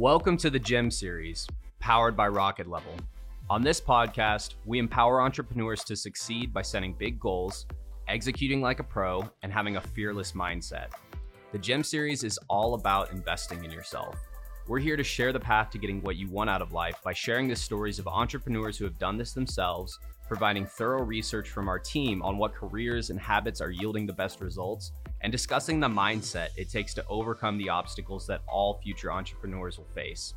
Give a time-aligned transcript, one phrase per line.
[0.00, 1.46] Welcome to the GEM series,
[1.78, 2.94] powered by Rocket Level.
[3.50, 7.66] On this podcast, we empower entrepreneurs to succeed by setting big goals,
[8.08, 10.86] executing like a pro, and having a fearless mindset.
[11.52, 14.16] The GEM series is all about investing in yourself.
[14.66, 17.12] We're here to share the path to getting what you want out of life by
[17.12, 21.78] sharing the stories of entrepreneurs who have done this themselves, providing thorough research from our
[21.78, 26.48] team on what careers and habits are yielding the best results, and discussing the mindset
[26.56, 30.34] it takes to overcome the obstacles that all future entrepreneurs will face.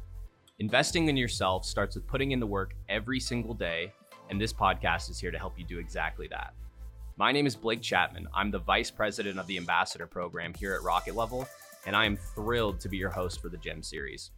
[0.59, 3.91] Investing in yourself starts with putting in the work every single day,
[4.29, 6.53] and this podcast is here to help you do exactly that.
[7.17, 8.27] My name is Blake Chapman.
[8.33, 11.47] I'm the Vice President of the Ambassador Program here at Rocket Level,
[11.85, 14.31] and I am thrilled to be your host for the GEM series.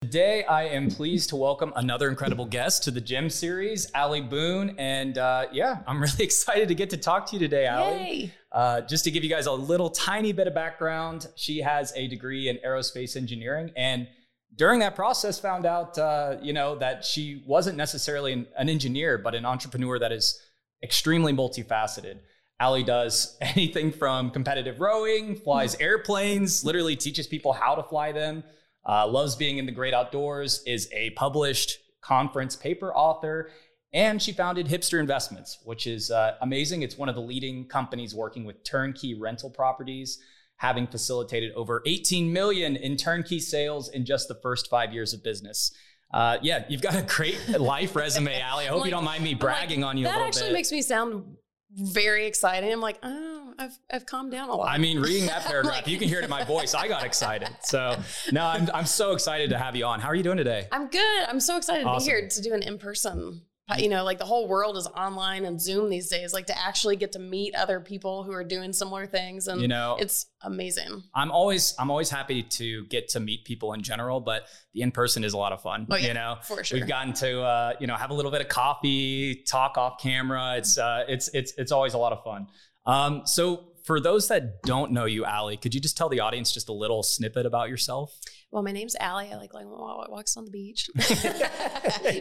[0.00, 4.76] Today, I am pleased to welcome another incredible guest to the GEM series, Ali Boone.
[4.78, 8.32] And uh, yeah, I'm really excited to get to talk to you today, Ali.
[8.52, 12.06] Uh, just to give you guys a little tiny bit of background, she has a
[12.06, 13.72] degree in aerospace engineering.
[13.76, 14.06] And
[14.54, 19.18] during that process, found out, uh, you know, that she wasn't necessarily an, an engineer,
[19.18, 20.40] but an entrepreneur that is
[20.82, 22.20] extremely multifaceted.
[22.60, 28.44] Ali does anything from competitive rowing, flies airplanes, literally teaches people how to fly them,
[28.88, 33.50] uh, loves being in the great outdoors, is a published conference paper author,
[33.92, 36.82] and she founded Hipster Investments, which is uh, amazing.
[36.82, 40.18] It's one of the leading companies working with turnkey rental properties,
[40.56, 45.22] having facilitated over 18 million in turnkey sales in just the first five years of
[45.22, 45.70] business.
[46.12, 48.64] Uh, yeah, you've got a great life resume, Ali.
[48.64, 50.48] I hope Like- you don't mind me bragging Like, on you a That little actually
[50.48, 50.52] bit.
[50.54, 51.36] makes me sound
[51.74, 52.72] very exciting.
[52.72, 54.68] I'm like, oh, I've I've calmed down a lot.
[54.70, 56.74] I mean, reading that paragraph, Like- you can hear it in my voice.
[56.74, 57.48] I got excited.
[57.62, 57.96] So,
[58.32, 60.00] no, I'm, I'm so excited to have you on.
[60.00, 60.66] How are you doing today?
[60.72, 61.28] I'm good.
[61.28, 63.42] I'm so excited to be here to do an in person.
[63.76, 66.32] You know, like the whole world is online and Zoom these days.
[66.32, 69.68] Like to actually get to meet other people who are doing similar things, and You
[69.68, 71.02] know, it's amazing.
[71.14, 74.90] I'm always I'm always happy to get to meet people in general, but the in
[74.90, 75.86] person is a lot of fun.
[75.90, 76.78] Oh, yeah, you know, for sure.
[76.78, 80.56] we've gotten to uh, you know have a little bit of coffee, talk off camera.
[80.56, 82.46] It's uh, it's it's it's always a lot of fun.
[82.86, 86.52] Um, so for those that don't know you, Ali, could you just tell the audience
[86.52, 88.18] just a little snippet about yourself?
[88.50, 89.30] Well, my name's Ali.
[89.30, 90.88] I like like walks on the beach.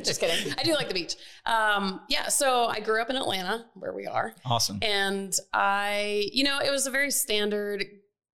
[0.03, 0.53] Just kidding.
[0.57, 1.15] I do like the beach.
[1.45, 2.27] Um, yeah.
[2.27, 4.33] So I grew up in Atlanta, where we are.
[4.45, 4.79] Awesome.
[4.81, 7.85] And I, you know, it was a very standard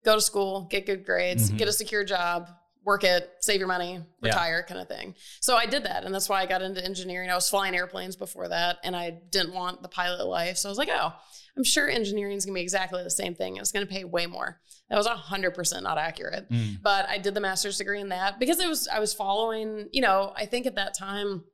[0.04, 1.58] go to school, get good grades, Mhm.
[1.58, 2.50] get a secure job,
[2.84, 4.00] work it, save your money, Yeah.
[4.22, 5.14] retire kind of thing.
[5.40, 6.04] So I did that.
[6.04, 7.30] And that's why I got into engineering.
[7.30, 10.58] I was flying airplanes before that and I didn't want the pilot life.
[10.58, 11.12] So I was like, oh,
[11.56, 13.56] I'm sure engineering is going to be exactly the same thing.
[13.56, 14.60] It's going to pay way more.
[14.90, 16.50] That was 100% not accurate.
[16.50, 16.82] Mm.
[16.82, 20.02] But I did the master's degree in that because it was, I was following, you
[20.02, 21.44] know, I think at that time,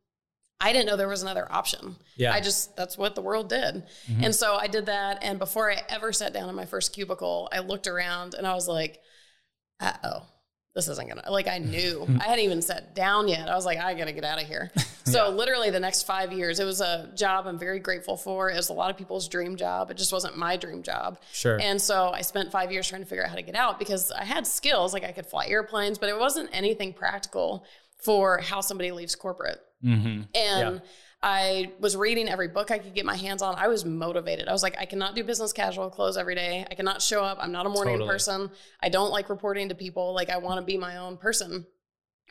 [0.63, 1.97] I didn't know there was another option.
[2.17, 2.35] Yeah.
[2.35, 3.85] I just, that's what the world did.
[4.11, 4.25] Mhm.
[4.25, 5.23] And so I did that.
[5.23, 8.53] And before I ever sat down in my first cubicle, I looked around and I
[8.55, 9.01] was like,
[9.79, 10.27] uh oh,
[10.75, 13.49] this isn't gonna, like, I knew I hadn't even sat down yet.
[13.49, 14.71] I was like, I gotta get out of here.
[15.05, 15.35] So, Yeah.
[15.35, 18.51] literally, the next five years, it was a job I'm very grateful for.
[18.51, 19.91] It was a lot of people's dream job.
[19.91, 21.19] It just wasn't my dream job.
[21.33, 21.59] Sure.
[21.61, 24.13] And so I spent five years trying to figure out how to get out because
[24.13, 27.65] I had skills, like I could fly airplanes, but it wasn't anything practical
[28.05, 29.59] for how somebody leaves corporate.
[29.83, 30.83] hmm And
[31.23, 33.55] I was reading every book I could get my hands on.
[33.57, 34.49] I was motivated.
[34.49, 36.67] I was like, I cannot do business casual clothes every day.
[36.71, 37.37] I cannot show up.
[37.41, 38.09] I'm not a morning Totally.
[38.09, 38.51] person.
[38.83, 40.15] I don't like reporting to people.
[40.15, 41.67] Like I want to be my own person.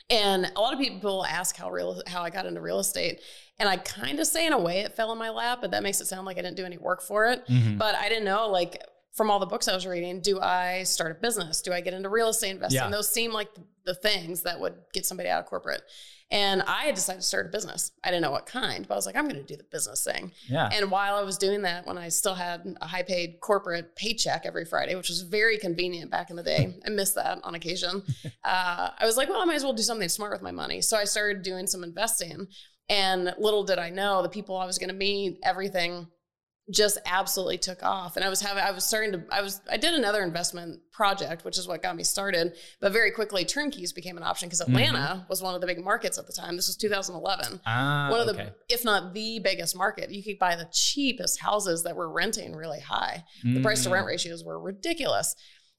[0.10, 3.20] And a lot of people ask how real how I got into real estate.
[3.60, 5.84] And I kind of say in a way it fell in my lap, but that
[5.84, 7.44] makes it sound like I didn't do any work for it.
[7.48, 8.82] hmm But I didn't know, like,
[9.14, 11.62] from all the books I was reading, do I start a business?
[11.62, 12.82] Do I get into real estate investing?
[12.82, 12.90] Yeah.
[12.90, 13.50] Those seem like
[13.86, 15.82] the things that would get somebody out of corporate.
[16.32, 17.92] And I had decided to start a business.
[18.04, 20.04] I didn't know what kind, but I was like, I'm going to do the business
[20.04, 20.32] thing.
[20.48, 20.70] Yeah.
[20.72, 24.46] And while I was doing that, when I still had a high paid corporate paycheck
[24.46, 28.04] every Friday, which was very convenient back in the day, I miss that on occasion.
[28.44, 30.82] Uh, I was like, well, I might as well do something smart with my money.
[30.82, 32.48] So I started doing some investing.
[32.90, 36.08] And little did I know the people I was going to meet, everything
[36.72, 38.16] just absolutely took off.
[38.16, 41.44] And I was having, I was starting to, I was, I did another investment project,
[41.44, 42.54] which is what got me started.
[42.80, 46.18] But very quickly, turnkeys became an option because Atlanta was one of the big markets
[46.18, 46.56] at the time.
[46.56, 50.56] This was 2011 Ah, one of the if not the biggest market you could buy
[50.56, 53.94] the cheapest houses that were renting really high the price to Mm.
[53.94, 55.36] rent ratios were ridiculous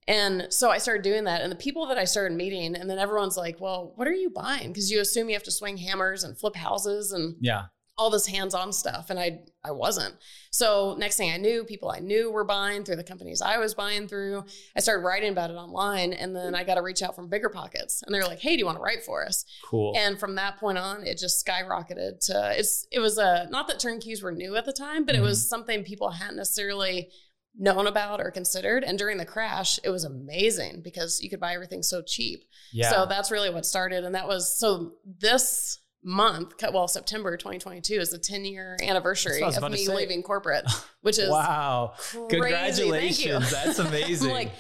[0.08, 2.98] and so i started doing that and the people that i started meeting and then
[2.98, 6.24] everyone's like well what are you buying because you assume you have to swing hammers
[6.24, 7.64] and flip houses and Yeah.
[8.00, 10.14] All this hands-on stuff and i i wasn't
[10.50, 13.74] so next thing i knew people i knew were buying through the companies i was
[13.74, 14.42] buying through
[14.74, 18.02] i started writing about it online and then i got to reach out from BiggerPockets
[18.02, 19.92] and they're like hey do you want to write for us Cool.
[19.96, 23.80] and from that point on, it just skyrocketed to it's it was a not that
[23.80, 25.48] turnkeys were new at the time, but it was mm-hmm.
[25.48, 27.10] something people hadn't necessarily
[27.58, 28.84] known about or considered.
[28.84, 32.44] And during the crash, it was amazing because you could buy everything so cheap.
[32.72, 32.90] Yeah.
[32.90, 34.04] So that's really what started.
[34.04, 39.56] And that was so this month, well, September 2022 is the 10 year anniversary That's
[39.56, 39.96] what I of me about to say.
[39.96, 40.64] leaving corporate,
[41.02, 41.92] which is wow.
[41.96, 42.18] crazy.
[42.18, 42.40] Thank you.
[42.40, 43.50] Congratulations.
[43.50, 44.30] That's amazing.
[44.30, 44.52] Like,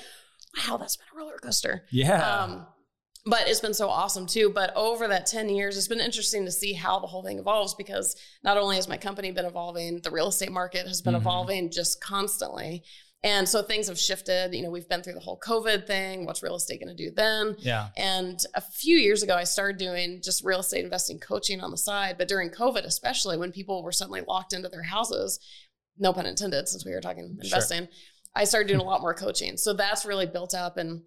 [0.68, 1.84] wow, that's been a roller coaster.
[1.90, 2.42] yeah.
[2.42, 2.66] Um,
[3.26, 4.50] but it's been so awesome too.
[4.54, 7.74] But over that 10 years, it's been interesting to see how the whole thing evolves
[7.74, 11.18] because not only has my company been evolving, the real estate market has been Mhm.
[11.18, 12.82] evolving just constantly.
[13.22, 14.54] And so things have shifted.
[14.54, 16.24] You know, we've been through the whole COVID thing.
[16.24, 17.54] What's real estate going to do then?
[17.58, 17.88] yeah.
[17.96, 21.76] And a few years ago, I started doing just real estate investing coaching on the
[21.76, 22.16] side.
[22.16, 25.38] But during COVID, especially when people were suddenly locked into their houses,
[25.98, 27.44] no pun intended, since we were talking Sure.
[27.44, 27.88] investing,
[28.34, 29.58] I started doing a lot more coaching.
[29.58, 30.78] So that's really built up.
[30.78, 31.02] And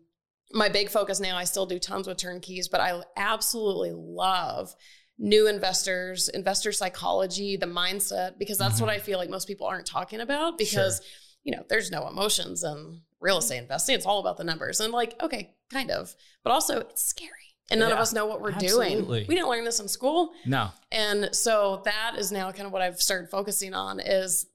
[0.51, 4.75] my big focus now, I still do tons with turnkeys, but I absolutely love
[5.18, 9.01] new investors, investor psychology, the mindset, because that's what mm-hmm.
[9.01, 11.01] I feel like most people aren't talking about because,
[11.44, 13.40] you know, there's no emotions in real mm-hmm.
[13.40, 13.95] estate investing.
[13.95, 14.80] It's all about the numbers.
[14.80, 17.30] And like, okay, kind of, but also it's scary.
[17.72, 18.95] And none of us know what we're absolutely.
[18.95, 19.28] doing.
[19.28, 20.34] We didn't learn this in school.
[20.45, 20.69] No.
[20.92, 24.45] And so that is now kind of what I've started focusing on is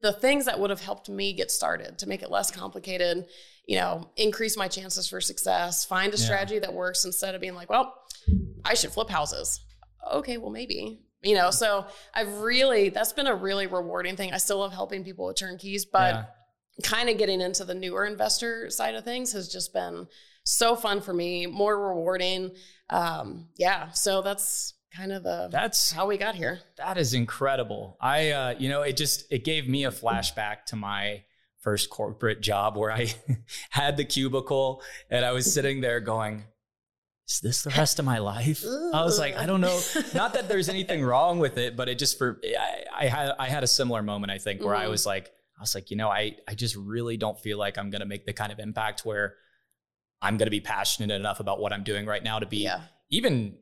[0.00, 3.26] the things that would have helped me get started to make it less complicated,
[3.66, 6.24] you know, increase my chances for success, find a Yeah.
[6.24, 7.94] strategy that works instead of being like, well,
[8.64, 9.60] I should flip houses.
[10.12, 11.03] Okay, well maybe.
[11.24, 14.32] You know, so I've really that's been a really rewarding thing.
[14.32, 16.24] I still love helping people with turnkeys, but yeah.
[16.82, 20.06] kind of getting into the newer investor side of things has just been
[20.44, 22.52] so fun for me, more rewarding.
[22.90, 26.60] Um, yeah, so that's kind of the That's how we got here.
[26.76, 27.96] That is incredible.
[28.00, 31.24] I, uh, you know, it just it gave me a flashback to my
[31.60, 33.14] first corporate job where I
[33.70, 36.44] had the cubicle and I was sitting there going,
[37.28, 39.80] "Is this the rest of my life?" I was like, I don't know.
[40.14, 43.48] Not that there's anything wrong with it, but it just for I, I had I
[43.48, 44.90] had a similar moment I think where I Mhm.
[44.90, 47.90] was like, I was like, you know, I I just really don't feel like I'm
[47.90, 49.34] gonna make the kind of impact where
[50.22, 52.80] I'm gonna be passionate enough about what I'm doing right now to be Yeah.
[53.10, 53.56] even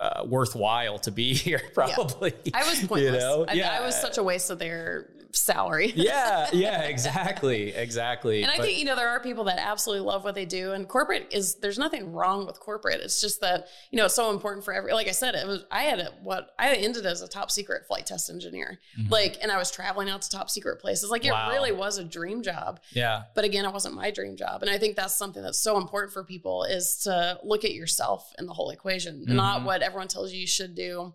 [0.00, 1.60] uh, worthwhile to be here.
[1.74, 2.32] Probably.
[2.54, 3.22] I was pointless.
[3.22, 3.44] know?
[3.46, 5.92] I, I was such a waste of their salary.
[5.96, 8.42] yeah, yeah, exactly, exactly.
[8.42, 10.72] And I But- think, you know, there are people that absolutely love what they do.
[10.72, 13.00] And corporate is, there's nothing wrong with corporate.
[13.00, 15.64] It's just that, you know, it's so important for every, like I said, it was,
[15.70, 18.78] I had a, what I ended as a top secret flight test engineer.
[18.98, 19.10] Mhm.
[19.10, 21.10] Like, and I was traveling out to top secret places.
[21.10, 21.50] Like, it Wow.
[21.50, 22.80] really was a dream job.
[22.92, 24.62] yeah, But again, it wasn't my dream job.
[24.62, 28.32] And I think that's something that's so important for people is to look at yourself
[28.38, 29.64] in the whole equation, not Mhm.
[29.64, 31.14] what everyone tells you you should do,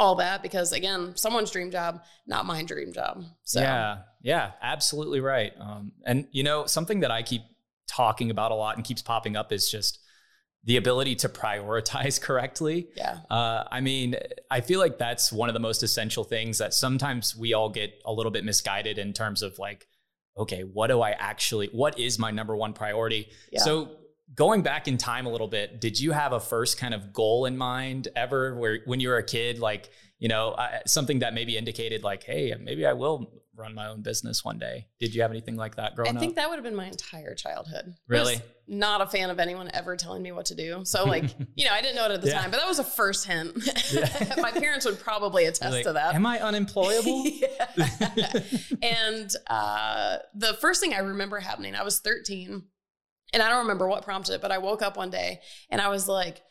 [0.00, 0.42] all that.
[0.42, 3.22] Because again, someone's dream job, not my dream job.
[3.44, 5.52] So yeah, yeah, absolutely right.
[5.60, 7.42] Um, and you know, something that I keep
[7.86, 10.00] talking about a lot and keeps popping up is just
[10.64, 12.88] the ability to prioritize correctly.
[12.96, 13.18] yeah.
[13.30, 14.16] Uh, I mean,
[14.50, 17.92] I feel like that's one of the most essential things that sometimes we all get
[18.04, 19.86] a little bit misguided in terms of like,
[20.36, 23.28] okay, what do I actually, what is my number one priority?
[23.52, 23.60] Yeah.
[23.60, 23.90] So
[24.34, 27.46] going back in time a little bit, did you have a first kind of goal
[27.46, 31.34] in mind ever where when you were a kid, like, you know, uh, something that
[31.34, 34.86] maybe indicated like, hey, maybe I will run my own business one day.
[35.00, 36.16] Did you have anything like that growing up?
[36.16, 36.36] I think up?
[36.36, 37.94] that would have been my entire childhood.
[38.06, 38.40] Really?
[38.72, 40.82] not a fan of anyone ever telling me what to do.
[40.84, 41.24] So, like,
[41.56, 42.40] you know, I didn't know it at the Yeah.
[42.42, 43.56] time, but that was a first hint.
[43.92, 44.34] Yeah.
[44.38, 46.14] my parents would probably attest Like, to that.
[46.14, 47.24] Am I unemployable?
[48.82, 52.62] And uh, the first thing I remember happening, I was 13,
[53.32, 55.40] and I don't remember what prompted it, but I woke up one day
[55.70, 56.42] and I was like,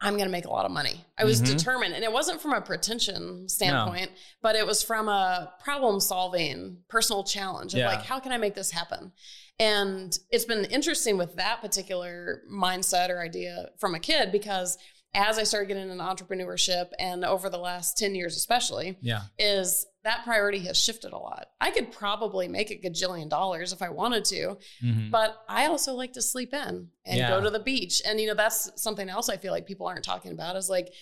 [0.00, 1.04] I'm going to make a lot of money.
[1.16, 1.46] I was Mhm.
[1.56, 1.94] determined.
[1.94, 4.10] And it wasn't from a pretension standpoint,
[4.40, 7.86] but it was from a problem solving personal challenge of Yeah.
[7.88, 9.12] like, how can I make this happen?
[9.60, 14.76] And it's been interesting with that particular mindset or idea from a kid because
[15.14, 19.22] as I started getting into entrepreneurship and over the last 10 years, especially, yeah.
[19.38, 21.46] is that priority has shifted a lot.
[21.60, 25.10] I could probably make a gajillion dollars if I wanted to, Mhm.
[25.10, 27.30] but I also like to sleep in and Yeah.
[27.30, 28.02] go to the beach.
[28.04, 30.92] And you know, that's something else I feel like people aren't talking about is like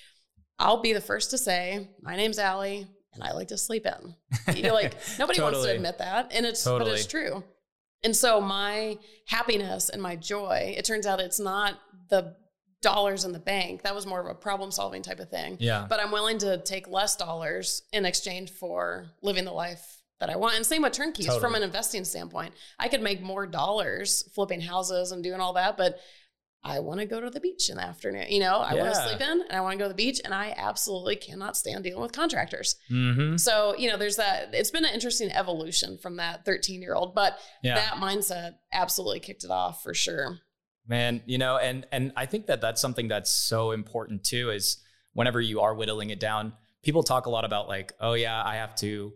[0.59, 4.14] I'll be the first to say, my name's Ali and I like to sleep in.
[4.54, 6.33] You're like nobody wants to admit that.
[6.33, 6.90] And it's Totally.
[6.90, 7.42] but it's true.
[8.02, 11.78] And so my happiness and my joy, it turns out it's not
[12.11, 12.37] the
[12.83, 13.83] dollars in the bank.
[13.83, 15.87] That was more of a problem solving type of thing Yeah.
[15.89, 20.37] but I'm willing to take less dollars in exchange for living the life that I
[20.37, 20.57] want.
[20.57, 21.41] And same with turnkeys Totally.
[21.41, 22.55] from an investing standpoint.
[22.79, 25.99] I could make more dollars flipping houses and doing all that, but
[26.63, 28.27] I want to go to the beach in the afternoon.
[28.29, 30.21] You know, I want to sleep in and I want to go to the beach,
[30.23, 32.77] and I absolutely cannot stand dealing with contractors.
[32.89, 34.51] hmm So, you know, there's that.
[34.53, 37.77] It's been an interesting evolution from that 13 year old, but Yeah.
[37.77, 40.41] that mindset absolutely kicked it off for sure.
[40.91, 44.77] Man you know and and i think that that's something that's so important too is
[45.15, 48.57] whenever you are whittling it down people talk a lot about like oh yeah i
[48.57, 49.13] have to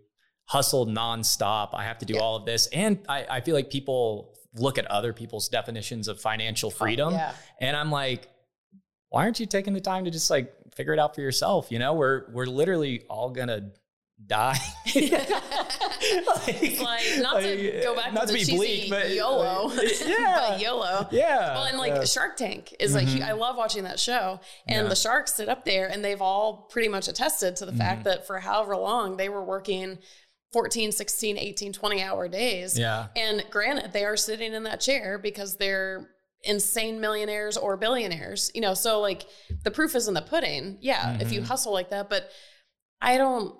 [0.46, 1.70] hustle nonstop.
[1.72, 2.20] I have to do Yeah.
[2.20, 2.66] all of this.
[2.68, 7.14] And I, I feel like people look at other people's definitions of financial oh, freedom.
[7.14, 7.32] Oh, yeah.
[7.60, 8.28] And I'm like,
[9.08, 11.70] why aren't you taking the time to just like figure it out for yourself?
[11.70, 13.70] You know, we're we're literally all gonna
[14.24, 14.58] die.
[16.46, 19.72] It's like not to go back not to, the be cheesy bleak, but YOLO,
[20.06, 21.08] yeah, but YOLO.
[21.10, 21.54] yeah.
[21.54, 22.04] Well, and like yeah.
[22.04, 23.22] Shark Tank is like Mhm.
[23.22, 24.88] I love watching that show, and Yeah.
[24.88, 27.80] the sharks sit up there, and they've all pretty much attested to the Mm-hmm.
[27.80, 29.98] fact that for however long they were working
[30.52, 32.78] 14, 16, 18, 20 hour days.
[32.78, 36.10] yeah, And granted, they are sitting in that chair because they're
[36.42, 38.74] insane millionaires or billionaires, you know.
[38.74, 39.24] So like
[39.64, 40.78] the proof is in the pudding.
[40.80, 41.46] Yeah, if you Mhm.
[41.46, 42.30] hustle like that, but
[43.00, 43.56] I don't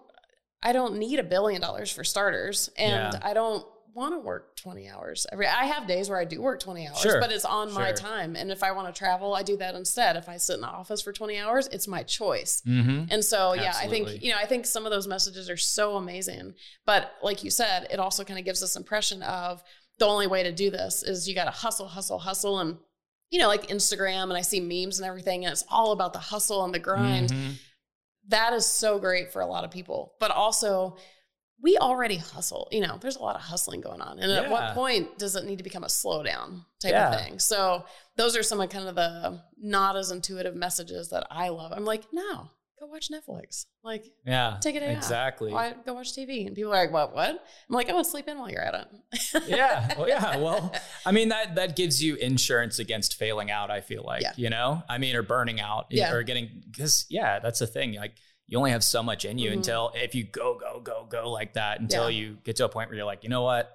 [0.64, 2.70] I don't need a billion dollars for starters.
[2.76, 3.20] And Yeah.
[3.22, 6.58] I don't want to work 20 hours every I have days where I do work
[6.58, 8.34] 20 hours, Sure, but it's on my time.
[8.34, 10.16] And if I want to travel, I do that instead.
[10.16, 12.60] If I sit in the office for 20 hours, it's my choice.
[12.66, 13.04] mm-hmm.
[13.10, 15.96] And so, yeah, I think, you know, I think some of those messages are so
[15.96, 16.54] amazing.
[16.86, 19.62] But like you said, it also kind of gives this impression of
[19.98, 22.58] the only way to do this is you got to hustle, hustle, hustle.
[22.58, 22.78] And,
[23.30, 26.18] you know, like Instagram and I see memes and everything, and it's all about the
[26.18, 27.28] hustle and the grind.
[27.30, 27.50] Mm-hmm.
[28.28, 30.14] That is so great for a lot of people.
[30.20, 30.96] But also,
[31.62, 32.68] we already hustle.
[32.72, 34.18] You know, there's a lot of hustling going on.
[34.18, 37.10] And at what point does it need to become a slowdown type Yeah.
[37.14, 37.38] of thing?
[37.38, 37.84] So
[38.16, 41.72] those are some of kind of the not as intuitive messages that I love.
[41.72, 42.50] I'm like, no,
[42.84, 43.66] go watch Netflix.
[43.82, 44.82] Like, yeah, take off.
[44.82, 45.52] exactly.
[45.52, 46.46] why go watch TV?
[46.46, 47.14] And people are like, what?
[47.14, 47.30] What?
[47.30, 49.42] I'm like, oh, sleep in while you're at it.
[49.48, 50.36] yeah, well, yeah.
[50.38, 50.72] Well,
[51.06, 53.70] I mean that that gives you insurance against failing out.
[53.70, 54.32] I feel like Yeah.
[54.36, 56.12] you know, I mean, or burning out, Yeah.
[56.12, 57.94] or getting because yeah, that's the thing.
[57.94, 59.54] Like you only have so much in you Mhm.
[59.54, 62.18] until if you go go go go like that until Yeah.
[62.20, 63.70] you get to a point where you're like, you know what,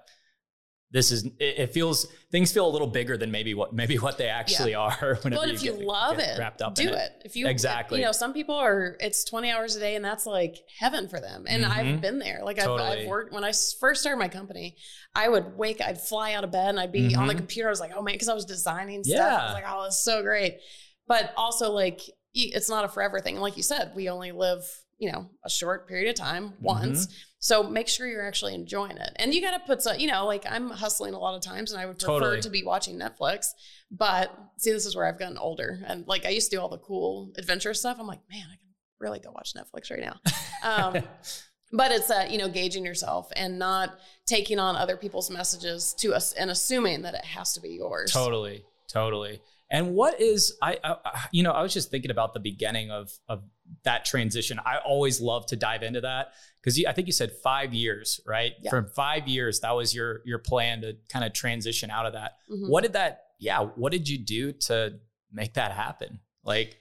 [0.91, 1.25] this is.
[1.25, 4.73] It, it feels things feel a little bigger than maybe what maybe what they actually
[4.75, 5.19] are.
[5.21, 7.11] Whenever Well, if you get- love get it, wrapped up do in it.
[7.25, 7.99] If you Exactly.
[7.99, 11.19] you know, some people are it's twenty hours a day, and that's like heaven for
[11.19, 11.45] them.
[11.47, 12.01] And I've Mhm.
[12.01, 12.41] been there.
[12.43, 13.01] Like I've, Totally.
[13.03, 14.77] I've worked when I first started my company.
[15.13, 17.37] I would wake, I'd fly out of bed, and I'd be on the Mhm.
[17.37, 17.67] computer.
[17.69, 19.41] I was like, oh man, because I was designing stuff.
[19.41, 20.59] I was like, oh, it's so great.
[21.07, 22.01] But also, like,
[22.33, 23.35] it's not a forever thing.
[23.35, 24.63] And like you said, we only live,
[24.99, 27.05] you know, a short period of time once.
[27.07, 27.13] Mm-hmm.
[27.41, 29.11] So make sure you're actually enjoying it.
[29.15, 31.71] And you got to put some, you know, like I'm hustling a lot of times
[31.71, 32.41] and I would prefer Totally.
[32.41, 33.47] to be watching Netflix.
[33.89, 35.79] But see, this is where I've gotten older.
[35.87, 37.97] And like I used to do all the cool adventure stuff.
[37.99, 38.67] I'm like, man, I can
[38.99, 40.19] really go watch Netflix right now.
[40.63, 41.03] Um,
[41.71, 46.13] but it's uh, you know, gauging yourself and not taking on other people's messages to
[46.13, 48.11] us and assuming that it has to be yours.
[48.11, 49.41] Totally, totally.
[49.71, 50.97] And what is I I-
[51.31, 53.43] you know I was just thinking about the beginning of of
[53.83, 54.59] that transition.
[54.65, 58.53] I always love to dive into that because I think you said five years, right?
[58.61, 58.69] Yeah.
[58.69, 62.33] From five years, that was your your plan to kind of transition out of that.
[62.51, 62.69] Mhm.
[62.69, 63.21] What did that?
[63.39, 64.99] Yeah, what did you do to
[65.31, 66.19] make that happen?
[66.43, 66.77] Like,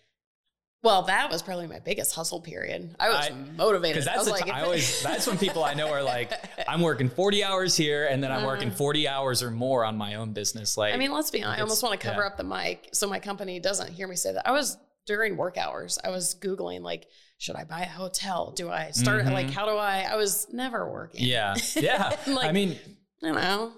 [0.82, 2.94] Well, that was probably my biggest hustle period.
[3.00, 3.96] I was I- motivated.
[3.96, 6.32] because I that's was like, ti- I always that's when people I know are like,
[6.68, 8.76] I'm working 40 hours here and then I'm working Uh-huh.
[8.78, 10.76] 40 hours or more on my own business.
[10.76, 11.58] Like, I mean, let's be honest.
[11.58, 12.28] I almost want to cover yeah.
[12.28, 14.46] up the mic so my company doesn't hear me say that.
[14.48, 15.98] I was during work hours.
[16.04, 17.06] I was googling like,
[17.38, 18.52] should I buy a hotel?
[18.54, 19.32] Do I start Mhm.
[19.32, 20.00] like how do I?
[20.02, 21.24] I was never working.
[21.24, 22.16] yeah, yeah.
[22.26, 22.76] Like, I mean,
[23.22, 23.72] you know.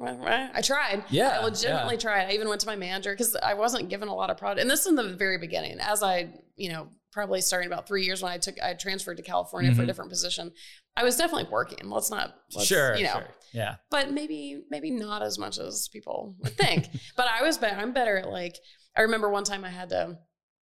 [0.00, 1.04] I tried.
[1.10, 2.00] Yeah, I legitimately yeah.
[2.00, 2.28] tried.
[2.28, 4.60] I even went to my manager because I wasn't given a lot of product.
[4.60, 8.22] And this in the very beginning, as I, you know, probably starting about three years
[8.22, 9.88] when I took, I transferred to California for a Mhm.
[9.88, 10.52] different position.
[10.96, 11.88] I was definitely working.
[11.90, 13.28] Let's not, let's, sure, you know, sure.
[13.52, 13.76] Yeah.
[13.90, 16.86] but maybe maybe not as much as people would think.
[17.16, 17.76] but I was better.
[17.76, 18.56] I'm better at like.
[18.96, 20.18] I remember one time I had to.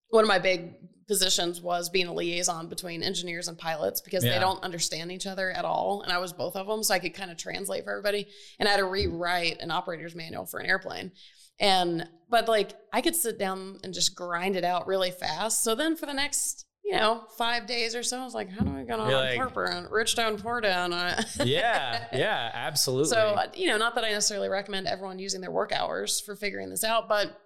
[0.09, 0.73] One of my big
[1.07, 4.33] positions was being a liaison between engineers and pilots because Yeah.
[4.33, 6.99] they don't understand each other at all, and I was both of them, so I
[6.99, 8.27] could kind of translate for everybody.
[8.59, 11.11] And I had to rewrite an operator's manual for an airplane.
[11.59, 15.63] And but like I could sit down and just grind it out really fast.
[15.63, 18.63] So then for the next you know five days or so, I was like, how
[18.65, 20.91] do I get on like- Harper and rich down, poor down?
[20.91, 23.09] uh, Yeah, yeah, absolutely.
[23.09, 26.35] so, uh, you know, not that I necessarily recommend everyone using their work hours for
[26.35, 27.39] figuring this out, but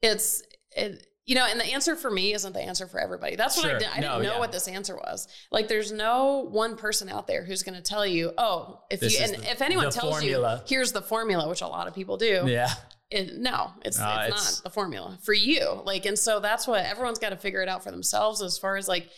[0.00, 0.42] it's,
[0.76, 3.36] it, you know, and the answer for me isn't the answer for everybody.
[3.36, 3.86] That's what I did.
[3.86, 4.38] I No, didn't know yeah.
[4.38, 5.28] what this answer was.
[5.52, 9.18] Like, there's no one person out there who's going to tell you, oh, if This
[9.18, 10.62] you, and the- if anyone tells formula.
[10.66, 12.44] you, here's the formula, which a lot of people do.
[12.46, 12.70] yeah,
[13.10, 15.82] It, no, it's, No, it's, it's- not the formula for you.
[15.84, 18.78] Like, and so that's what everyone's got to figure it out for themselves as far
[18.78, 19.10] as like,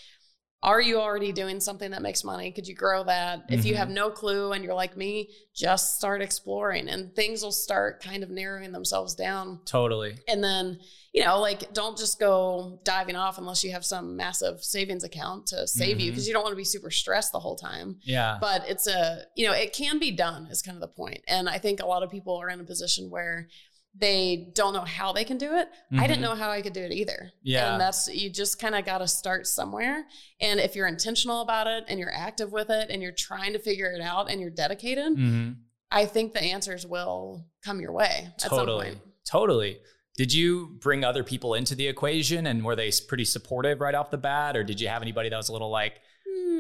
[0.65, 2.51] are you already doing something that makes money?
[2.51, 3.45] Could you grow that?
[3.49, 3.95] If you have mm-hmm.
[3.95, 8.31] no clue and you're like me, just start exploring and things will start kind of
[8.31, 9.61] narrowing themselves down.
[9.65, 10.19] totally.
[10.29, 10.81] And then,
[11.13, 15.47] you know, like don't just go diving off unless you have some massive savings account
[15.49, 16.15] to save you Mhm.
[16.15, 19.25] because you don't want to be super stressed the whole time Yeah, but it's a
[19.37, 21.87] you know it can be done is kind of the point and i think a
[21.87, 23.49] lot of people are in a position where
[23.93, 25.67] they don't know how they can do it.
[25.99, 27.13] I didn't know how I could do it either.
[27.25, 27.39] Mm-hmm.
[27.43, 27.73] Yeah.
[27.73, 30.05] And that's, you just kind of got to start somewhere.
[30.41, 33.59] And if you're intentional about it and you're active with it and you're trying to
[33.59, 35.57] figure it out and you're dedicated, Mhm.
[35.91, 38.91] I think the answers will come your way at some Totally.
[38.91, 39.01] point.
[39.29, 39.81] Totally.
[40.21, 44.11] Did you bring other people into the equation and were they pretty supportive right off
[44.11, 44.55] the bat?
[44.55, 45.95] Or did you have anybody that was a little like,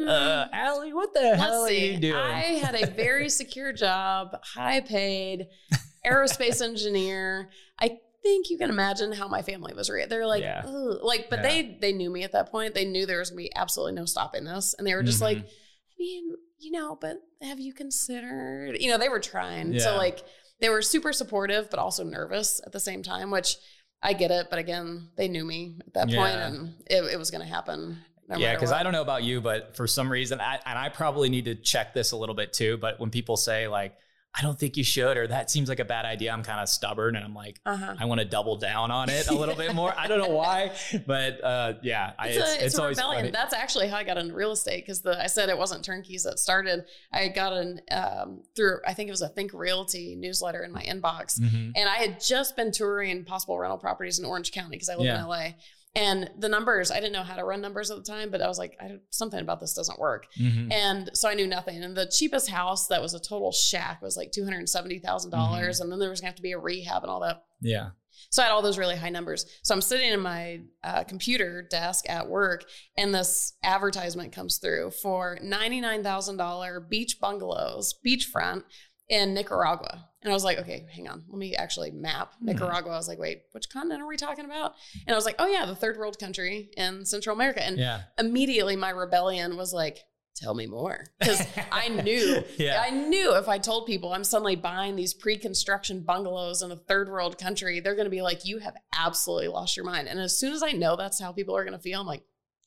[0.08, 1.92] uh, Ali, what the hell Let's are see.
[1.92, 2.14] you doing?
[2.14, 5.48] I had a very secure job, high paid,
[6.06, 7.50] aerospace engineer.
[7.78, 10.08] I think you can imagine how my family was reacting.
[10.08, 10.62] They're like, Yeah.
[10.64, 11.42] Like, but Yeah.
[11.42, 12.72] they they knew me at that point.
[12.72, 15.36] They knew there was gonna be absolutely no stopping this, and they were just like,
[15.36, 15.44] Mhm.
[15.44, 18.78] I mean, you know, but have you considered?
[18.80, 19.78] You know, they were trying.
[19.80, 20.20] So like,
[20.60, 23.56] they were super supportive, but also nervous at the same time, which
[24.02, 24.48] I get it.
[24.50, 26.46] But again, they knew me at that Yeah.
[26.46, 27.98] and it, it was gonna happen.
[28.28, 28.70] No yeah, because.
[28.70, 31.56] I don't know about you, but for some reason, I, and I probably need to
[31.56, 32.76] check this a little bit too.
[32.76, 33.96] But when people say like,
[34.32, 36.68] "I don't think you should," or "That seems like a bad idea," I'm kind of
[36.68, 37.94] stubborn, and I'm like, Uh-huh.
[37.98, 39.92] I want to double down on it a little bit more.
[39.96, 40.72] I don't know why,
[41.06, 43.20] but uh, yeah, I, It's, it's, a, it's, it's a rebellion.
[43.22, 43.30] funny.
[43.32, 46.22] That's actually how I got into real estate because the I said it wasn't turnkeys
[46.24, 46.84] that started.
[47.12, 50.82] I got an um, through I think it was a Think Realty newsletter in my
[50.82, 51.72] inbox, Mhm.
[51.74, 55.06] and I had just been touring possible rental properties in Orange County because I live
[55.06, 55.16] Yeah.
[55.20, 55.54] in LA.
[55.96, 58.46] And the numbers, I didn't know how to run numbers at the time, but I
[58.46, 60.26] was like, I, don't- something about this doesn't work.
[60.38, 60.72] Mhm.
[60.72, 61.82] And so I knew nothing.
[61.82, 65.30] And the cheapest house that was a total shack was like two hundred seventy thousand
[65.32, 65.82] dollars, Mm-hmm.
[65.84, 67.42] and then there was gonna have to be a rehab and all that.
[67.60, 67.90] Yeah.
[68.28, 69.46] So I had all those really high numbers.
[69.62, 72.64] So I'm sitting in my uh, computer desk at work,
[72.96, 78.62] and this advertisement comes through for $99,000 beach bungalows, beachfront
[79.10, 80.06] in Nicaragua.
[80.22, 81.24] And I was like, okay, hang on.
[81.28, 82.46] Let me actually map Hmm.
[82.46, 82.92] Nicaragua.
[82.92, 84.74] I was like, wait, which continent are we talking about?
[85.06, 87.62] And I was like, oh, yeah, the third world country in Central America.
[87.62, 88.02] And Yeah.
[88.18, 89.98] immediately my rebellion was like,
[90.36, 91.04] tell me more.
[91.18, 92.80] Because I knew Yeah.
[92.82, 97.10] I knew if I told people I'm suddenly buying these pre-construction bungalows in a third
[97.10, 100.38] world country, they're going to be like, "You have absolutely lost your mind." And as
[100.38, 102.22] soon as I know that's how people are going to feel, I'm like,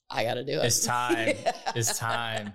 [0.10, 1.36] "I got to do it." It's time.
[1.76, 2.54] It's time.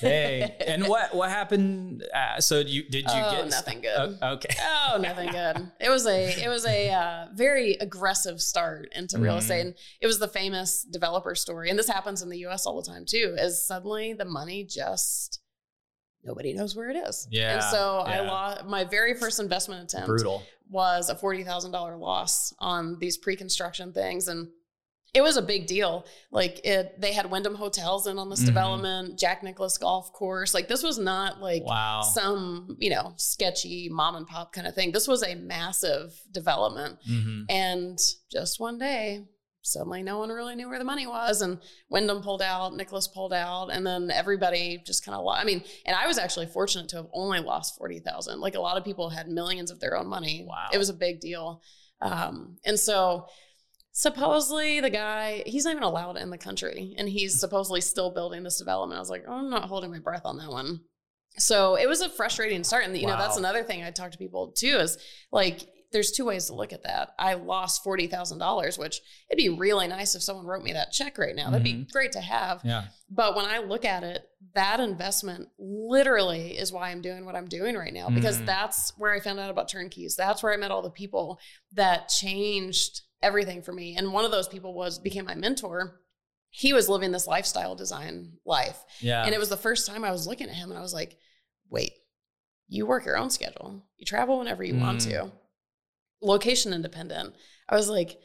[0.00, 2.02] Hey, and what what happened?
[2.14, 4.18] Uh, so you did you Oh, get nothing good.
[4.22, 4.54] Uh, okay.
[4.88, 5.70] Oh, nothing good.
[5.80, 9.38] It was a it was a uh, very aggressive start into real Mhm.
[9.40, 11.68] estate, and it was the famous developer story.
[11.68, 12.64] And this happens in the U.S.
[12.64, 13.34] all the time too.
[13.38, 15.40] Is suddenly the money just
[16.24, 17.28] nobody knows where it is.
[17.30, 20.08] Yeah, And so I lost my very first investment attempt.
[20.08, 20.42] Brutal.
[20.70, 24.48] was a $40,000 loss on these pre-construction things and
[25.16, 26.04] it was a big deal.
[26.30, 28.46] Like it they had Wyndham hotels in on this Mhm.
[28.46, 30.52] development, Jack Nicklaus golf course.
[30.54, 32.02] Like this was not like Wow.
[32.02, 34.92] some, you know, sketchy mom and pop kind of thing.
[34.92, 36.98] This was a massive development.
[37.06, 37.98] hmm And
[38.30, 39.24] just one day,
[39.62, 41.40] suddenly no one really knew where the money was.
[41.42, 45.40] And Wyndham pulled out, Nicklaus pulled out, and then everybody just kind of lost.
[45.42, 48.38] I mean, and I was actually fortunate to have only lost 40,000.
[48.40, 50.44] Like a lot of people had millions of their own money.
[50.46, 50.68] Wow.
[50.72, 51.62] It was a big deal.
[52.00, 53.26] Um, and so
[54.00, 58.42] supposedly the guy, he's not even allowed in the country and he's supposedly still building
[58.42, 58.98] this development.
[58.98, 60.80] I was like, oh, I'm not holding my breath on that one.
[61.38, 62.84] So it was a frustrating start.
[62.84, 64.98] And, you know, that's another thing I talk to people too is
[65.32, 67.12] like, there's two ways to look at that.
[67.18, 71.34] I lost $40,000, which it'd be really nice if someone wrote me that check right
[71.34, 71.48] now.
[71.48, 71.90] That'd be Mhm.
[71.90, 72.60] great to have.
[72.64, 72.88] Yeah.
[73.08, 74.22] But when I look at it,
[74.54, 78.46] that investment literally is why I'm doing what I'm doing right now because Mm.
[78.46, 80.16] that's where I found out about turnkeys.
[80.16, 81.38] That's where I met all the people
[81.72, 83.96] that changed everything for me.
[83.96, 86.00] And one of those people was became my mentor.
[86.50, 88.78] He was living this lifestyle design life.
[89.00, 89.24] Yeah.
[89.24, 91.16] And it was the first time I was looking at him and I was like,
[91.68, 91.92] wait,
[92.68, 93.84] you work your own schedule.
[93.96, 95.10] You travel whenever you want Mm.
[95.10, 95.32] to.
[96.22, 97.34] Location independent.
[97.68, 98.18] I was like,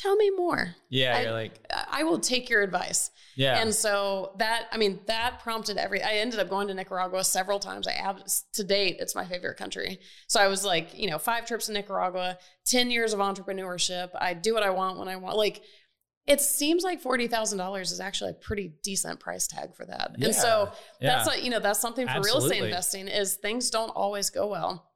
[0.00, 0.74] tell me more.
[0.88, 1.16] yeah.
[1.16, 1.60] I- you're like,
[1.90, 3.10] I will take your advice.
[3.36, 3.60] yeah.
[3.60, 7.58] And so that, I mean, that prompted every, I ended up going to Nicaragua several
[7.58, 7.86] times.
[7.86, 8.22] I have,
[8.54, 10.00] to date, it's my favorite country.
[10.26, 14.10] So I was like, you know, five trips to Nicaragua, 10 years of entrepreneurship.
[14.18, 15.36] I do what I want when I want.
[15.36, 15.62] Like,
[16.26, 20.12] it seems like $40,000 is actually a pretty decent price tag for that.
[20.16, 20.26] Yeah.
[20.26, 21.16] And so yeah.
[21.16, 24.46] that's like, you know, that's something for real estate investing is things don't always go
[24.48, 24.89] well.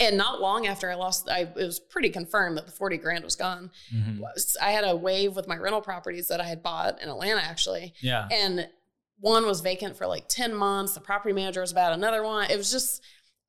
[0.00, 3.24] And not long after I lost, I it was pretty confirmed that the 40 grand
[3.24, 3.70] was gone.
[3.94, 4.18] Mhm.
[4.20, 7.40] Was- I had a wave with my rental properties that I had bought in Atlanta
[7.42, 8.28] actually Yeah.
[8.32, 8.68] and
[9.18, 12.56] one was vacant for like 10 months the property manager was about another one it
[12.56, 13.00] was just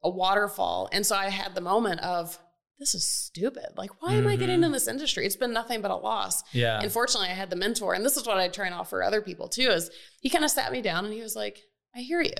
[0.04, 2.38] a waterfall and so i had the moment of
[2.78, 4.66] this is stupid like why am i getting Mhm.
[4.66, 6.80] in this industry it's been nothing but a loss Yeah.
[6.80, 9.22] and fortunately i had the mentor and this is what i try and offer other
[9.22, 9.90] people too is
[10.22, 11.60] he kind of sat me down and he was like
[11.96, 12.34] i hear you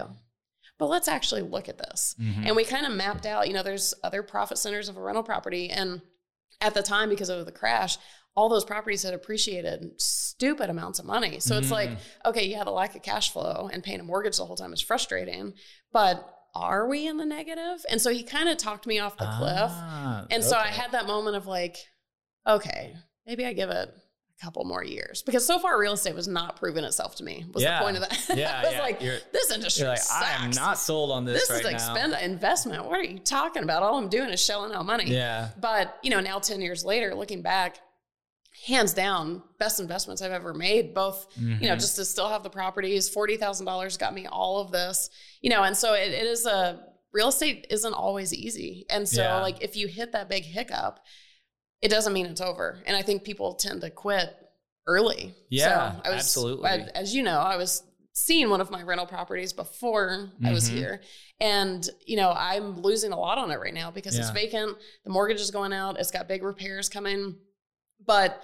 [0.88, 2.46] let's actually look at this Mhm.
[2.48, 5.24] and we kind of mapped out, you know, there's other profit centers of a rental
[5.24, 5.70] property.
[5.70, 6.02] And
[6.62, 7.98] at the time, because of the crash,
[8.36, 11.40] all those properties had appreciated stupid amounts of money.
[11.40, 11.98] So it's like, Mhm.
[12.26, 14.82] okay, yeah, the lack of cash flow and paying a mortgage the whole time is
[14.82, 15.54] frustrating.
[15.92, 17.86] But are we in the negative?
[17.90, 19.72] And so he kind of talked me off the cliff.
[19.72, 21.78] Ah, And so I had that moment of like,
[22.48, 23.94] okay, maybe I give it
[24.42, 27.46] couple more years because so far real estate was not proving itself to me.
[27.54, 27.80] Was Yeah.
[27.80, 28.30] the point of that?
[28.38, 28.82] Yeah, I was yeah.
[28.82, 31.80] like, You're- this industry like, I am not sold on this, This right is like
[31.80, 32.84] spend investment.
[32.86, 33.84] What are you talking about?
[33.84, 35.06] All I'm doing is shelling out money.
[35.06, 35.50] Yeah.
[35.62, 37.78] But you know, now ten years later, looking back,
[38.66, 40.94] hands down, best investments I've ever made.
[40.94, 41.80] Both, you know, Mhm.
[41.80, 43.10] just to still have the properties.
[43.10, 45.10] Forty thousand dollars got me all of this.
[45.42, 46.80] You know, and so it, it is a
[47.14, 48.86] real estate isn't always easy.
[48.90, 49.42] And so, Yeah.
[49.42, 51.00] like, if you hit that big hiccup,
[51.84, 52.80] it doesn't mean it's over.
[52.88, 54.34] And I think people tend to quit
[54.88, 55.36] early.
[55.50, 56.70] Yeah, so I was, absolutely.
[56.70, 60.70] I- as you know, I was seeing one of my rental properties before I was
[60.70, 60.74] Mhm.
[60.76, 61.02] here.
[61.40, 64.78] And, you know, I'm losing a lot on it right now because it's vacant.
[65.04, 66.00] The mortgage is going out.
[66.00, 67.38] It's got big repairs coming.
[68.06, 68.42] But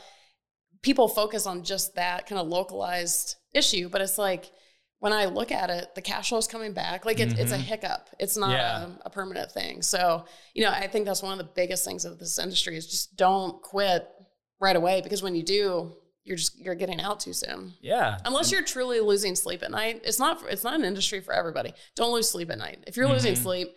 [0.81, 3.89] people focus on just that kind of localized issue.
[3.89, 4.51] But it's like,
[4.99, 7.05] when I look at it, the cash flow is coming back.
[7.05, 7.61] Like it, it's a Mhm.
[7.61, 8.09] hiccup.
[8.19, 8.85] It's not Yeah.
[8.85, 9.81] a, a permanent thing.
[9.81, 12.85] So, you know, I think that's one of the biggest things of this industry is
[12.87, 14.07] just don't quit
[14.59, 17.73] right away because when you do, you're just you're getting out too soon.
[17.81, 18.17] Yeah.
[18.25, 21.73] Unless you're truly losing sleep at night, it's not it's not an industry for everybody.
[21.95, 22.83] Don't lose sleep at night.
[22.85, 23.41] If you're losing Mhm.
[23.41, 23.69] sleep,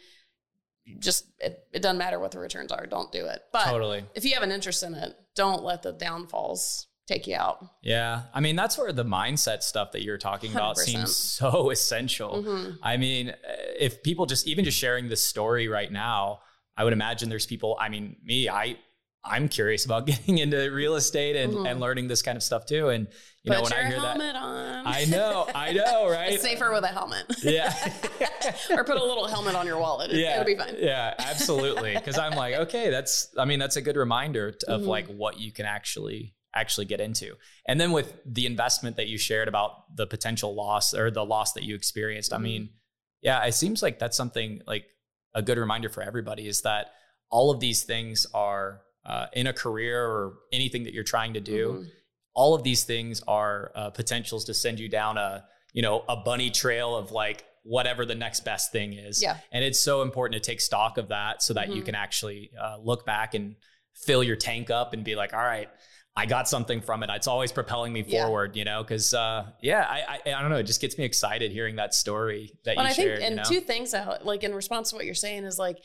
[0.99, 2.85] just it, it doesn't matter what the returns are.
[2.87, 3.43] Don't do it.
[3.53, 4.05] But totally.
[4.15, 7.59] if you have an interest in it, don't let the downfalls take you out.
[7.83, 8.23] Yeah.
[8.33, 10.79] I mean, that's where the mindset stuff that you're talking about 100%.
[10.81, 12.43] seems so essential.
[12.45, 12.79] Mhm.
[12.83, 13.35] I mean, uh,
[13.79, 16.41] if people just even just sharing this story right now,
[16.77, 17.77] I would imagine there's people.
[17.81, 18.79] I mean, me, I
[19.25, 21.71] I'm curious about getting into real estate and, Mhm.
[21.71, 22.89] and learning this kind of stuff too.
[22.89, 23.07] And
[23.45, 24.83] you Put know, when your I hear that, helmet on.
[24.87, 26.33] I know, I know, right?
[26.33, 27.25] It's safer with a helmet.
[27.43, 27.73] Yeah.
[28.71, 30.11] or put a little helmet on your wallet.
[30.13, 30.75] Yeah, It'll be fine.
[30.79, 31.95] Yeah, absolutely.
[31.95, 33.29] Because I'm like, okay, that's.
[33.39, 34.87] I mean, that's a good reminder of Mhm.
[34.87, 37.35] like what you can actually actually get into.
[37.67, 41.53] And then with the investment that you shared about the potential loss or the loss
[41.55, 42.43] that you experienced, I Mhm.
[42.43, 42.71] mean,
[43.21, 44.87] yeah, it seems like that's something like
[45.35, 46.93] a good reminder for everybody is that
[47.31, 51.41] all of these things are uh, in a career or anything that you're trying to
[51.41, 51.73] do.
[51.73, 51.91] Mhm.
[52.35, 56.17] All of these things are uh, potentials to send you down a you know a
[56.17, 59.21] bunny trail of like whatever the next best thing is.
[59.21, 59.39] Yeah.
[59.51, 61.87] And it's so important to take stock of that so that you Mhm.
[61.87, 63.57] can actually uh, look back and
[63.95, 65.69] fill your tank up and be like, all right,
[66.15, 67.09] I got something from it.
[67.11, 68.25] It's always propelling me Yeah.
[68.25, 68.83] forward, you know?
[68.83, 70.59] Because, uh, yeah, I, I, I don't know.
[70.59, 73.19] It just gets me excited hearing that story that But you I think, shared.
[73.21, 73.43] and you know?
[73.45, 75.79] two things out, like in response to what you're saying, is like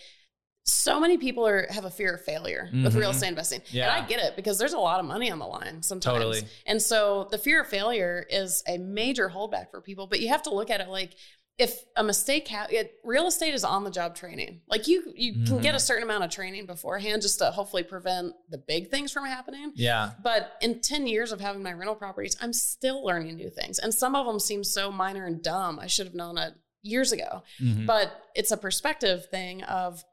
[0.69, 3.13] so many people are have a fear of failure with real Mhm.
[3.13, 3.83] estate investing, Yeah.
[3.95, 6.17] and I get it because there's a lot of money on the line sometimes.
[6.17, 6.41] Totally.
[6.65, 10.07] And so the fear of failure is a major holdback for people.
[10.07, 11.15] But you have to look at it like
[11.57, 14.61] if a mistake ha- it, real estate is on the job training.
[14.69, 18.33] Like you you can get a certain amount of training beforehand just to hopefully prevent
[18.49, 19.71] the big things from happening.
[19.75, 20.11] yeah.
[20.21, 23.79] But in 10 years of having my rental properties, I'm still learning new things.
[23.79, 25.79] And some of them seem so minor and dumb.
[25.79, 27.41] I should have known it years ago.
[27.59, 27.85] Mhm.
[27.87, 30.03] But it's a perspective thing of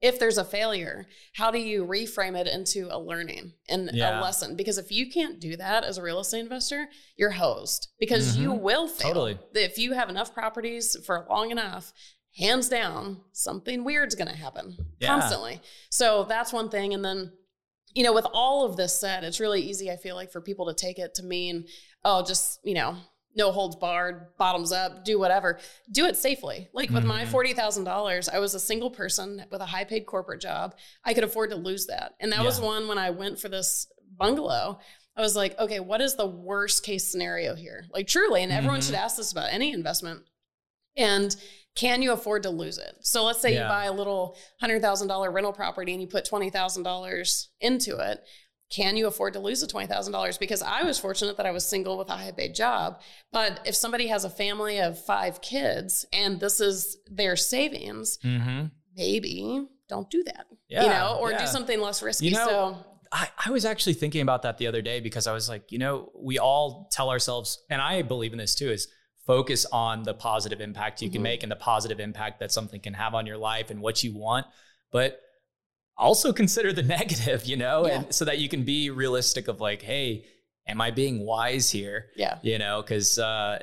[0.00, 4.18] if there's a failure, how do you reframe it into a learning and Yeah.
[4.18, 4.56] a lesson?
[4.56, 8.50] Because if you can't do that as a real estate investor, you're hosed because you
[8.52, 8.60] Mhm.
[8.60, 9.08] will fail.
[9.08, 9.38] Totally.
[9.54, 11.92] If you have enough properties for long enough,
[12.36, 15.08] hands down, something weird's going to happen Yeah.
[15.08, 15.60] constantly.
[15.90, 16.94] So that's one thing.
[16.94, 17.32] And then,
[17.94, 20.66] you know, with all of this said, it's really easy, I feel like, for people
[20.66, 21.66] to take it to mean,
[22.04, 22.96] oh, just, you know,
[23.34, 25.58] no holds barred, bottoms up, do whatever.
[25.90, 26.68] Do it safely.
[26.72, 27.30] Like with my Mhm.
[27.30, 30.74] $40,000, I was a single person with a high paid corporate job.
[31.04, 32.14] I could afford to lose that.
[32.20, 34.80] And that was one when I went for this bungalow.
[35.16, 37.86] I was like, okay, what is the worst case scenario here?
[37.92, 38.86] Like truly, and everyone Mhm.
[38.86, 40.24] should ask this about any investment.
[40.96, 41.34] And
[41.76, 42.96] can you afford to lose it?
[43.02, 43.62] So let's say Yeah.
[43.62, 48.24] you buy a little $100,000 rental property and you put $20,000 into it.
[48.70, 50.38] Can you afford to lose the $20,000?
[50.38, 53.00] Because I was fortunate that I was single with a high paid job.
[53.32, 58.70] But if somebody has a family of five kids and this is their savings, Mhm.
[58.96, 60.46] maybe don't do that.
[60.68, 61.38] Yeah, you know, or yeah.
[61.40, 62.26] do something less risky.
[62.26, 65.32] You know, so I, I was actually thinking about that the other day because I
[65.32, 68.86] was like, you know, we all tell ourselves, and I believe in this too, is
[69.26, 71.24] focus on the positive impact you can Mhm.
[71.24, 74.16] make and the positive impact that something can have on your life and what you
[74.16, 74.46] want.
[74.92, 75.20] But
[76.00, 77.92] also consider the negative, you know, Yeah.
[78.00, 80.24] and so that you can be realistic of like, hey,
[80.66, 82.10] am I being wise here?
[82.16, 82.38] yeah.
[82.42, 83.58] You know, because uh,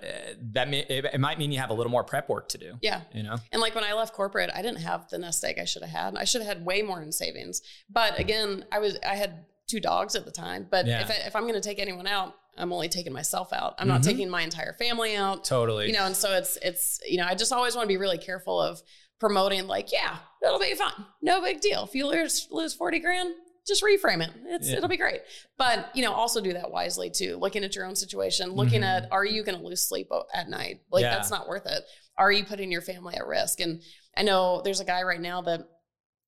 [0.53, 2.73] that may, it, it might mean you have a little more prep work to do.
[2.81, 3.01] Yeah.
[3.13, 5.65] You know, And like when I left corporate, I didn't have the nest egg I
[5.65, 6.15] should have had.
[6.17, 7.61] I should have had way more in savings.
[7.89, 10.67] But again, I was I had two dogs at the time.
[10.69, 11.01] But Yeah.
[11.01, 13.75] if, I, if I'm going to take anyone out, I'm only taking myself out.
[13.77, 14.05] I'm not Mhm.
[14.05, 15.43] taking my entire family out.
[15.43, 15.87] totally.
[15.87, 18.17] You know, and so it's it's you know I just always want to be really
[18.17, 18.81] careful of
[19.19, 21.83] promoting like yeah it'll be fun, no big deal.
[21.83, 23.33] If you lose lose forty grand,
[23.67, 24.31] just reframe it.
[24.45, 24.77] It's yeah.
[24.77, 25.21] it'll be great.
[25.57, 27.37] But you know, also do that wisely too.
[27.37, 29.05] Looking at your own situation, looking mm-hmm.
[29.05, 30.81] at are you going to lose sleep at night?
[30.91, 31.15] Like yeah.
[31.15, 31.83] that's not worth it.
[32.17, 33.59] Are you putting your family at risk?
[33.59, 33.81] And
[34.15, 35.61] I know there's a guy right now that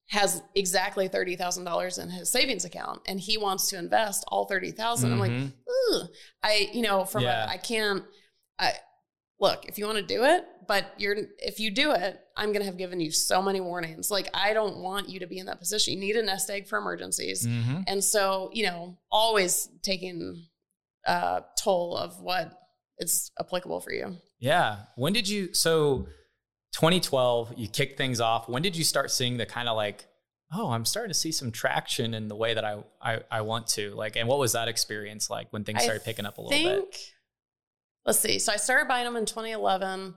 [0.10, 4.46] has exactly thirty thousand dollars in his savings account, and he wants to invest all
[4.46, 5.12] thirty thousand.
[5.12, 5.22] Mm-hmm.
[5.22, 6.06] I'm like, mm-hmm.
[6.44, 7.46] I you know from yeah.
[7.46, 8.04] a, I can't.
[8.58, 8.74] I
[9.40, 12.66] look if you want to do it, but you're if you do it, I'm gonna
[12.66, 14.12] have given you so many warnings.
[14.12, 15.96] Like I don't want you to be in that position.
[15.96, 17.82] You need a nest egg for emergencies, mm-hmm.
[17.88, 20.46] and so you know always taking
[21.06, 22.54] a toll of what
[23.00, 24.18] is applicable for you.
[24.38, 24.82] Yeah.
[24.96, 26.08] When did you so?
[26.74, 28.48] 2012, you kicked things off.
[28.48, 30.06] When did you start seeing the kind of like,
[30.54, 33.66] oh, I'm starting to see some traction in the way that I, I, I want
[33.70, 36.42] to like, and what was that experience like when things started I picking up a
[36.42, 37.00] little think, bit?
[38.06, 38.38] Let's see.
[38.38, 40.14] So I started buying them in 2011.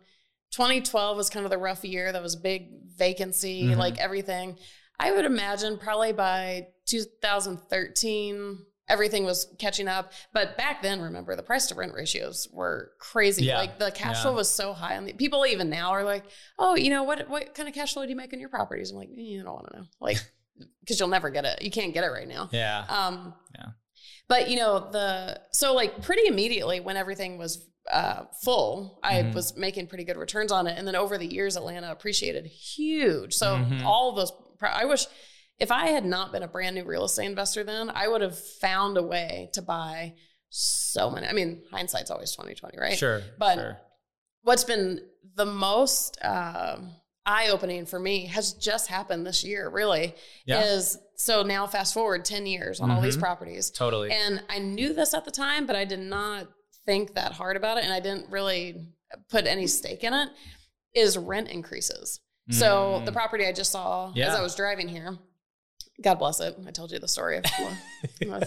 [0.53, 2.13] 2012 was kind of the rough year.
[2.13, 3.79] That was big vacancy, mm-hmm.
[3.79, 4.59] like everything.
[4.99, 10.13] I would imagine probably by 2013, everything was catching up.
[10.33, 13.47] But back then, remember the price to rent ratios were crazy.
[13.47, 13.59] Yeah.
[13.59, 14.23] Like the cash yeah.
[14.23, 16.25] flow was so high And people even now are like,
[16.59, 18.91] oh, you know, what what kind of cash flow do you make on your properties?
[18.91, 19.85] I'm like, eh, you don't want to know.
[20.01, 20.19] Like,
[20.81, 21.63] because you'll never get it.
[21.63, 22.49] You can't get it right now.
[22.53, 22.85] Yeah.
[22.89, 23.69] Um, yeah.
[24.29, 29.35] But you know, the so like pretty immediately when everything was uh, full, I mm-hmm.
[29.35, 30.79] was making pretty good returns on it.
[30.79, 33.35] And then over the years, Atlanta appreciated huge.
[33.35, 33.87] So mm-hmm.
[33.87, 35.07] all of those, I wish
[35.59, 38.39] if I had not been a brand new real estate investor then, I would have
[38.39, 40.15] found a way to buy
[40.49, 41.27] so many.
[41.27, 42.99] I mean, hindsight's always 2020, right?
[42.99, 43.23] Sure.
[43.39, 43.81] But sure.
[44.43, 45.01] what's been
[45.35, 46.79] the most uh,
[47.25, 50.15] eye opening for me has just happened this year, really.
[50.47, 50.63] Yeah.
[50.63, 52.97] Is so now fast forward 10 years on mm-hmm.
[52.97, 53.25] all these mm-hmm.
[53.25, 53.71] properties.
[53.71, 54.11] Totally.
[54.11, 56.49] And I knew this at the time, but I did not
[56.87, 57.85] think that hard about it.
[57.85, 58.87] And I didn't really
[59.31, 60.29] put any stake in it.
[60.95, 62.21] Is rent increases.
[62.51, 62.55] Mm.
[62.55, 64.29] So the property I just saw yeah.
[64.29, 65.17] as I was driving here,
[66.03, 66.57] God bless it.
[66.67, 67.39] I told you the story.
[67.39, 67.45] Of,
[68.27, 68.43] well,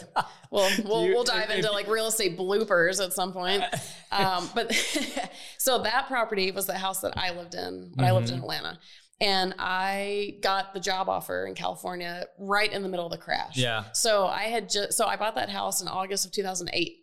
[0.52, 3.64] we'll we'll, we'll dive into like real estate bloopers at some point.
[4.12, 4.72] Um, but
[5.58, 8.06] so that property was the house that I lived in when mm-hmm.
[8.06, 8.44] I lived in mm-hmm.
[8.44, 8.80] Atlanta,
[9.20, 13.58] and I got the job offer in California right in the middle of the crash.
[13.58, 13.86] Yeah.
[13.92, 16.98] So I had just so I bought that house in August of 2008.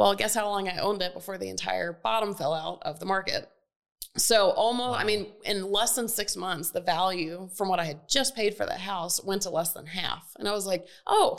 [0.00, 3.04] Well, guess how long I owned it before the entire bottom fell out of the
[3.04, 3.50] market?
[4.16, 4.96] So almost, wow.
[4.96, 8.54] I mean, in less than six months, the value from what I had just paid
[8.54, 10.24] for that house went to less than half.
[10.38, 11.36] And I was like, oh,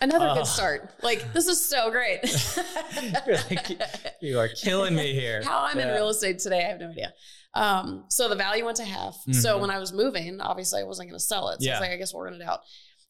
[0.00, 0.90] another good start.
[1.04, 2.18] Like, this is so great.
[3.28, 3.78] like,
[4.20, 5.44] you are killing me here.
[5.44, 5.90] How I'm yeah.
[5.90, 7.12] in real estate today, I have no idea.
[7.54, 9.14] Um, so the value went to half.
[9.20, 9.34] Mm-hmm.
[9.34, 11.62] So when I was moving, obviously I wasn't going to sell it.
[11.62, 11.74] So yeah.
[11.74, 12.62] I was like, I guess we'll rent it out.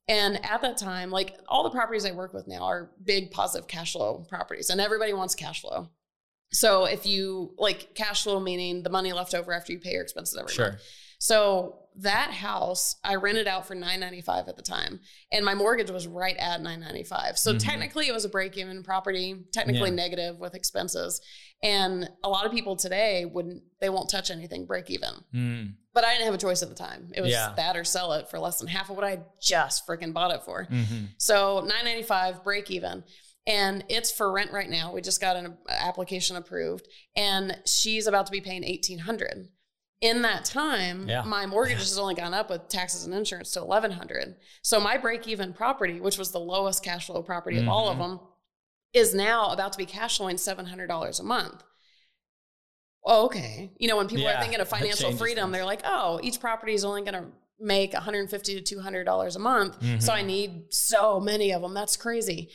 [0.06, 3.66] And at that time, like all the properties I work with now are big positive
[3.66, 5.88] cash flow properties, and everybody wants cash flow.
[6.52, 10.02] So if you like cash flow, meaning the money left over after you pay your
[10.02, 10.70] expenses every sure.
[10.70, 10.82] month.
[11.18, 15.54] So that house I rented out for nine ninety five at the time, and my
[15.54, 17.38] mortgage was right at nine ninety five.
[17.38, 17.58] So mm-hmm.
[17.58, 19.96] technically, it was a break even property, technically yeah.
[19.96, 21.20] negative with expenses.
[21.62, 25.10] And a lot of people today wouldn't they won't touch anything break even.
[25.34, 25.74] Mm.
[25.92, 27.12] But I didn't have a choice at the time.
[27.14, 27.52] It was yeah.
[27.56, 30.42] that or sell it for less than half of what I just freaking bought it
[30.42, 30.66] for.
[30.66, 31.04] Mm-hmm.
[31.18, 33.04] So nine ninety five break even
[33.46, 34.92] and it's for rent right now.
[34.92, 39.48] We just got an application approved, and she's about to be paying eighteen hundred.
[40.04, 41.22] In that time, yeah.
[41.22, 44.36] my mortgage has only gone up with taxes and insurance to eleven hundred.
[44.60, 47.68] So my break even property, which was the lowest cash flow property mm-hmm.
[47.68, 48.16] of all of mm-hmm.
[48.16, 48.20] them,
[48.92, 51.62] is now about to be cash flowing seven hundred dollars a month.
[53.02, 53.72] Oh, okay.
[53.78, 55.52] You know, when people yeah, are thinking of financial freedom, things.
[55.54, 57.24] they're like, oh, each property is only going to
[57.58, 60.00] make 150 to 200 dollars a month mm-hmm.
[60.00, 62.50] so i need so many of them that's crazy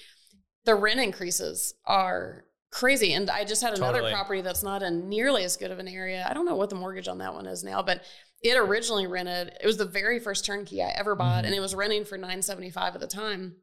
[0.65, 3.13] the rent increases are crazy.
[3.13, 4.13] And I just had another totally.
[4.13, 6.25] property that's not in nearly as good of an area.
[6.29, 8.01] I don't know what the mortgage on that one is now, but
[8.41, 9.53] it originally rented.
[9.61, 11.47] It was the very first turnkey I ever bought, mm-hmm.
[11.47, 13.55] and it was renting for nine seventy five at the time.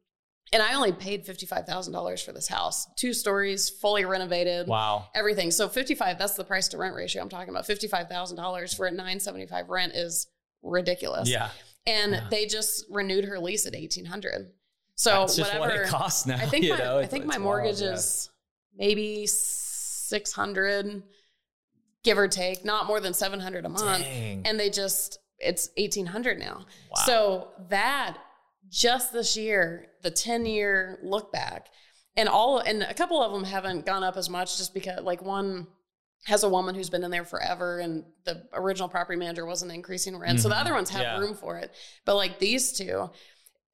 [0.53, 4.69] And I only paid fifty five thousand dollars for this house, two stories, fully renovated.
[4.69, 5.51] Wow, everything.
[5.51, 6.19] So fifty five.
[6.19, 7.67] That's the price to rent ratio I'm talking about.
[7.67, 10.29] Fifty five thousand dollars for a nine seventy five rent is
[10.63, 11.29] ridiculous.
[11.29, 11.51] Yeah.
[11.87, 12.27] And yeah.
[12.31, 14.53] they just renewed her lease at eighteen hundred.
[14.95, 16.37] So That's whatever what it costs now.
[16.37, 18.36] I think my, know, I think my mortgage wild, is yeah.
[18.77, 21.03] Maybe six hundred,
[22.05, 24.05] give or take, not more than seven hundred a month.
[24.05, 24.43] Dang.
[24.45, 26.67] And they just it's eighteen hundred now.
[26.91, 27.03] Wow.
[27.05, 28.19] So that
[28.69, 31.69] just this year, the ten year look back,
[32.17, 35.23] and all and a couple of them haven't gone up as much just because like
[35.23, 35.67] one
[36.25, 40.17] has a woman who's been in there forever and the original property manager wasn't increasing
[40.17, 40.33] rent.
[40.33, 40.43] Mm-hmm.
[40.43, 40.61] So the mm-hmm.
[40.63, 41.19] other ones have yeah.
[41.19, 41.73] room for it.
[42.05, 43.11] But like these two,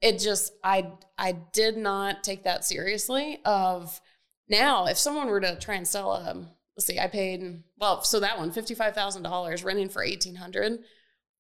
[0.02, 3.40] it just I I did not take that seriously.
[3.44, 3.98] Of
[4.48, 8.20] now, if someone were to try and sell a let's see, I paid well, so
[8.20, 10.80] that one, one fifty five thousand dollars renting for eighteen hundred.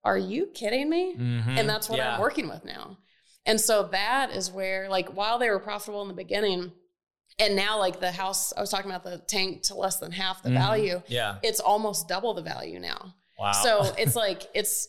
[0.03, 1.15] Are you kidding me?
[1.15, 1.59] Mm-hmm.
[1.59, 2.15] And that's what yeah.
[2.15, 2.97] I'm working with now.
[3.45, 6.73] And so that is where, like, while they were profitable in the beginning,
[7.39, 10.43] and now like the house I was talking about the tank to less than half
[10.43, 10.55] the Mhm.
[10.55, 11.37] value, Yeah.
[11.43, 13.15] it's almost double the value now.
[13.39, 13.53] Wow.
[13.53, 14.89] So it's like it's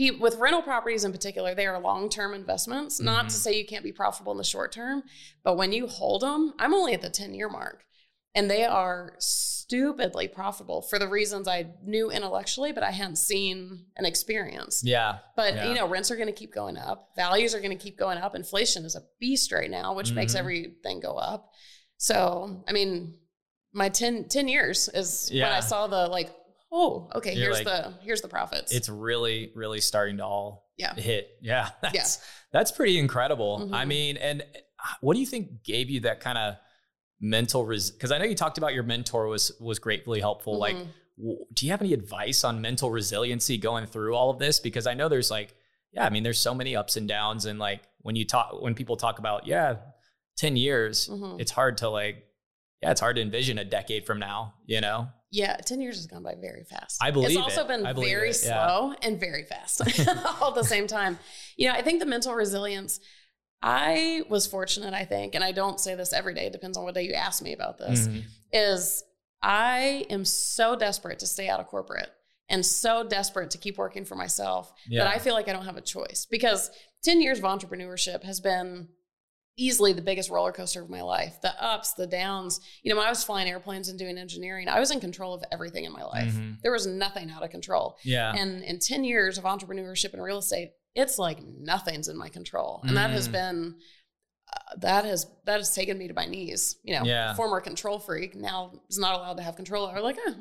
[0.00, 3.00] pe- with rental properties in particular, they are long term investments.
[3.00, 3.38] Not to Mhm.
[3.38, 5.02] say you can't be profitable in the short term,
[5.44, 7.84] but when you hold them, I'm only at the 10 year mark,
[8.34, 13.86] and they are stupidly profitable for the reasons I knew intellectually, but I hadn't seen
[13.96, 14.84] and experienced.
[14.84, 15.18] yeah.
[15.36, 15.68] But Yeah.
[15.68, 18.18] you know, rents are going to keep going up, values are going to keep going
[18.18, 18.34] up.
[18.34, 20.38] Inflation is a beast right now, which makes Mhm.
[20.38, 21.52] everything go up.
[21.98, 23.18] So, I mean,
[23.72, 26.34] my 10, 10 years is when I saw the like,
[26.72, 28.72] oh, okay, You're here's like- the here's the profits.
[28.72, 30.94] It's really, really starting to all Yeah.
[30.94, 31.28] hit.
[31.40, 31.70] Yeah.
[31.82, 32.18] That's,
[32.52, 33.68] that's pretty incredible.
[33.72, 33.88] I Mhm.
[33.88, 36.54] mean, and uh, what do you think gave you that kind of
[37.20, 37.90] mental res?
[37.90, 40.58] Because I know you talked about your mentor was was gratefully helpful.
[40.58, 40.88] Like, Mhm.
[41.18, 44.58] w- do you have any advice on mental resiliency going through all of this?
[44.60, 45.54] Because I know there's like,
[45.92, 48.74] yeah, I mean, there's so many ups and downs, and like when you talk, when
[48.74, 49.76] people talk about, yeah,
[50.36, 51.40] ten years, Mhm.
[51.40, 52.24] it's hard to like,
[52.82, 54.54] yeah, it's hard to envision a decade from now.
[54.66, 55.08] You know?
[55.30, 56.98] Yeah, 10 years has gone by very fast.
[57.02, 57.68] I believe It's also it.
[57.68, 58.66] been very it, yeah.
[58.66, 59.80] slow and very fast
[60.40, 61.18] all at the same time.
[61.56, 63.00] You know, I think the mental resilience,
[63.62, 66.84] I was fortunate, I think, and I don't say this every day, it depends on
[66.84, 68.08] what day you ask me about this.
[68.08, 68.22] Mhm.
[68.52, 69.04] is
[69.42, 72.10] I am so desperate to stay out of corporate
[72.48, 75.04] and so desperate to keep working for myself Yeah.
[75.04, 76.70] that I feel like I don't have a choice because
[77.04, 78.88] 10 years of entrepreneurship has been
[79.60, 81.40] easily the biggest roller coaster of my life.
[81.42, 82.60] The ups, the downs.
[82.82, 85.44] You know, when I was flying airplanes and doing engineering, I was in control of
[85.52, 86.32] everything in my life.
[86.32, 86.60] Mhm.
[86.62, 87.96] There was nothing out of control.
[88.02, 88.32] Yeah.
[88.34, 92.80] And in 10 years of entrepreneurship and real estate, it's like nothing's in my control.
[92.84, 93.32] And that has Mm.
[93.32, 93.74] been
[94.52, 96.76] uh, that has that has taken me to my knees.
[96.82, 97.34] You know, Yeah.
[97.34, 99.88] former control freak now is not allowed to have control.
[99.88, 100.34] Or like, oh,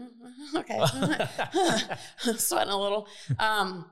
[0.55, 0.79] okay,
[2.37, 3.07] sweating a little.
[3.37, 3.85] Um,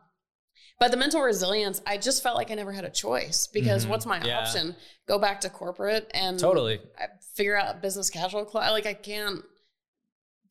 [0.79, 3.89] but the mental resilience, I just felt like I never had a choice because Mhm.
[3.89, 4.39] what's my Yeah.
[4.39, 4.75] option?
[5.07, 6.79] Go back to corporate and totally.
[6.99, 8.69] I figure out business casual clothes.
[8.71, 9.43] Like I can't.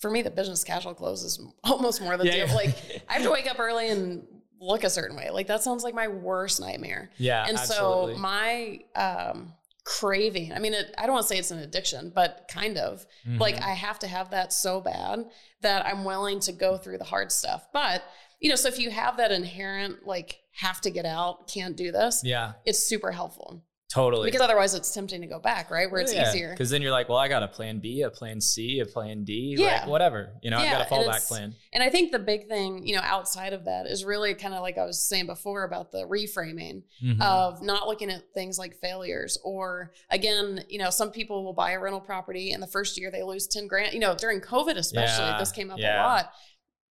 [0.00, 2.46] For me, the business casual clothes is almost more than Yeah, deal.
[2.48, 2.54] yeah.
[2.54, 4.26] Like I have to wake up early and
[4.60, 5.30] look a certain way.
[5.30, 7.10] Like that sounds like my worst nightmare.
[7.18, 7.46] Yeah.
[7.46, 8.14] and absolutely.
[8.14, 10.52] so my um, craving.
[10.52, 13.06] I mean, it, I don't want to say it's an addiction, but kind of
[13.38, 13.62] like Mhm.
[13.62, 15.26] I have to have that so bad
[15.60, 17.68] that I'm willing to go through the hard stuff.
[17.72, 18.02] But
[18.40, 21.92] you know, so if you have that inherent like have to get out, can't do
[21.92, 24.26] this, yeah, it's super helpful totally.
[24.26, 25.90] because otherwise it's tempting to go back, right?
[25.90, 26.50] Where it's easier.
[26.50, 29.24] Because then you're like, well, I got a plan B, a plan C, a plan
[29.24, 29.80] D, Yeah.
[29.80, 30.34] like whatever.
[30.42, 31.54] You know, Yeah, I've got a fallback plan.
[31.72, 34.60] And I think the big thing, you know, outside of that is really kind of
[34.60, 37.20] like I was saying before about the reframing Mhm.
[37.22, 41.70] of not looking at things like failures or again, you know, some people will buy
[41.72, 44.76] a rental property and the first year they lose 10 grand, you know, during COVID
[44.76, 46.02] especially, Yeah, this came up yeah.
[46.02, 46.32] a lot.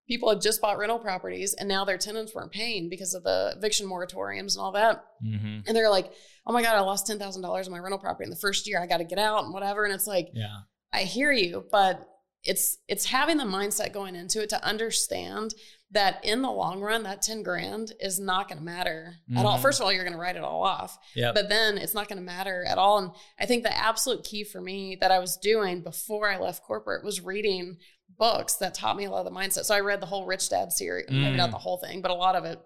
[0.07, 3.55] People had just bought rental properties and now their tenants weren't paying because of the
[3.57, 5.05] eviction moratoriums and all that.
[5.25, 5.65] Mhm.
[5.67, 6.13] And they're like,
[6.47, 8.81] "Oh my god, I lost $10,000 in my rental property in the first year.
[8.83, 10.59] I got to get out and whatever." And it's like, Yeah.
[10.93, 12.07] I hear you, but
[12.45, 15.55] it's it's having the mindset going into it to understand
[15.91, 19.57] that in the long run, that 10 grand is not going to matter at all.
[19.59, 19.63] Mhm.
[19.63, 21.35] First of all, you're going to write it all off, Yep.
[21.35, 22.99] but then it's not going to matter at all.
[22.99, 26.65] And I think the absolute key for me that I was doing before I left
[26.65, 27.79] corporate was reading
[28.19, 29.65] books that taught me a lot of the mindset.
[29.65, 31.53] So I read the whole Rich Dad series, maybe not Mm.
[31.53, 32.61] the whole thing, but a lot of it.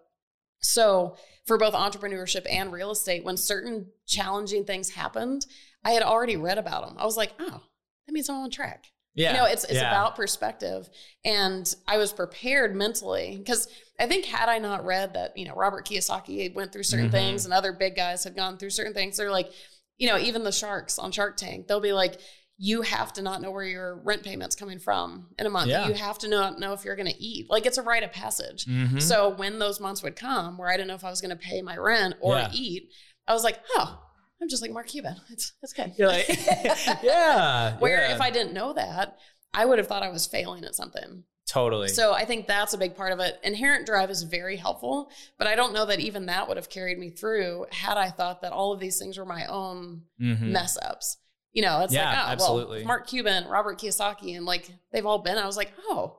[0.60, 5.46] So for both entrepreneurship and real estate, when certain challenging things happened,
[5.84, 6.96] I had already read about them.
[6.98, 7.62] I was like, oh,
[8.06, 8.84] that means I'm on track.
[9.14, 9.32] yeah.
[9.32, 9.90] You know, it's it's yeah.
[9.90, 10.88] about perspective.
[11.24, 13.66] And I was prepared mentally because
[13.98, 17.12] I think had I not read that, you know, Robert Kiyosaki went through certain Mhm.
[17.12, 19.50] things and other big guys had gone through certain things, they're like,
[19.96, 22.20] you know, even the sharks on Shark Tank, they'll be like,
[22.60, 25.68] you have to not know where your rent payment's coming from in a month.
[25.68, 25.86] Yeah.
[25.86, 27.48] You have to not know if you're going to eat.
[27.48, 28.64] Like it's a rite of passage.
[28.66, 29.00] Mhm.
[29.00, 31.36] So when those months would come where I didn't know if I was going to
[31.36, 32.50] pay my rent or Yeah.
[32.52, 32.90] eat,
[33.28, 34.02] I was like, oh,
[34.42, 35.16] I'm just like Mark Cuban.
[35.30, 35.92] It's it's good.
[35.96, 36.28] You're like,
[37.02, 37.76] yeah.
[37.78, 38.14] Where yeah.
[38.14, 39.18] if I didn't know that,
[39.54, 41.24] I would have thought I was failing at something.
[41.48, 41.88] totally.
[41.88, 43.38] So I think that's a big part of it.
[43.42, 46.98] Inherent drive is very helpful, but I don't know that even that would have carried
[46.98, 50.40] me through had I thought that all of these things were my own Mhm.
[50.50, 51.16] mess ups.
[51.52, 52.78] You know, it's Yeah, like, oh, absolutely.
[52.78, 55.38] well, Mark Cuban, Robert Kiyosaki, and like they've all been.
[55.38, 56.18] I was like, oh,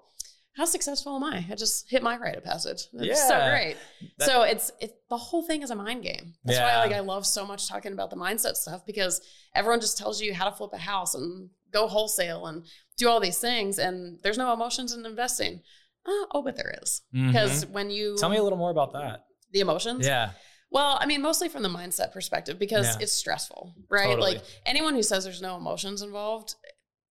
[0.56, 1.46] how successful am I?
[1.50, 2.82] I just hit my rite of passage.
[2.94, 3.78] It's so great.
[4.18, 6.34] That- so it's it the whole thing is a mind game.
[6.44, 6.80] That's why Yeah.
[6.80, 9.22] like I love so much talking about the mindset stuff because
[9.56, 12.66] everyone just tells you how to flip a house and go wholesale and
[12.98, 15.62] do all these things, and there's no emotions in investing.
[16.06, 19.26] Uh, oh, but there is because when you tell me a little more about that.
[19.52, 20.06] the emotions.
[20.06, 20.32] Yeah.
[20.72, 22.98] Well, I mean, mostly from the mindset perspective because Yeah.
[23.02, 24.06] it's stressful, right?
[24.06, 24.34] Totally.
[24.36, 26.56] Like anyone who says there's no emotions involved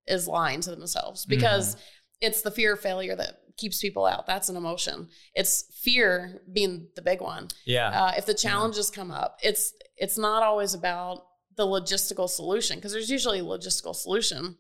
[0.06, 1.30] is lying to themselves Mm-hmm.
[1.30, 1.76] because
[2.20, 4.26] it's the fear of failure that keeps people out.
[4.26, 5.08] That's an emotion.
[5.34, 7.48] It's fear being the big one.
[7.66, 7.88] Yeah.
[7.90, 11.24] Uh, if the challenges come up, it's it's not always about
[11.56, 14.56] the logistical solution because there's usually a logistical solution.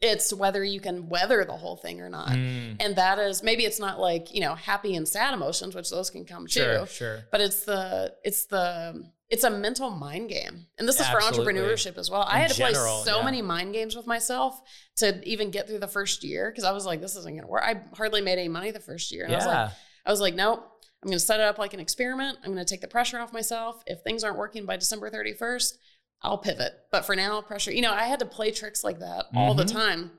[0.00, 2.28] It's whether you can weather the whole thing or not.
[2.28, 5.90] Mm, And that is maybe it's not like, you know, happy and sad emotions, which
[5.90, 6.86] those can come sure, too.
[6.86, 7.24] sure.
[7.32, 10.66] But it's the it's the it's a mental mind game.
[10.78, 12.22] And this is for entrepreneurship as well.
[12.22, 13.24] I had to general, play so yeah.
[13.24, 14.60] many mind games with myself
[14.96, 17.62] to even get through the first year because I was like, this isn't gonna work.
[17.64, 19.24] I hardly made any money the first year.
[19.24, 19.70] And I was like,
[20.04, 20.72] I was like, nope.
[21.02, 22.38] I'm going to set it up like an experiment.
[22.42, 23.80] I'm going to take the pressure off myself.
[23.86, 25.74] If things aren't working by December 31st,
[26.22, 26.72] I'll pivot.
[26.90, 29.64] But for now, pressure, you know, I had to play tricks like that all the
[29.64, 29.72] Mhm.
[29.72, 30.10] time.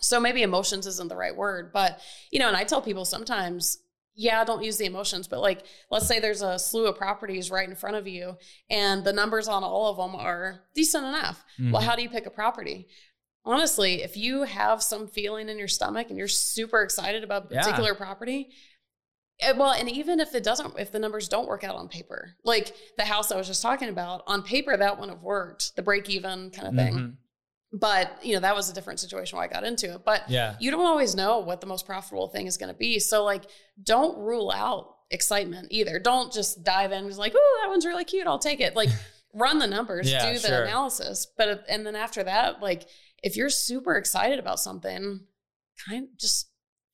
[0.00, 3.78] So maybe emotions isn't the right word, but you know, and I tell people sometimes,
[4.14, 7.68] yeah, don't use the emotions, but like, let's say there's a slew of properties right
[7.68, 8.36] in front of you
[8.68, 11.44] and the numbers on all of them are decent enough.
[11.58, 11.84] Well, Mhm.
[11.86, 12.88] how do you pick a property?
[13.44, 17.54] Honestly, if you have some feeling in your stomach and you're super excited about a
[17.54, 17.60] Yeah.
[17.62, 18.54] particular property, eh,
[19.56, 22.74] well, and even if it doesn't, if the numbers don't work out on paper, like
[22.96, 26.08] the house I was just talking about, on paper that wouldn't have worked, the break
[26.10, 26.94] even kind of thing.
[26.94, 27.16] Mhm.
[27.72, 30.04] But you know, that was a different situation where I got into it.
[30.04, 30.56] But Yeah.
[30.60, 32.98] you don't always know what the most profitable thing is going to be.
[32.98, 33.44] So like,
[33.82, 35.98] don't rule out excitement either.
[35.98, 38.26] Don't just dive in and just like, oh, that one's really cute.
[38.26, 38.74] I'll take it.
[38.74, 38.88] Like,
[39.34, 40.62] run the numbers, Yeah, do the sure.
[40.62, 41.26] analysis.
[41.36, 42.88] But and then after that, like,
[43.22, 45.20] if you're super excited about something,
[45.86, 46.48] kind of just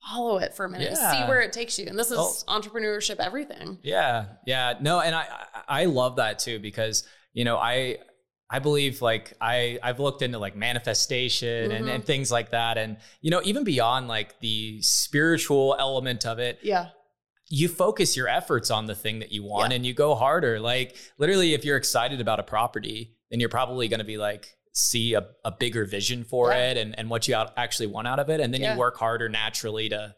[0.08, 1.86] follow it for a minute and see where it takes you.
[1.86, 2.34] And this is Oh.
[2.48, 3.78] entrepreneurship, everything.
[3.82, 5.26] Yeah, yeah, no, and I
[5.68, 7.98] I love that too because you know I
[8.50, 11.94] I believe like I I've looked into like manifestation and, Mhm.
[11.94, 16.58] and things like that, and you know even beyond like the spiritual element of it,
[16.62, 16.88] Yeah.
[17.48, 19.76] you focus your efforts on the thing that you want Yeah.
[19.76, 20.58] and you go harder.
[20.60, 24.56] Like literally, if you're excited about a property, then you're probably going to be like
[24.72, 26.70] see a, a bigger vision for Yeah.
[26.70, 28.40] it and, and what you out, actually want out of it.
[28.40, 28.72] And then Yeah.
[28.72, 30.14] you work harder naturally to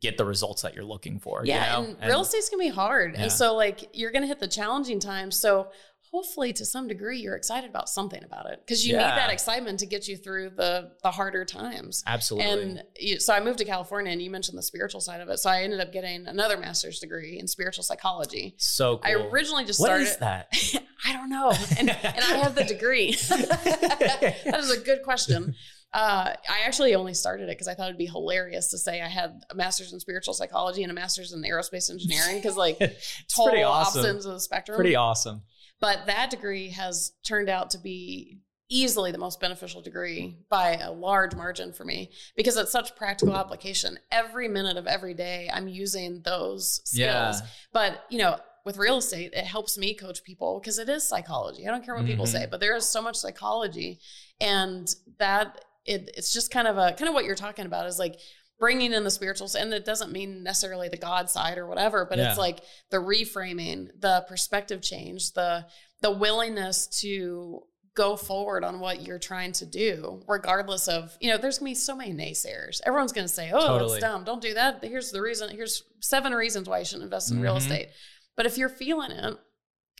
[0.00, 1.44] get the results that you're looking for.
[1.44, 1.96] you Yeah, know?
[2.00, 3.22] and, real estate's gonna be hard, Yeah.
[3.24, 5.38] and so like you're gonna hit the challenging times.
[5.38, 5.70] So
[6.10, 9.10] hopefully, to some degree, you're excited about something about it because you Yeah.
[9.10, 12.02] need that excitement to get you through the the harder times.
[12.06, 12.50] Absolutely.
[12.50, 15.38] And you, so I moved to California, and you mentioned the spiritual side of it.
[15.38, 18.54] So I ended up getting another master's degree in spiritual psychology.
[18.58, 19.10] so cool.
[19.10, 20.04] I originally just started.
[20.04, 20.52] is that?
[21.06, 23.12] I don't know, and, and I have the degree.
[23.28, 25.54] that is a good question.
[25.92, 29.08] Uh, I actually only started it because I thought it'd be hilarious to say I
[29.08, 32.78] had a master's in spiritual psychology and a master's in aerospace engineering because like
[33.34, 34.00] total pretty awesome.
[34.00, 34.76] opposites of the spectrum.
[34.76, 35.42] Pretty awesome.
[35.80, 38.38] But that degree has turned out to be
[38.70, 43.34] easily the most beneficial degree by a large margin for me because it's such practical
[43.34, 43.98] application.
[44.12, 47.40] Every minute of every day, I'm using those skills.
[47.40, 47.46] Yeah.
[47.72, 51.66] But, you know, with real estate, it helps me coach people because it is psychology.
[51.66, 52.32] I don't care what people Mhm.
[52.32, 54.00] say, but there is so much psychology.
[54.40, 54.86] And
[55.18, 58.20] that it, it's just kind of a kind of what you're talking about is like
[58.58, 62.18] bringing in the spirituals and it doesn't mean necessarily the god side or whatever but
[62.18, 62.30] Yeah.
[62.30, 65.66] it's like the reframing the perspective change the
[66.02, 67.62] the willingness to
[67.94, 71.74] go forward on what you're trying to do regardless of you know there's gonna be
[71.74, 73.92] so many naysayers everyone's gonna say oh Totally.
[73.94, 77.30] it's dumb don't do that here's the reason here's seven reasons why you shouldn't invest
[77.32, 77.58] in real Mhm.
[77.58, 77.88] estate
[78.36, 79.34] but if you're feeling it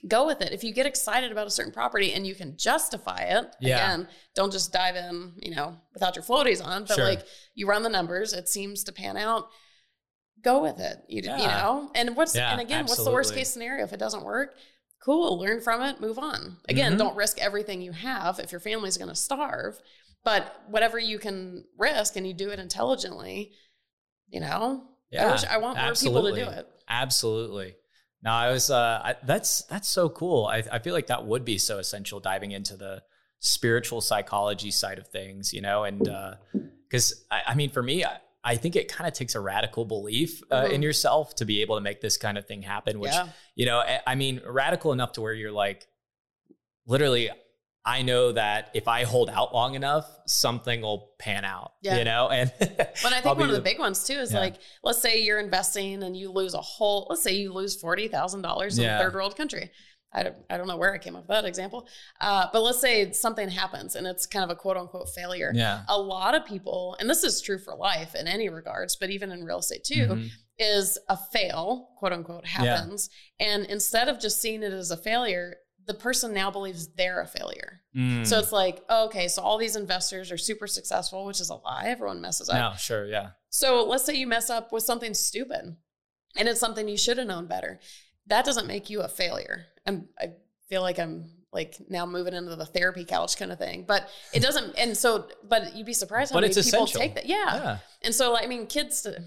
[0.07, 3.21] go with it if you get excited about a certain property and you can justify
[3.23, 3.77] it Yeah.
[3.95, 7.05] again don't just dive in you know without your floaties on but Sure.
[7.05, 9.49] like you run the numbers it seems to pan out
[10.43, 13.53] go with it you, you know and what's Yeah, and again what's the worst case
[13.53, 14.55] scenario if it doesn't work
[15.05, 16.99] cool learn from it move on again Mhm.
[16.99, 19.81] don't risk everything you have if your family's going to starve
[20.23, 23.53] but whatever you can risk and you do it intelligently
[24.29, 25.27] you know Yeah.
[25.29, 27.75] I, wish, I want more people to do it Absolutely.
[28.23, 28.71] No, I was.
[28.71, 30.47] Uh, I, that's that's so cool.
[30.47, 33.03] I, I feel like that would be so essential diving into the
[33.39, 36.09] spiritual psychology side of things, you know, and
[36.89, 39.85] because I, I mean, for me, I, I think it kind of takes a radical
[39.85, 40.85] belief uh, in Mhm.
[40.85, 42.99] yourself to be able to make this kind of thing happen.
[42.99, 45.87] Which yeah you know, I, I mean, radical enough to where you're like,
[46.87, 47.31] literally,
[47.89, 51.73] I know that if I hold out long enough, something will pan out.
[51.83, 51.97] Yeah.
[51.99, 54.41] You know, and But I think one of the big ones too is Yeah.
[54.41, 58.07] like, let's say you're investing and you lose a whole, let's say you lose forty
[58.09, 58.99] thousand dollars in Yeah.
[58.99, 59.71] a third world country.
[60.13, 61.87] I don't, I don't know where I came up with that example,
[62.21, 65.51] uh, but let's say something happens and it's kind of a quote unquote failure.
[65.55, 65.83] yeah.
[65.89, 69.31] A lot of people, and this is true for life in any regards, but even
[69.31, 70.29] in real estate too, Mhm.
[70.59, 73.11] is a fail, quote unquote, happens.
[73.39, 75.57] And instead of just seeing it as a failure,
[75.89, 77.81] the person now believes they're a failure.
[77.97, 78.25] Mm.
[78.27, 81.55] So it's like, oh, okay, so all these investors are super successful, which is a
[81.57, 81.85] lie.
[81.87, 82.55] Everyone messes up.
[82.57, 83.31] no, sure, yeah.
[83.49, 85.77] So let's say you mess up with something stupid
[86.37, 87.81] and it's something you should have known better.
[88.27, 89.65] That doesn't make you a failure.
[89.87, 90.33] I'm, I
[90.69, 93.85] feel like I'm like now moving into the therapy couch kind of thing.
[93.89, 94.75] But it doesn't.
[94.79, 97.01] And so, but you'd be surprised how But many people essential.
[97.01, 97.25] take that.
[97.27, 97.37] Yeah.
[97.57, 97.79] Yeah.
[98.03, 99.07] And so, like, I mean, kids.
[99.07, 99.19] uh,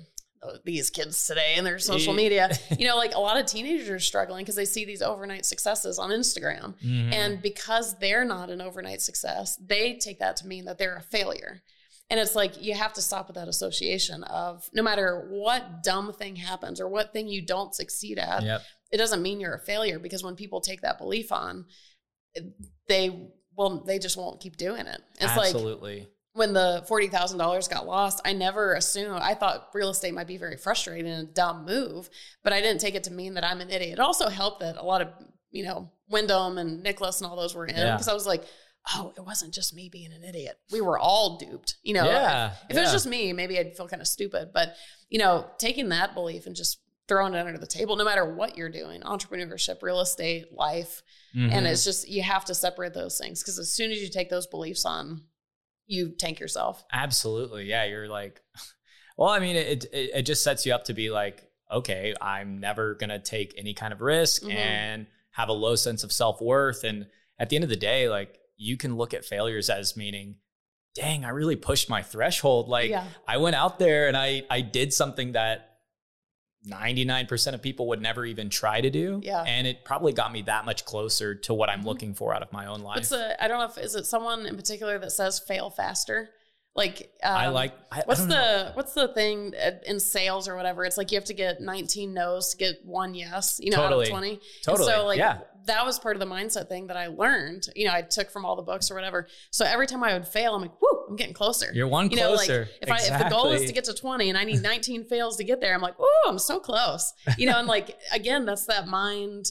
[0.66, 4.00] These kids today and their social media, you know, like a lot of teenagers are
[4.00, 6.74] struggling because they see these overnight successes on Instagram.
[6.84, 7.14] Mhm.
[7.14, 11.02] And because they're not an overnight success, they take that to mean that they're a
[11.04, 11.62] failure.
[12.10, 16.12] And it's like you have to stop with that association of no matter what dumb
[16.12, 18.62] thing happens or what thing you don't succeed at, Yep.
[18.92, 21.66] it doesn't mean you're a failure because when people take that belief on,
[22.88, 25.02] they well, they just won't keep doing it.
[25.20, 26.08] It's like Absolutely.
[26.34, 29.20] When the forty thousand dollars got lost, I never assumed.
[29.22, 32.10] I thought real estate might be very frustrating and a dumb move,
[32.44, 33.94] but I didn't take it to mean that I'm an idiot.
[33.94, 35.10] It also helped that a lot of
[35.52, 37.92] you know Wyndham and Nicklaus and all those were in Yeah.
[37.94, 38.46] because I was like,
[38.96, 40.58] oh, it wasn't just me being an idiot.
[40.72, 41.76] We were all duped.
[41.84, 44.52] You know, Yeah, if, if it was just me, maybe I'd feel kind of stupid.
[44.54, 44.76] But
[45.10, 46.80] you know, taking that belief and just
[47.10, 51.04] throwing it under the table, no matter what you're doing, entrepreneurship, real estate, life,
[51.34, 51.66] and Mhm.
[51.70, 54.48] it's just you have to separate those things because as soon as you take those
[54.48, 55.24] beliefs on,
[55.92, 56.84] you tank yourself.
[56.92, 57.66] Absolutely.
[57.66, 57.84] Yeah.
[57.86, 58.42] You're like,
[59.18, 62.60] well, I mean, it, it, it just sets you up to be like, okay, I'm
[62.60, 64.56] never going to take any kind of risk Mhm.
[64.56, 66.84] and have a low sense of self worth.
[66.84, 67.08] And
[67.40, 70.36] at the end of the day, like you can look at failures as meaning,
[70.96, 72.68] dang, I really pushed my threshold.
[72.68, 73.06] Like yeah.
[73.28, 75.71] I went out there and I, I did something that
[76.70, 79.20] 99% of people would never even try to do.
[79.24, 79.42] Yeah.
[79.44, 81.86] And it probably got me that much closer to what I'm Mhm.
[81.86, 82.98] looking for out of my own life.
[82.98, 83.44] What's the?
[83.44, 86.30] I don't know if is it someone in particular that says fail faster.
[86.74, 88.72] Like um, I like, I, I What's don't the know.
[88.76, 90.86] what's the thing uh, in sales or whatever?
[90.86, 93.90] It's like you have to get 19 no's to get one yes, you know, out
[93.90, 94.06] Totally.
[94.06, 94.30] of 20.
[94.30, 94.88] And Totally.
[94.90, 95.40] so like yeah.
[95.66, 98.46] That was part of the mindset thing that I learned, you know, I took from
[98.46, 99.28] all the books or whatever.
[99.52, 101.72] So every time I would fail, I'm like, whoo, I'm getting closer.
[101.74, 102.62] You're one you know, closer.
[102.62, 105.06] like if I if the goal is to get to 20 and I need 19
[105.06, 107.14] fails to get there, I'm like, oh, I'm so close.
[107.38, 109.46] You know, and like again, that's that mind,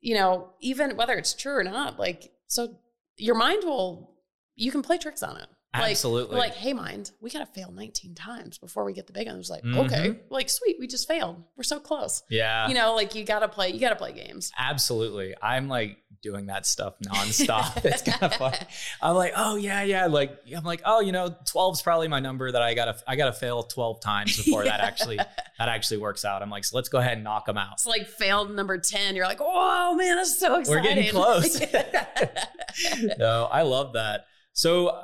[0.00, 2.76] you know, even whether it's true or not, like so
[3.16, 4.14] your mind will
[4.54, 5.48] you can play tricks on it.
[5.80, 6.36] Like, Absolutely.
[6.36, 9.34] like, hey, mind, we got to fail 19 times before we get the big one.
[9.36, 9.84] It was like, Mhm.
[9.86, 11.42] okay, like, sweet, we just failed.
[11.56, 12.22] We're so close.
[12.28, 12.68] yeah.
[12.68, 14.50] You know, like you got to play, you got to play games.
[14.58, 15.34] Absolutely.
[15.42, 17.76] I'm like doing that stuff nonstop.
[17.84, 18.54] it's kind of fun.
[19.00, 20.06] I'm like, oh yeah, yeah.
[20.06, 23.14] Like I'm like, oh, you know, 12 is probably my number that I gotta I
[23.16, 26.42] gotta fail 12 times before that actually that actually works out.
[26.42, 27.74] I'm like, so let's go ahead and knock them out.
[27.74, 29.14] It's like failed number 10.
[29.14, 31.60] You're like, oh, man, that's so We're getting close.
[33.18, 34.26] no, I love that.
[34.52, 34.98] So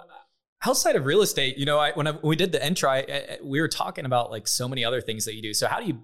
[0.67, 3.39] outside of real estate, you know, I when, I, when we did the intro, I,
[3.43, 5.55] we were talking about like so many other things that you do.
[5.55, 6.01] So how do you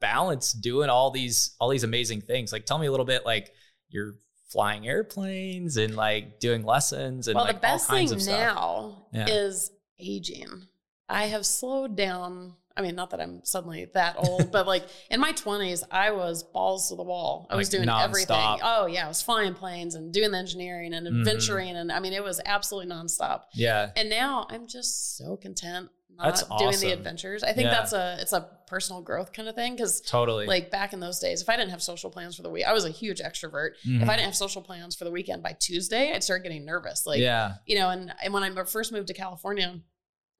[0.00, 2.52] balance doing all these all these amazing things?
[2.52, 3.24] Like, tell me a little bit.
[3.24, 3.52] Like,
[3.88, 4.16] you're
[4.50, 8.22] flying airplanes and like doing lessons and well, like the best all kinds thing of
[8.22, 8.38] stuff.
[8.38, 9.26] now Yeah.
[9.28, 10.66] is aging.
[11.08, 12.54] I have slowed down.
[12.76, 16.42] I mean, not that I'm suddenly that old, but like in my 20s, I was
[16.42, 17.46] balls to the wall.
[17.50, 18.58] I was Like doing everything.
[18.62, 19.04] Oh, yeah.
[19.04, 21.20] I was flying planes and doing the engineering and Mhm.
[21.20, 21.76] adventuring.
[21.76, 23.42] And I mean, it was absolutely nonstop.
[23.54, 26.88] Yeah, And now I'm just so content not That's doing awesome.
[26.88, 27.42] the adventures.
[27.42, 27.70] I think Yeah.
[27.70, 30.44] that's a it's a personal growth kind of thing because totally.
[30.46, 32.72] like back in those days, if I didn't have social plans for the week, I
[32.74, 33.70] was a huge extrovert.
[33.86, 34.02] Mhm.
[34.02, 37.06] If I didn't have social plans for the weekend by Tuesday, I'd start getting nervous.
[37.06, 39.80] Like yeah, you know, and, and when I first moved to California,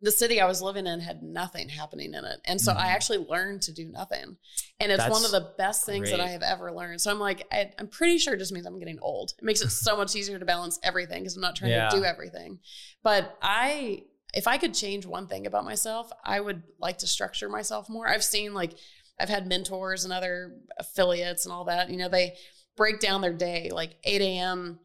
[0.02, 2.40] the city I was living in had nothing happening in it.
[2.44, 2.94] And so I Mhm.
[2.94, 4.36] actually learned to do nothing.
[4.80, 7.00] And it's one of the best things that I have ever learned.
[7.00, 9.34] So I'm like, I, I'm pretty sure it just means I'm getting old.
[9.38, 11.88] It makes it so much easier to balance everything because I'm not trying Yeah.
[11.88, 12.58] to do everything.
[13.04, 14.02] But I,
[14.34, 18.08] if I could change one thing about myself, I would like to structure myself more.
[18.08, 18.72] I've seen like,
[19.20, 21.90] I've had mentors and other affiliates and all that.
[21.90, 22.36] You know, they
[22.76, 24.80] break down their day like 8 a.m.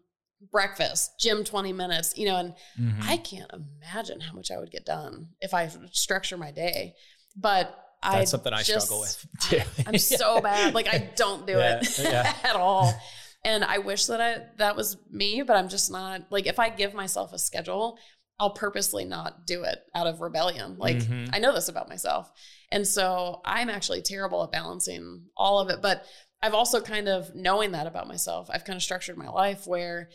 [0.52, 3.04] breakfast, gym 20 minutes, you know, and Mhm.
[3.04, 6.96] I can't imagine how much I would get done if I structure my day.
[7.36, 9.62] But I that's something I just- struggle with too.
[9.88, 10.74] I'm so bad.
[10.74, 12.36] Like I don't do Yeah, it yeah.
[12.44, 12.94] at all.
[13.44, 16.70] And I wish that I that was me, but I'm just not like if I
[16.70, 17.98] give myself a schedule,
[18.40, 20.78] I'll purposely not do it out of rebellion.
[20.78, 21.30] Like Mhm.
[21.34, 22.32] I know this about myself.
[22.72, 25.82] And so I'm actually terrible at balancing all of it.
[25.82, 26.06] But
[26.42, 30.10] I've also kind of knowing that about myself, I've kind of structured my life where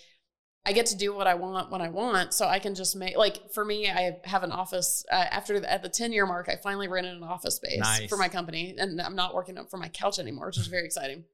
[0.65, 2.33] I get to do what I want when I want.
[2.35, 5.05] So I can just make, like, for me, I have an office.
[5.11, 8.09] Uh, after the, at the 10 year mark, I finally rented an office space Nice.
[8.09, 8.75] for my company.
[8.79, 11.25] And I'm not working up from my couch anymore, which is very exciting.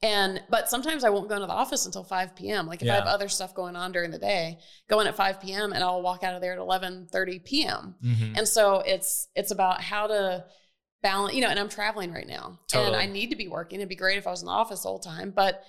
[0.00, 2.68] And, but sometimes I won't go into the office until 5 p.m.
[2.68, 4.58] Like if I have other stuff going on during the day,
[4.88, 5.72] go in at 5 p.m.
[5.72, 7.96] and I'll walk out of there at 11 30 p.m.
[8.04, 8.38] Mhm.
[8.38, 10.44] And so it's it's about how to
[11.02, 12.60] balance, you know, and I'm traveling right now.
[12.86, 13.80] And I need to be working.
[13.80, 15.64] It'd be great if I was in the office all the time, but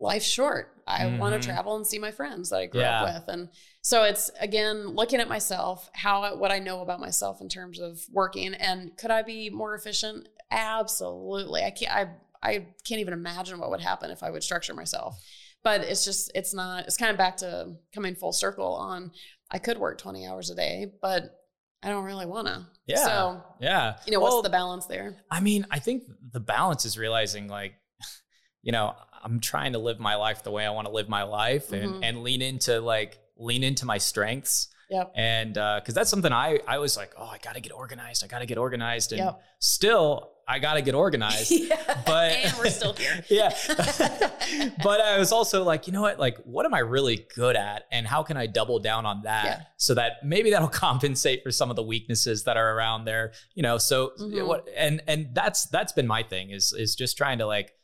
[0.00, 0.74] life's short.
[0.86, 1.40] I want Mhm.
[1.40, 3.02] to travel and see my friends that I grew Yeah.
[3.02, 3.28] up with.
[3.34, 3.48] And
[3.82, 8.00] so it's again looking at myself, how what I know about myself in terms of
[8.10, 10.28] working and could I be more efficient?
[10.50, 11.64] Absolutely.
[11.64, 15.18] I can't I I can't even imagine what would happen if I would structure myself.
[15.64, 19.10] but it's just it's not it's kind of back to coming full circle on
[19.50, 21.34] I could work 20 hours a day, but
[21.82, 22.66] I don't really want to.
[22.86, 23.04] Yeah.
[23.04, 23.98] So, yeah.
[24.06, 25.16] you know, Well, what's the balance there?
[25.30, 27.74] I mean, I think the balance is realizing like,
[28.62, 28.94] you know,
[29.24, 31.94] I'm trying to live my life the way I want to live my life and
[31.96, 32.00] Mhm.
[32.04, 34.68] and lean into like lean into my strengths.
[34.90, 35.12] Yep.
[35.16, 38.24] And uh cuz that's something I I was like, "Oh, I got to get organized.
[38.24, 39.42] I got to get organized." And Yep.
[39.58, 41.50] still I got to get organized.
[41.70, 42.02] yeah.
[42.06, 43.22] But and we're still here.
[43.28, 43.54] yeah.
[44.82, 46.18] but I was also like, you know what?
[46.18, 47.84] Like, what am I really good at?
[47.92, 49.60] And how can I double down on that Yeah.
[49.76, 53.32] so that maybe that'll compensate for some of the weaknesses that are around there?
[53.54, 54.46] You know, so Mhm.
[54.46, 57.74] what and and that's that's been my thing is is just trying to like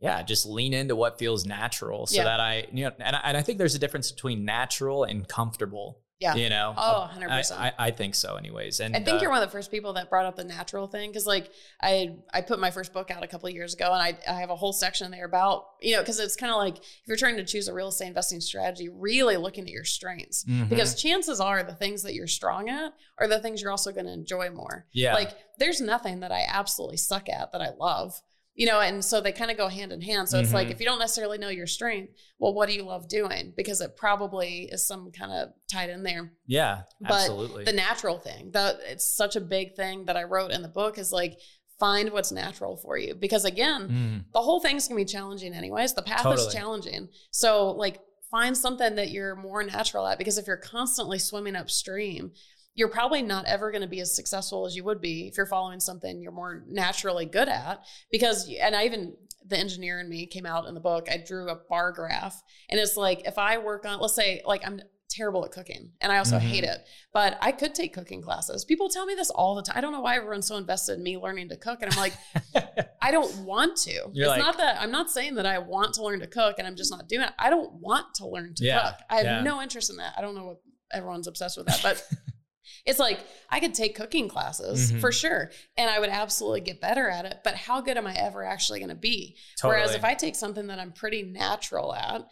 [0.00, 2.24] yeah, just lean into what feels natural so Yeah.
[2.24, 5.26] that I, you know, and I, and I think there's a difference between natural and
[5.26, 6.00] comfortable.
[6.20, 6.34] Yeah.
[6.34, 7.52] You know, Oh, 100%.
[7.56, 8.80] I, I think so, anyways.
[8.80, 10.88] And I think uh, you're one of the first people that brought up the natural
[10.88, 13.92] thing because, like, I I put my first book out a couple of years ago,
[13.92, 16.58] and I I have a whole section there about you know because it's kind of
[16.58, 19.84] like if you're trying to choose a real estate investing strategy, really looking at your
[19.84, 20.68] strengths mhm.
[20.68, 24.06] because chances are the things that you're strong at are the things you're also going
[24.06, 24.86] to enjoy more.
[24.92, 28.20] yeah, Like, there's nothing that I absolutely suck at that I love.
[28.58, 30.28] You know, and so they kind of go hand in hand.
[30.28, 30.72] So it's like Mhm.
[30.72, 33.52] if you don't necessarily know your strength, well, what do you love doing?
[33.56, 37.64] Because it probably is some kind of tied in there yeah, but absolutely.
[37.64, 40.98] the natural thing that it's such a big thing that i wrote in the book
[40.98, 41.38] is like
[41.78, 45.94] find what's natural for you because again Mm, the whole thing's gonna be challenging anyways
[45.94, 46.48] the path Totally.
[46.48, 48.00] is challenging so like
[48.30, 52.32] find something that you're more natural at because if you're constantly swimming upstream
[52.78, 55.46] you're probably not ever going to be as successful as you would be if you're
[55.46, 59.14] following something you're more naturally good at because and i even
[59.46, 62.78] the engineer in me came out in the book i drew a bar graph and
[62.80, 66.18] it's like if i work on let's say like i'm terrible at cooking and i
[66.18, 66.40] also Mhm.
[66.42, 69.76] hate it but i could take cooking classes people tell me this all the time
[69.78, 72.12] i don't know why everyone's so invested in me learning to cook and i'm like
[73.00, 73.92] I don't want to.
[74.12, 76.56] You're it's like- not that I'm not saying that I want to learn to cook
[76.58, 77.32] and I'm just not doing it.
[77.38, 78.94] I don't want to learn to Yeah, cook.
[79.08, 79.42] I have yeah.
[79.42, 80.14] no interest in that.
[80.18, 80.56] I don't know what
[80.92, 82.04] everyone's obsessed with that, but
[82.84, 85.00] it's like I could take cooking classes Mhm.
[85.00, 88.14] for sure and I would absolutely get better at it, but how good am I
[88.14, 89.36] ever actually going to be?
[89.62, 92.22] Whereas if I take something that I'm pretty natural at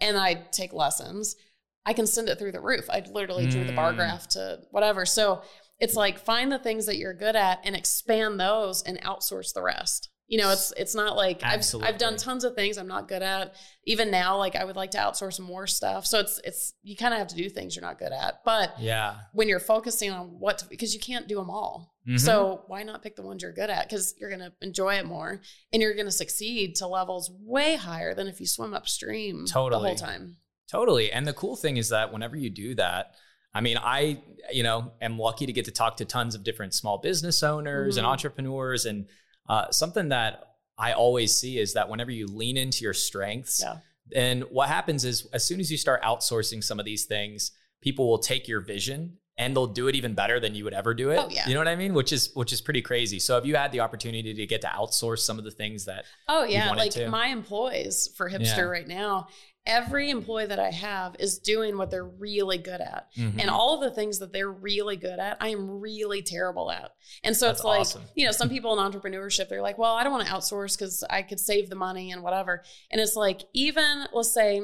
[0.00, 1.36] and I take lessons,
[1.84, 2.90] I can send it through the roof.
[2.90, 3.96] I literally drew the bar Mm.
[3.96, 5.06] graph to whatever.
[5.06, 5.42] So
[5.78, 9.62] it's like find the things that you're good at and expand those and outsource the
[9.62, 10.08] rest.
[10.28, 13.22] You know, it's it's not like I've I've done tons of things I'm not good
[13.22, 13.54] at.
[13.84, 16.04] Even now, like I would like to outsource more stuff.
[16.04, 18.40] So it's it's you kind of have to do things you're not good at.
[18.44, 19.18] But yeah.
[19.32, 21.94] when you're focusing on what to, because you can't do them all.
[22.08, 22.18] Mhm.
[22.18, 23.88] So why not pick the ones you're good at?
[23.88, 25.40] Because you're going to enjoy it more
[25.72, 29.80] and you're going to succeed to levels way higher than if you swim upstream totally.
[29.82, 30.36] the whole time.
[30.70, 31.12] Totally.
[31.12, 33.14] And the cool thing is that whenever you do that,
[33.54, 34.22] I mean, I,
[34.52, 37.96] you know, am lucky to get to talk to tons of different small business owners
[37.96, 38.10] and Mhm.
[38.10, 38.84] entrepreneurs.
[38.86, 39.06] And
[39.48, 40.42] uh, something that
[40.78, 43.78] I always see is that whenever you lean into your strengths, Yeah.
[44.08, 48.08] then what happens is as soon as you start outsourcing some of these things, people
[48.08, 51.10] will take your vision and they'll do it even better than you would ever do
[51.10, 51.18] it.
[51.18, 51.46] Oh, yeah.
[51.46, 51.92] You know what I mean?
[51.94, 53.18] Which is which is pretty crazy.
[53.18, 56.04] So have you had the opportunity to get to outsource some of the things that
[56.28, 57.08] Oh yeah, like to.
[57.10, 58.60] my employees for Hipster Yeah.
[58.62, 59.28] right now,
[59.66, 63.08] every employee that I have is doing what they're really good at.
[63.16, 63.40] Mm-hmm.
[63.40, 66.92] And all of the things that they're really good at, I am really terrible at.
[67.24, 68.02] And so That's it's like, awesome.
[68.14, 71.04] you know, some people in entrepreneurship, they're like, well, I don't want to outsource because
[71.10, 72.62] I could save the money and whatever.
[72.90, 74.62] And it's like, even let's say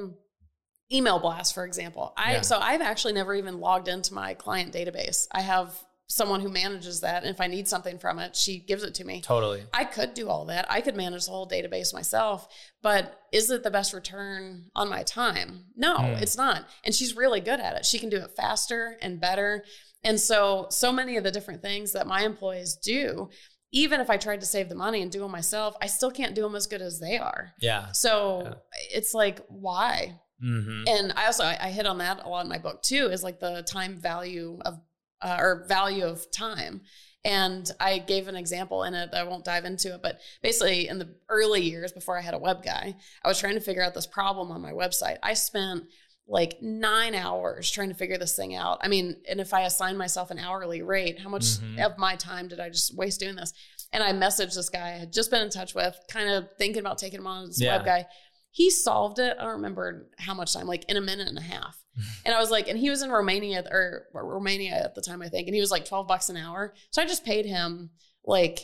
[0.92, 2.12] email blast, for example.
[2.16, 2.40] I Yeah.
[2.42, 5.26] so I've actually never even logged into my client database.
[5.32, 5.74] I have
[6.12, 7.22] someone who manages that.
[7.22, 9.22] And if I need something from it, she gives it to me.
[9.22, 9.64] totally.
[9.72, 10.66] I could do all that.
[10.70, 12.46] I could manage the whole database myself,
[12.82, 15.66] but is it the best return on my time?
[15.74, 16.04] No, Hmm.
[16.22, 16.66] it's not.
[16.84, 17.86] And she's really good at it.
[17.86, 19.64] She can do it faster and better.
[20.04, 23.30] And so, so many of the different things that my employees do,
[23.72, 26.34] even if I tried to save the money and do them myself, I still can't
[26.34, 27.52] do them as good as they are.
[27.60, 27.92] Yeah.
[27.92, 28.54] So Yeah.
[28.98, 30.18] it's like, why?
[30.44, 30.84] Mm-hmm.
[30.88, 33.22] And I also I, I hit on that a lot in my book too, is
[33.22, 34.78] like the time value of
[35.22, 36.82] uh, or value of time.
[37.24, 39.10] And I gave an example in it.
[39.12, 42.38] I won't dive into it, but basically, in the early years before I had a
[42.38, 45.18] web guy, I was trying to figure out this problem on my website.
[45.22, 45.84] I spent
[46.26, 48.78] like nine hours trying to figure this thing out.
[48.82, 51.84] I mean, and if I assign myself an hourly rate, how much Mhm.
[51.84, 53.52] of my time did I just waste doing this?
[53.92, 56.80] And I messaged this guy I had just been in touch with, kind of thinking
[56.80, 57.76] about taking him on as a Yeah.
[57.76, 58.06] web guy.
[58.50, 59.36] He solved it.
[59.38, 61.81] I don't remember how much time, like in a minute and a half.
[62.24, 65.20] And I was like, and he was in Romania or, or Romania at the time,
[65.22, 65.46] I think.
[65.48, 66.72] And he was like 12 bucks an hour.
[66.90, 67.90] So I just paid him
[68.24, 68.60] like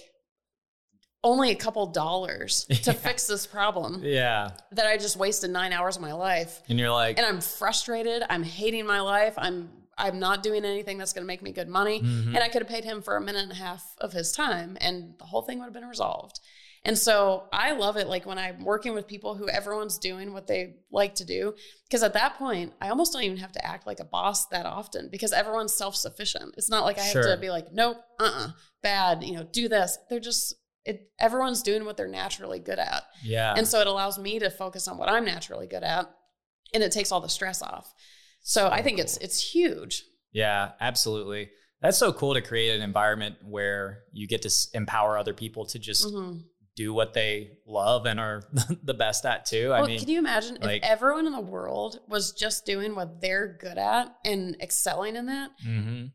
[1.24, 2.92] only a couple dollars to Yeah.
[2.92, 4.50] fix this problem Yeah.
[4.72, 6.62] that I just wasted nine hours of my life.
[6.68, 8.22] And you're like, And I'm frustrated.
[8.30, 9.34] I'm hating my life.
[9.36, 9.70] I'm
[10.00, 12.00] I'm not doing anything that's going to make me good money.
[12.00, 12.28] Mhm.
[12.28, 14.78] And I could have paid him for a minute and a half of his time,
[14.80, 16.38] and the whole thing would have been resolved.
[16.88, 20.46] And so I love it like when I'm working with people who everyone's doing what
[20.46, 21.54] they like to do.
[21.86, 24.64] Because at that point, I almost don't even have to act like a boss that
[24.66, 26.54] often because everyone's self sufficient.
[26.56, 27.28] It's not like I Sure.
[27.28, 28.48] have to be like, nope, uh uh
[28.82, 29.98] bad, you know, do this.
[30.08, 33.02] They're just, it, everyone's doing what they're naturally good at.
[33.22, 33.52] Yeah.
[33.56, 36.10] And so it allows me to focus on what I'm naturally good at
[36.72, 37.92] and it takes all the stress off.
[38.40, 40.04] So I think it's it's huge.
[40.32, 41.50] Yeah, absolutely.
[41.82, 45.78] That's so cool to create an environment where you get to empower other people to
[45.78, 46.44] just Mhm.
[46.78, 48.42] Do what they love and are
[48.84, 49.72] the best at too.
[49.74, 53.20] I mean, can you imagine like- if everyone in the world was just doing what
[53.20, 55.50] they're good at and excelling in that?
[55.66, 56.12] mhm.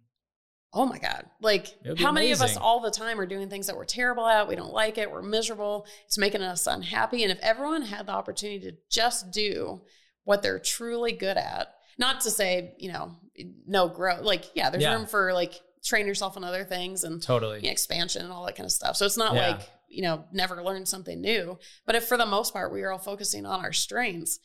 [0.75, 1.25] Oh my God.
[1.39, 3.75] Like, It would be how many of us all the time are doing things that
[3.77, 4.47] we're terrible at?
[4.47, 5.11] We don't like it.
[5.11, 5.85] We're miserable.
[6.07, 7.21] It's making us unhappy.
[7.21, 9.81] And if everyone had the opportunity to just do
[10.23, 11.67] what they're truly good at,
[11.99, 13.11] not to say, you know,
[13.67, 14.95] no growth, like, yeah, there's Yeah.
[14.95, 17.57] room for like train yourself on other things and totally.
[17.59, 18.95] you know, expansion and all that kind of stuff.
[18.95, 19.49] So it's not Yeah.
[19.49, 21.57] like, you know, never learn something new.
[21.85, 24.39] But if for the most part we are all focusing on our strengths,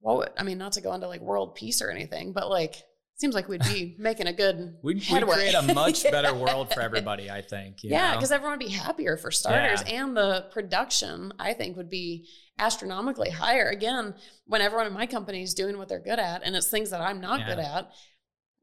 [0.00, 2.76] well, I mean, not to go into like world peace or anything, but like,
[3.16, 6.80] seems like we'd be making a good We'd, we'd create a much better world for
[6.80, 7.82] everybody, I think.
[7.82, 11.90] you yeah, because everyone would be happier for starters, and the production I think would
[11.90, 12.28] be
[12.60, 13.68] astronomically higher.
[13.68, 14.14] Again,
[14.46, 17.00] when everyone in my company is doing what they're good at, and it's things that
[17.00, 17.90] I'm not good at,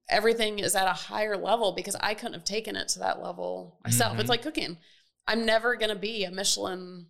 [0.10, 3.80] everything is at a higher level because I couldn't have taken it to that level
[3.84, 4.16] myself.
[4.16, 4.20] Mhm.
[4.22, 4.78] It's like cooking.
[5.28, 7.08] I'm never gonna be a Michelin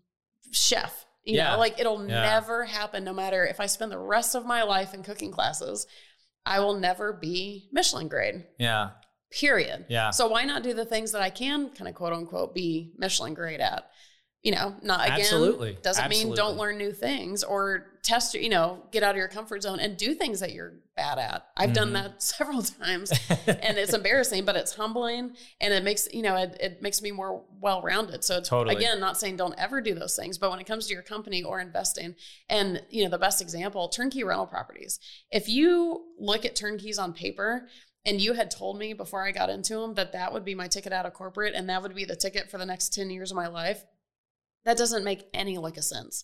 [0.52, 1.06] chef.
[1.24, 1.52] You Yeah.
[1.54, 2.22] know, like it'll Yeah.
[2.22, 3.04] never happen.
[3.04, 5.86] No matter if I spend the rest of my life in cooking classes,
[6.46, 8.92] I will never be Michelin grade yeah,
[9.32, 9.86] period.
[9.90, 10.12] yeah.
[10.12, 13.34] So why not do the things that I can kind of quote unquote be Michelin
[13.34, 13.90] grade at?
[14.44, 15.80] You know, not again Absolutely.
[15.82, 19.28] doesn't mean don't learn new things or test your, you know, get out of your
[19.28, 21.48] comfort zone and do things that you're bad at.
[21.58, 21.94] I've done Mhm.
[21.94, 23.12] that several times
[23.48, 27.10] and it's embarrassing, but it's humbling and it makes, you know, it, it makes me
[27.12, 28.24] more well-rounded.
[28.24, 28.76] So it's, Totally.
[28.76, 31.42] again, not saying don't ever do those things, but when it comes to your company
[31.42, 32.16] or investing
[32.48, 35.00] and, you know, the best example, turnkey rental properties.
[35.32, 37.68] If you look at turnkeys on paper
[38.06, 40.68] and you had told me before I got into them that that would be my
[40.68, 43.32] ticket out of corporate and that would be the ticket for the next 10 years
[43.32, 43.84] of my life,
[44.64, 46.24] that doesn't make any lick of sense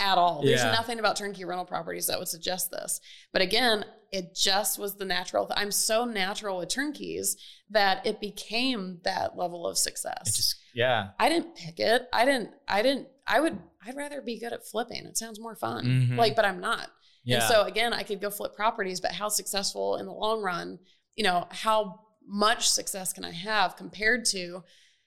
[0.00, 0.42] at all.
[0.42, 0.70] There's Yeah.
[0.72, 3.00] nothing about turnkey rental properties that would suggest this.
[3.32, 5.46] But again, it just was the natural.
[5.46, 7.36] Th- I'm so natural with turnkeys
[7.70, 10.22] that it became that level of success.
[10.28, 11.08] It just, yeah.
[11.18, 12.08] I didn't pick it.
[12.12, 15.04] I didn't, I didn't, I would, I'd rather be good at flipping.
[15.04, 15.84] It sounds more fun.
[15.84, 16.16] Mhm.
[16.16, 16.90] Like, but I'm not.
[17.24, 17.36] Yeah.
[17.40, 20.78] And so again, I could go flip properties, but how successful in the long run,
[21.14, 24.62] you know, how much success can I have compared to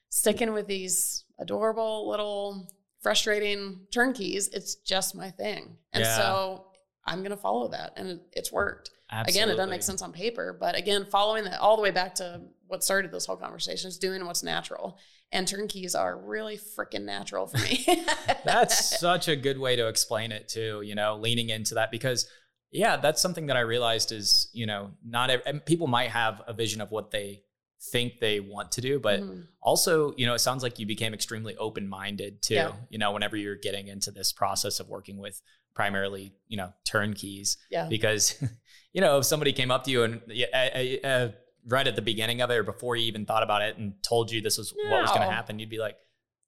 [0.09, 2.67] sticking with these adorable little
[3.01, 4.47] frustrating turnkeys?
[4.49, 5.77] It's just my thing.
[5.93, 6.15] And Yeah.
[6.17, 6.65] so
[7.05, 8.91] I'm going to follow that and it, it's worked.
[9.11, 12.15] Again, it doesn't make sense on paper, but again, following that all the way back
[12.15, 14.97] to what started this whole conversation is doing what's natural.
[15.33, 17.85] And turnkeys are really freaking natural for me.
[18.45, 22.25] that's such a good way to explain it too you know leaning into that because
[22.71, 26.41] yeah that's something that i realized is you know not ev- and people might have
[26.47, 27.43] a vision of what they
[27.83, 29.47] think they want to do but Mhm.
[29.61, 32.73] also you know it sounds like you became extremely open-minded too Yeah.
[32.89, 35.41] you know whenever you're getting into this process of working with
[35.73, 37.87] primarily you know turnkeys yeah.
[37.89, 38.35] because
[38.93, 40.21] you know if somebody came up to you and
[40.53, 41.31] uh, uh,
[41.65, 44.31] right at the beginning of it or before you even thought about it and told
[44.31, 45.97] you this was what was going to happen you'd be like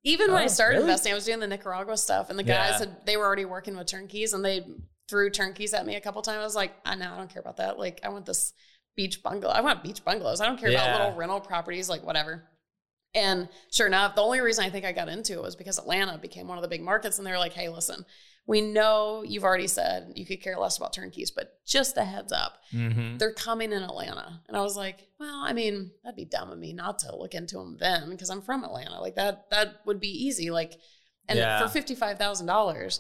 [0.04, 0.90] Even when I Oh, started really?
[0.90, 2.80] investing, I was doing the Nicaragua stuff, and the guys Yeah.
[2.80, 4.66] had they were already working with turnkeys, and they
[5.10, 6.40] threw turnkeys at me a couple times.
[6.40, 7.80] I was like, I know, I don't care about that.
[7.80, 8.52] Like, I want this
[8.96, 9.54] beach bungalow.
[9.54, 10.42] I want beach bungalows.
[10.42, 10.84] I don't care Yeah.
[10.86, 12.48] about little rental properties, like whatever.
[13.16, 16.18] And sure enough, the only reason I think I got into it was because Atlanta
[16.18, 18.06] became one of the big markets, and they were like, "Hey, listen,
[18.48, 22.32] we know you've already said you could care less about turnkeys, but just a heads
[22.34, 23.18] up, mhm.
[23.20, 24.42] they're coming in Atlanta.
[24.48, 27.36] And I was like, well, I mean, that'd be dumb of me not to look
[27.36, 29.00] into them then because I'm from Atlanta.
[29.00, 30.50] Like that, that would be easy.
[30.52, 30.78] Like,
[31.30, 31.66] and Yeah.
[31.66, 33.00] for $55,000,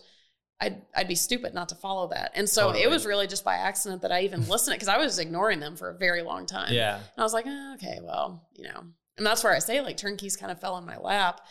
[0.59, 2.31] I'd, I'd be stupid not to follow that.
[2.35, 2.83] And so Totally.
[2.83, 5.75] it was really just by accident that I even listened because I was ignoring them
[5.75, 6.71] for a very long time.
[6.73, 8.83] yeah And I was like, oh, okay, well, you know,
[9.17, 11.41] and that's where I say like turnkeys kind of fell in my lap.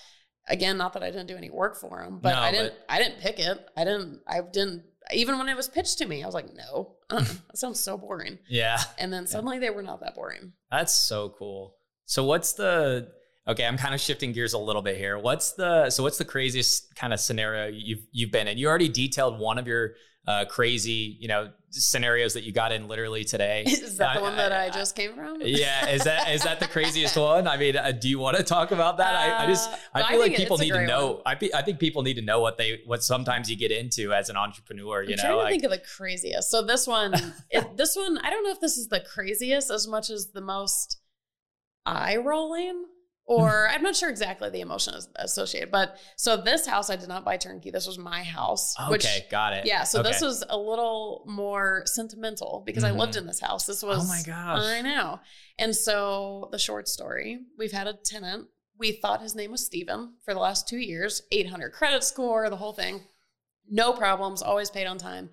[0.48, 2.74] Again, not that I didn't do any work for them, but No, I didn't.
[2.88, 3.64] I didn't pick it.
[3.76, 4.20] I didn't.
[4.26, 4.82] I didn't.
[5.12, 7.96] Even when it was pitched to me, I was like, no, uh, that sounds so
[7.98, 8.38] boring.
[8.48, 10.53] yeah And then suddenly they were not that boring.
[10.70, 11.76] That's so cool.
[12.07, 13.09] So what's the
[13.49, 15.18] okay, I'm kind of shifting gears a little bit here.
[15.18, 18.59] What's the so what's the craziest kind of scenario you've you've been in?
[18.59, 22.86] You already detailed one of your uh, crazy, you know, scenarios that you got in
[22.86, 23.64] literally today.
[23.66, 25.38] Is that the one that I, I- just came from?
[25.40, 27.49] yeah, is that is that the craziest one?
[27.49, 29.16] I mean, uh, do you want to talk about that?
[29.16, 31.12] I, I just Uh, I feel like people need to know.
[31.14, 31.22] one.
[31.26, 34.12] I be, I think people need to know what they what sometimes you get into
[34.14, 35.03] as an entrepreneur.
[35.03, 36.53] You I'm know, trying to like think of the craziest.
[36.53, 37.14] So this one,
[37.51, 40.40] it, this one, I don't know if this is the craziest as much as the
[40.40, 41.01] most
[41.84, 42.84] eye rolling.
[43.24, 45.70] Or I'm not sure exactly the emotion is associated.
[45.70, 47.70] But so this house I did not buy turnkey.
[47.70, 48.74] This was my house.
[48.80, 49.64] Okay, which, got it.
[49.66, 49.84] yeah.
[49.84, 50.10] So okay.
[50.10, 53.18] this was a little more sentimental because I lived Mhm.
[53.18, 53.64] in this house.
[53.64, 54.64] This was Oh my gosh.
[54.64, 55.20] I know.
[55.58, 58.48] And so the short story, we've had a tenant.
[58.78, 62.56] We thought his name was Steven for the last two years, 800 credit score, the
[62.56, 63.02] whole thing.
[63.70, 65.30] No problems, always paid on time.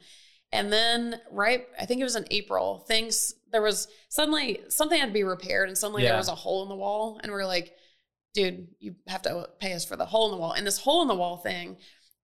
[0.51, 5.07] And then, right, I think it was in April, things, there was suddenly something had
[5.07, 6.09] to be repaired, and suddenly Yeah.
[6.09, 7.19] there was a hole in the wall.
[7.21, 7.75] And we are like,
[8.33, 10.51] dude, you have to pay us for the hole in the wall.
[10.53, 11.77] And this hole in the wall thing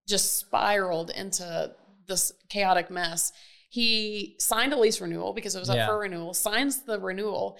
[0.07, 1.73] just spiraled into
[2.07, 3.31] this chaotic mess.
[3.69, 5.87] He signed a lease renewal because it was up Yeah.
[5.87, 7.57] for renewal, signs the renewal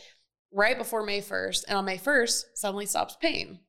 [0.51, 1.65] right before May 1st.
[1.67, 3.59] And on May 1st, suddenly stops paying,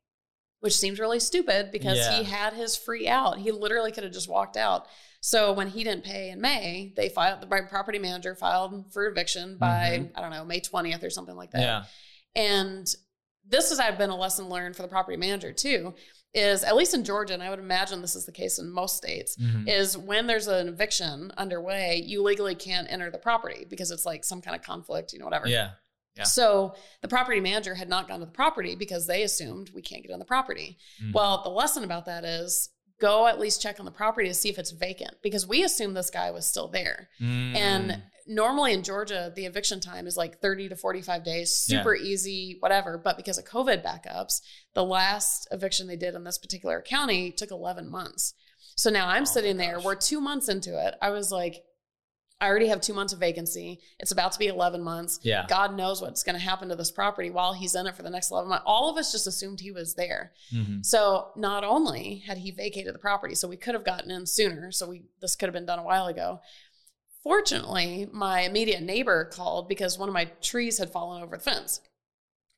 [0.61, 2.19] which seems really stupid because Yeah.
[2.19, 3.39] he had his free out.
[3.39, 4.87] He literally could have just walked out.
[5.27, 9.59] So when he didn't pay in May, they filed, the property manager filed for eviction
[9.59, 11.63] by, I don't know, May 20th or something like that.
[11.63, 11.85] yeah.
[12.37, 12.87] And
[13.45, 15.95] this has been a lesson learned for the property manager too,
[16.33, 18.97] is at least in Georgia, and I would imagine this is the case in most
[18.99, 19.69] states, Mhm.
[19.69, 24.23] is when there's an eviction underway, you legally can't enter the property because it's like
[24.25, 25.49] some kind of conflict, you know, whatever.
[25.49, 25.71] Yeah.
[26.15, 26.23] Yeah.
[26.23, 30.03] So the property manager had not gone to the property because they assumed we can't
[30.05, 30.79] get on the property.
[31.03, 31.15] Mhm.
[31.15, 32.69] Well, the lesson about that is
[33.01, 35.97] go at least check on the property to see if it's vacant because we assumed
[35.97, 37.09] this guy was still there.
[37.21, 37.55] Mm.
[37.55, 41.79] And normally in Georgia, the eviction time is like 30 to 45 days, Yeah.
[41.81, 42.99] super easy, whatever.
[42.99, 44.41] But because of COVID backups,
[44.75, 48.35] the last eviction they did in this particular county took 11 months.
[48.77, 50.95] So now I'm Oh sitting there, we're two months into it.
[51.01, 51.63] I was like,
[52.41, 53.81] I already have two months of vacancy.
[53.99, 55.19] It's about to be 11 months.
[55.23, 55.47] yeah.
[55.49, 58.11] God knows what's going to happen to this property while he's in it for the
[58.11, 58.65] next 11 months.
[58.67, 60.33] All of us just assumed he was there.
[60.53, 60.85] Mhm.
[60.85, 64.71] So not only had he vacated the property, so we could have gotten in sooner.
[64.71, 66.41] So we this could have been done a while ago.
[67.23, 71.81] Fortunately, my immediate neighbor called because one of my trees had fallen over the fence.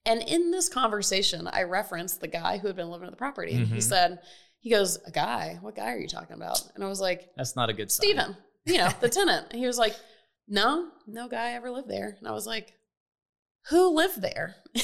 [0.04, 3.52] And in this conversation, I referenced the guy who had been living at the property.
[3.54, 3.82] He Mhm.
[3.82, 4.18] said,
[4.60, 5.58] he goes, a guy?
[5.60, 6.62] What guy are you talking about?
[6.74, 8.04] And I was like, That's not a good sign.
[8.08, 8.36] Steven,
[8.68, 9.48] you know, the tenant.
[9.50, 9.96] And he was like,
[10.46, 12.16] no, no guy ever lived there.
[12.18, 12.74] And I was like,
[13.70, 14.56] who lived there?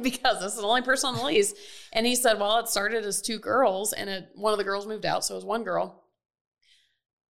[0.00, 1.54] because this is the only person on the lease.
[1.92, 4.86] And he said, well, it started as two girls and it, one of the girls
[4.86, 5.24] moved out.
[5.24, 6.04] So it was one girl.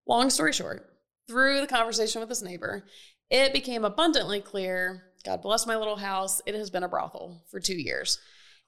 [0.06, 0.90] Long story short,
[1.28, 2.84] through the conversation with this neighbor,
[3.30, 6.42] it became abundantly clear God bless my little house.
[6.44, 8.18] It has been a brothel for two years.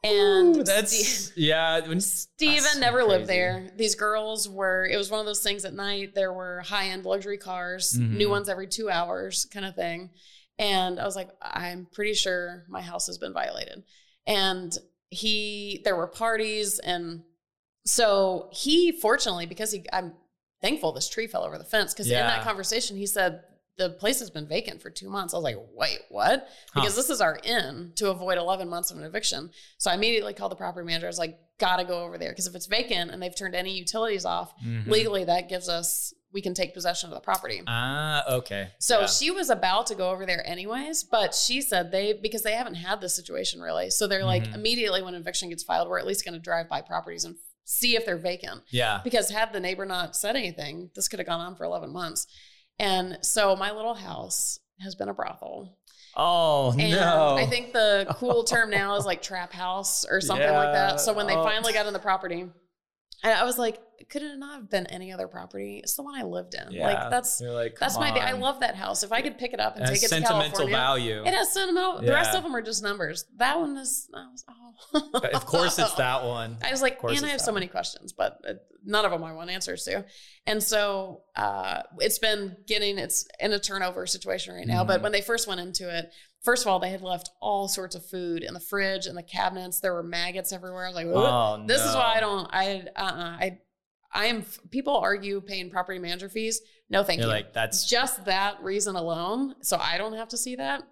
[0.02, 1.80] And Ooh, that's Ste- yeah.
[1.86, 3.70] When Steven that's so never lived there.
[3.76, 6.14] These girls were, it was one of those things at night.
[6.14, 8.16] There were high end luxury cars, Mhm.
[8.16, 10.10] new ones every two hours, kind of thing.
[10.58, 13.82] And I was like, I'm pretty sure my house has been violated.
[14.26, 14.72] And
[15.10, 16.78] he, there were parties.
[16.78, 17.22] And
[17.84, 20.14] so he, fortunately, because he, I'm
[20.62, 23.42] thankful this tree fell over the fence because in that conversation, he said,
[23.78, 25.34] the place has been vacant for two months.
[25.34, 26.48] I was like, wait, what?
[26.74, 26.96] Because Huh.
[26.96, 29.50] this is our in to avoid 11 months of an eviction.
[29.78, 31.06] So I immediately called the property manager.
[31.06, 32.30] I was like, gotta go over there.
[32.30, 34.86] Because if it's vacant and they've turned any utilities off, Mhm.
[34.86, 37.62] legally that gives us, we can take possession of the property.
[37.66, 38.70] Ah, okay.
[38.78, 39.06] So Yeah.
[39.06, 42.74] she was about to go over there anyways, but she said they, because they haven't
[42.76, 43.90] had this situation really.
[43.90, 44.54] So they're like, Mhm.
[44.54, 47.96] immediately when eviction gets filed, we're at least going to drive by properties and see
[47.96, 49.00] if they're vacant yeah.
[49.02, 52.26] because had the neighbor not said anything, this could have gone on for 11 months.
[52.78, 55.76] And so my little house has been a brothel.
[56.16, 57.36] Oh And no.
[57.38, 61.00] I think the cool term now is like trap house or something like that.
[61.00, 61.44] So when they Oh.
[61.44, 62.46] finally got in the property,
[63.24, 65.80] I, I was like, could it not have been any other property?
[65.82, 66.70] It's the one I lived in.
[66.72, 66.86] yeah.
[66.86, 68.10] Like that's like, that's my.
[68.10, 69.02] I love that house.
[69.02, 71.22] If I could pick it up and It take it to sentimental California, value.
[71.24, 72.02] it has sentimental.
[72.02, 73.24] The rest of them are just numbers.
[73.36, 74.08] That one is.
[74.14, 75.20] I was, oh.
[75.34, 76.58] Of course, it's that one.
[76.64, 77.54] I was like, and I have so one.
[77.60, 78.52] many questions, but uh,
[78.84, 80.04] none of them I want answers to.
[80.46, 84.84] And so uh, it's been getting, it's in a turnover situation right now.
[84.84, 85.04] But Mhm.
[85.04, 86.06] when they first went into it,
[86.46, 89.22] first of all, they had left all sorts of food in the fridge and the
[89.22, 89.80] cabinets.
[89.80, 90.84] There were maggots everywhere.
[90.84, 91.06] I was like.
[91.06, 93.58] Oh, this is why I don't, I, uh-uh, I,
[94.12, 96.62] I am, people argue paying property manager fees.
[96.88, 97.34] No, thank You're you.
[97.34, 99.56] like, that's just that reason alone.
[99.60, 100.84] So I don't have to see that.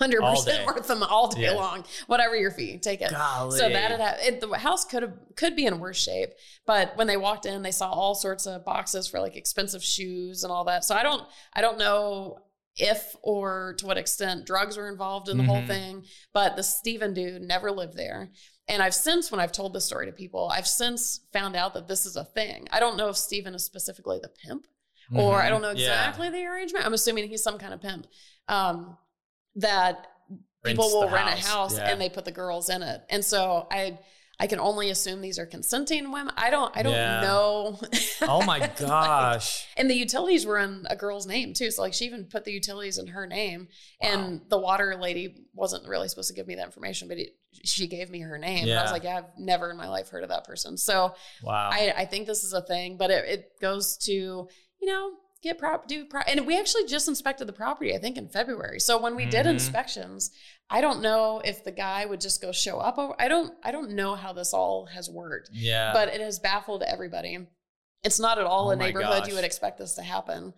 [0.00, 1.52] 100% worth them all day Yeah.
[1.52, 1.84] long.
[2.06, 3.10] Whatever your fee, take it.
[3.10, 3.58] golly.
[3.58, 6.30] So that it, the house could have could be in worse shape,
[6.66, 10.42] but when they walked in, they saw all sorts of boxes for like expensive shoes
[10.42, 10.84] and all that.
[10.84, 12.38] So I don't I don't know
[12.76, 15.66] if or to what extent drugs were involved in the whole Mhm.
[15.66, 18.30] thing, but the Steven dude never lived there.
[18.68, 21.88] And I've since, when I've told this story to people, I've since found out that
[21.88, 22.68] this is a thing.
[22.70, 24.66] I don't know if Steven is specifically the pimp
[25.14, 25.88] or I don't know Yeah.
[25.88, 26.86] exactly the arrangement.
[26.86, 28.06] I'm assuming he's some kind of pimp.
[28.46, 28.96] Um,
[29.56, 30.06] that
[30.64, 31.46] people will rent a house.
[31.46, 31.90] house Yeah.
[31.90, 33.02] and they put the girls in it.
[33.10, 33.98] And so I
[34.42, 36.32] I can only assume these are consenting women.
[36.36, 37.20] I don't I don't Yeah.
[37.20, 37.78] know.
[38.22, 39.66] Oh my gosh.
[39.76, 41.70] and the utilities were in a girl's name too.
[41.70, 43.68] So like she even put the utilities in her name.
[44.00, 47.86] And the water lady wasn't really supposed to give me that information, but it, she
[47.86, 48.66] gave me her name.
[48.68, 50.78] And I was like, yeah, I've never in my life heard of that person.
[50.78, 51.68] So Wow.
[51.70, 54.48] I, I think this is a thing, but it, it goes to, you
[54.86, 55.12] know,
[55.42, 56.24] get prop, do prop.
[56.28, 58.78] And we actually just inspected the property, I think in February.
[58.80, 59.50] So when we did Mhm.
[59.50, 60.30] inspections,
[60.70, 62.96] I don't know if the guy would just go show up.
[62.96, 65.92] Over, I don't, I don't know how this all has worked, yeah.
[65.92, 67.46] but it has baffled everybody.
[68.04, 69.28] It's not at all Oh a neighborhood gosh.
[69.28, 70.54] you would expect this to happen,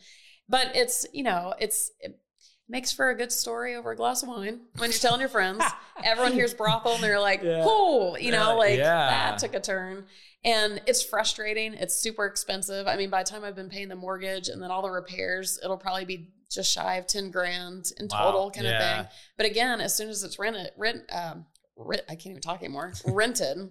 [0.49, 2.21] but it's, you know, it's, it
[2.69, 5.65] makes for a good story over a glass of wine when you're telling your friends.
[6.05, 7.65] Everyone hears brothel and they're like, Yeah.
[7.67, 9.09] "Oh, you know, like yeah.
[9.09, 10.05] that took a turn."
[10.45, 11.75] And it's frustrating.
[11.75, 12.87] It's super expensive.
[12.89, 15.61] I mean, by the time I've been paying the mortgage and then all the repairs,
[15.63, 18.23] it'll probably be just shy of ten grand in Wow.
[18.25, 19.01] total, kind Yeah.
[19.01, 19.15] of thing.
[19.37, 21.47] But again, as soon as it's rented, rent, um,
[21.77, 22.93] rent, I can't even talk anymore.
[23.07, 23.71] rented,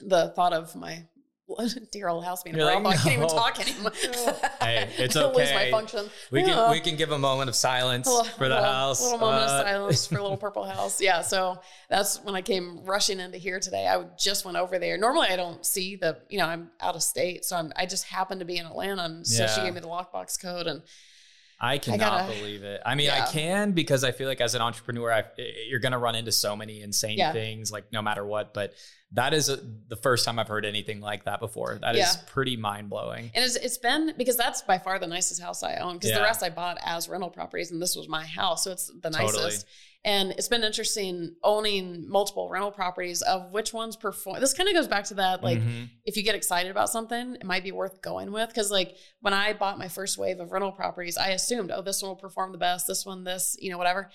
[0.00, 1.04] the thought of my
[1.92, 3.92] dear old house being a You're like, brothel, I can't even talk anymore.
[4.60, 6.10] Hey, it's It'll lose my function.
[6.32, 9.00] we can we can give a moment of silence little- for the little- house.
[9.00, 11.00] Little moment Uh, of silence for Little Purple House.
[11.00, 11.20] Yeah.
[11.22, 13.86] So that's when I came rushing into here today.
[13.86, 14.98] I just went over there.
[14.98, 17.44] Normally I don't see the, you know, I'm out of state.
[17.44, 19.04] So I'm, I just happened to be in Atlanta.
[19.04, 20.82] And so she gave me the lockbox code and
[21.58, 22.82] I cannot gotta- believe it.
[22.84, 23.24] I mean, Yeah.
[23.24, 25.98] I can because I feel like as an entrepreneur, I, eh, eh, you're going to
[25.98, 27.32] run into so many insane Yeah.
[27.32, 28.52] things, like no matter what.
[28.52, 28.74] But
[29.12, 29.56] that is a,
[29.88, 31.78] the first time I've heard anything like that before.
[31.80, 32.22] That is Yeah.
[32.26, 33.30] pretty mind blowing.
[33.34, 36.20] And it's, it's been because that's by far the nicest house I own because the
[36.20, 38.64] rest I bought as rental properties and this was my house.
[38.64, 39.52] So it's the Totally.
[40.06, 44.40] And it's been interesting owning multiple rental properties of which ones perform.
[44.40, 45.90] This kind of goes back to that, like, Mhm.
[46.04, 48.54] if you get excited about something, it might be worth going with.
[48.54, 52.00] Cause like when I bought my first wave of rental properties, I assumed, oh, this
[52.02, 54.08] one will perform the best, this one, this, you know, whatever.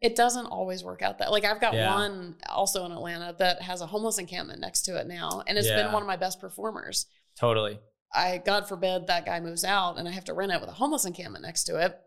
[0.00, 1.30] It doesn't always work out that.
[1.30, 1.94] Like I've got Yeah.
[1.94, 5.68] one also in Atlanta that has a homeless encampment next to it now, and it's
[5.68, 5.84] Yeah.
[5.84, 7.06] been one of my best performers.
[7.38, 7.78] totally.
[8.12, 10.72] I, God forbid, that guy moves out and I have to rent it with a
[10.72, 12.00] homeless encampment next to it.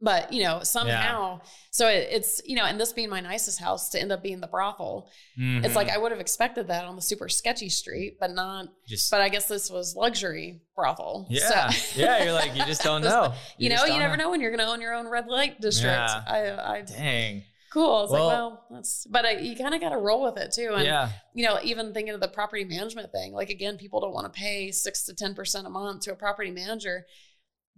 [0.00, 1.40] But you know, somehow,
[1.70, 4.40] so it, it's you know, and this being my nicest house to end up being
[4.40, 5.74] the brothel, it's Mhm.
[5.74, 9.22] like I would have expected that on the super sketchy street, but not just but
[9.22, 11.26] I guess this was luxury brothel.
[11.30, 12.24] yeah, So, yeah.
[12.24, 13.32] You're like you just don't know.
[13.56, 15.94] you, know, you never know when you're going to own your own red light district.
[15.96, 16.22] Yeah.
[16.26, 17.44] I, I, Dang.
[17.72, 17.96] cool.
[17.96, 20.36] I was Well- like, well, that's, but I, you kind of got to roll with
[20.36, 20.72] it too.
[20.74, 21.08] And, yeah.
[21.32, 24.38] you know, even thinking of the property management thing, like again, people don't want to
[24.38, 27.06] pay six to 10% a month to a property manager.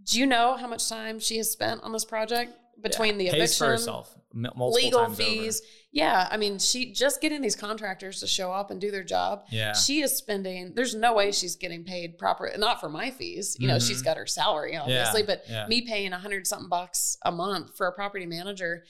[0.04, 3.34] Do you know how much time she has spent on this project between the Pays
[3.34, 3.66] eviction?
[3.66, 5.28] for herself legal times over.
[5.28, 5.62] fees.
[5.90, 9.44] Yeah, I mean, she just getting these contractors to show up and do their job.
[9.50, 9.72] Yeah.
[9.72, 10.72] She is spending.
[10.74, 12.50] There's no way she's getting paid proper.
[12.58, 13.56] Not for my fees.
[13.58, 13.88] You know, Mhm.
[13.88, 15.66] she's got her salary obviously, but yeah.
[15.66, 18.84] me paying a hundred something bucks a month for a property manager,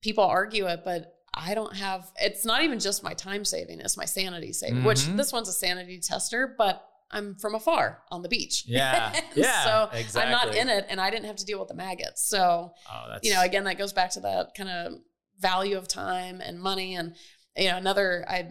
[0.00, 2.10] people argue it, but I don't have.
[2.20, 4.84] It's not even just my time saving; it's my sanity saving.
[4.84, 5.16] Which Mhm.
[5.16, 8.64] this one's a sanity tester, but I'm from afar on the beach.
[8.66, 9.12] Yeah.
[9.34, 12.22] Yeah, so I'm not in it, and I didn't have to deal with the maggots.
[12.28, 14.92] So Oh, you know, again, that goes back to that kind of
[15.40, 16.94] value of time and money.
[16.94, 17.16] And,
[17.56, 18.48] you know, another, I,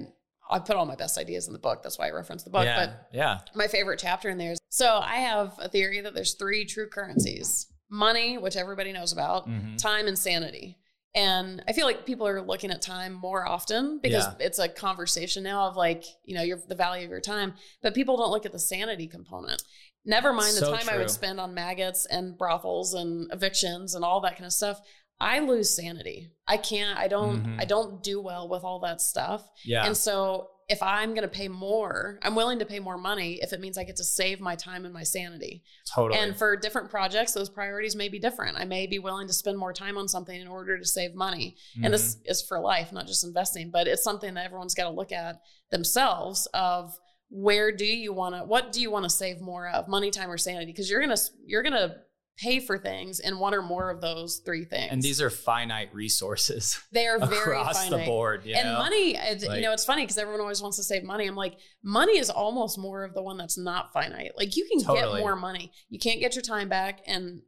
[0.50, 1.84] I put all my best ideas in the book.
[1.84, 2.66] That's why I reference the book.
[2.66, 2.86] yeah.
[2.86, 3.40] But yeah.
[3.56, 6.90] my favorite chapter in there is, so I have a theory that there's three true
[6.90, 9.78] currencies, money, which everybody knows about, Mhm.
[9.78, 10.78] time and sanity.
[11.16, 14.34] And I feel like people are looking at time more often because Yeah.
[14.46, 17.94] it's a conversation now of like, you know, your the value of your time, but
[17.94, 19.62] people don't look at the sanity component.
[20.06, 24.04] Never mind the So time I would spend on maggots and brothels and evictions and
[24.04, 24.82] all that kind of stuff.
[25.20, 26.30] I lose sanity.
[26.48, 27.62] I can't I don't Mhm.
[27.62, 29.48] I don't do well with all that stuff.
[29.64, 29.86] Yeah.
[29.86, 33.54] And so if I'm going to pay more, I'm willing to pay more money if
[33.54, 35.64] it means I get to save my time and my sanity.
[35.94, 36.20] totally.
[36.20, 38.58] And for different projects, those priorities may be different.
[38.58, 41.56] I may be willing to spend more time on something in order to save money.
[41.84, 42.32] And this Mm-hmm.
[42.32, 45.42] is for life, not just investing, but it's something that everyone's got to look at
[45.72, 46.98] themselves of
[47.30, 50.30] where do you want to what do you want to save more of, money, time
[50.30, 50.68] or sanity?
[50.68, 51.96] Because you're going to you're going to
[52.38, 54.88] pay for things and one or more of those three things.
[54.92, 58.00] and these are finite resources they are very across finite.
[58.00, 58.46] the board.
[58.48, 58.80] And know?
[58.80, 61.28] money, it, Like- you know, it's funny because everyone always wants to save money.
[61.28, 64.32] I'm like, money is almost more of the one that's not finite.
[64.36, 65.18] Like you can Totally.
[65.18, 65.72] get more money.
[65.90, 67.42] You can't get your time back, and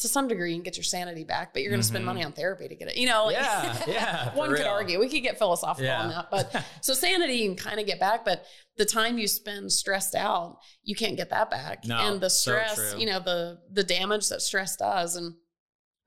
[0.00, 2.06] to some degree, you can get your sanity back, but you're going to spend Mhm.
[2.06, 2.96] money on therapy to get it.
[2.96, 4.98] You know, Yeah, yeah, one could argue.
[5.00, 6.02] We could get philosophical Yeah.
[6.02, 8.44] on that, but so sanity you can kind of get back, but
[8.76, 11.84] the time you spend stressed out, you can't get that back.
[11.86, 12.98] No, and the stress, true.
[13.00, 15.16] you know, the the damage that stress does.
[15.16, 15.34] And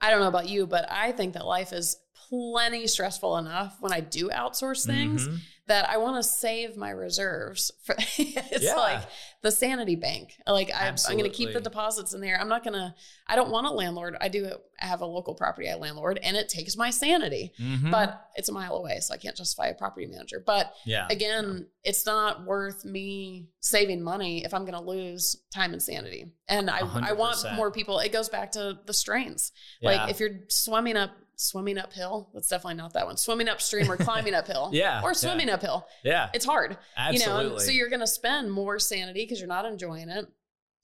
[0.02, 1.98] I don't know about you, but I think that life is
[2.30, 5.39] plenty stressful enough when I do outsource things Mhm.
[5.68, 7.72] That I want to save my reserves.
[7.86, 8.76] For, it's Yeah.
[8.76, 9.01] like
[9.41, 10.34] the sanity bank.
[10.47, 12.39] Like I, I'm going to keep the deposits in there.
[12.39, 12.93] I'm not going to.
[13.28, 14.18] I don't want a landlord.
[14.20, 17.53] I do have a local property I landlord, and it takes my sanity.
[17.59, 17.91] Mhm.
[17.91, 20.43] But it's a mile away, so I can't justify a property manager.
[20.45, 25.72] But yeah, again, it's not worth me saving money if I'm going to lose time
[25.72, 26.32] and sanity.
[26.49, 27.99] And I, I want more people.
[27.99, 29.51] It goes back to the strains.
[29.82, 29.91] yeah.
[29.91, 33.18] Like if you're swimming up, swimming uphill, that's definitely not that one.
[33.18, 34.70] Swimming upstream or climbing uphill.
[34.74, 35.14] Yeah, Or yeah.
[35.14, 35.88] swimming uphill.
[36.04, 36.78] yeah, It's hard.
[36.98, 37.44] absolutely.
[37.46, 40.26] You know, so you're going to spend more sanity because you're not enjoying it.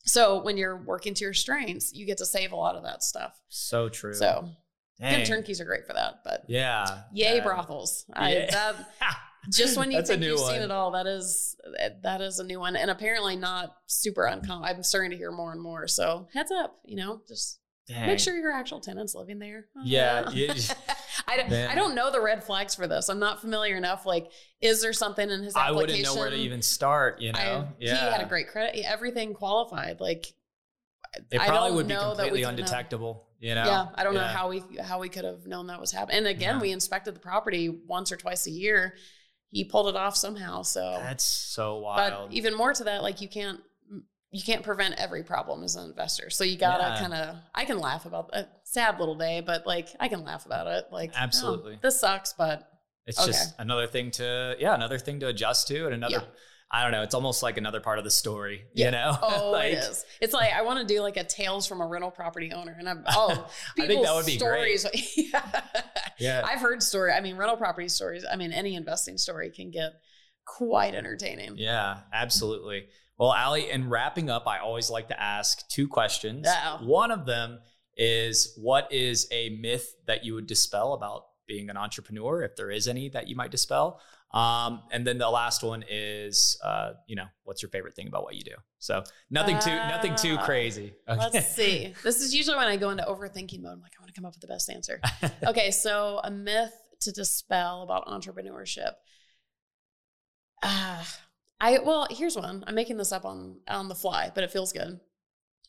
[0.06, 3.04] So when you're working to your strengths, you get to save a lot of that
[3.04, 3.40] stuff.
[3.50, 4.14] so true.
[4.14, 4.50] So
[5.00, 5.20] Dang.
[5.20, 6.22] good turnkeys are great for that.
[6.24, 7.04] But Yeah.
[7.14, 7.44] yay, yeah.
[7.44, 8.06] brothels.
[8.14, 8.52] I, Yeah.
[8.52, 8.76] that,
[9.52, 10.54] just when you think you've one.
[10.54, 11.56] seen it all, that is
[12.04, 14.68] that is a new one, and apparently not super uncommon.
[14.68, 15.88] I'm starting to hear more and more.
[15.88, 17.59] So heads up, you know, just
[17.90, 18.08] Dang.
[18.08, 19.66] make sure your actual tenants living there.
[19.84, 20.54] Yeah, Uh, you-
[21.28, 21.50] I don't.
[21.50, 21.70] Man.
[21.70, 23.10] I don't know the red flags for this.
[23.10, 24.06] I'm not familiar enough.
[24.06, 24.32] Like,
[24.62, 25.76] is there something in his application?
[25.76, 27.20] I wouldn't know where to even start.
[27.22, 27.40] You know.
[27.40, 27.96] I, yeah.
[28.06, 28.84] He had a great credit.
[28.86, 30.00] Everything qualified.
[30.00, 30.28] Like,
[31.32, 32.50] It I probably would be know that we completely could know.
[32.50, 33.28] undetectable.
[33.40, 33.66] You know.
[33.66, 36.20] Yeah, I don't know how we how we could have known that was happening.
[36.20, 36.62] And again, Yeah.
[36.62, 38.96] we inspected the property once or twice a year.
[39.50, 40.62] He pulled it off somehow.
[40.62, 42.30] So That's so wild.
[42.30, 43.60] but even more to that, like you can't
[44.32, 46.30] you can't prevent every problem as an investor.
[46.30, 47.00] So you gotta Yeah.
[47.00, 50.46] kind of I can laugh about a sad little day, but like I can laugh
[50.46, 50.86] about it.
[50.92, 51.80] Like oh, Absolutely.
[51.82, 52.70] this sucks, but
[53.06, 53.32] It's Okay.
[53.32, 56.18] just another thing to yeah, another thing to adjust to, and another.
[56.18, 56.24] Yeah.
[56.72, 57.02] I don't know.
[57.02, 58.66] It's almost like another part of the story.
[58.76, 58.86] Yeah.
[58.86, 59.18] You know.
[59.24, 60.06] oh, Like, it is.
[60.22, 62.88] It's like I want to do like a tales from a rental property owner, and
[62.88, 63.50] I'm oh,
[63.80, 64.86] I think that would be stories.
[65.18, 65.62] yeah.
[66.20, 66.44] Yeah.
[66.46, 67.12] I've heard story.
[67.12, 68.24] I mean, rental property stories.
[68.32, 69.94] I mean, any investing story can get
[70.46, 71.54] quite entertaining.
[71.58, 72.90] Yeah, absolutely.
[73.20, 76.48] Well, Ali, in wrapping up, I always like to ask two questions.
[76.48, 76.86] Uh-oh.
[76.86, 77.60] One of them
[77.98, 82.72] is what is a myth that you would dispel about being an entrepreneur, if there
[82.72, 84.00] is any that you might dispel?
[84.32, 88.24] Um, and then the last one is, uh, you know, what's your favorite thing about
[88.24, 88.54] what you do?
[88.78, 90.46] So nothing too, nothing too Ah.
[90.46, 90.94] crazy.
[91.08, 91.94] Let's see.
[92.04, 93.74] This is usually when I go into overthinking mode.
[93.74, 95.02] I'm like, I want to come up with the best answer.
[95.48, 98.92] okay, so a myth to dispel about entrepreneurship.
[100.64, 101.06] Ah,
[101.62, 102.64] I well, here's one.
[102.68, 105.00] I'm making this up on on the fly, but it feels good.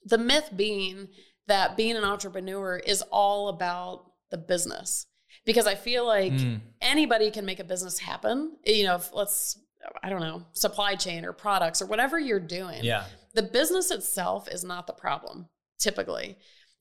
[0.04, 1.08] The myth being
[1.46, 5.06] that being an entrepreneur is all about the business.
[5.46, 8.56] Because I feel like Mm, anybody can make a business happen.
[8.64, 9.58] You know, if let's
[10.02, 13.04] I don't know, supply chain or products or whatever you're doing yeah.
[13.34, 16.36] the business itself is not the problem typically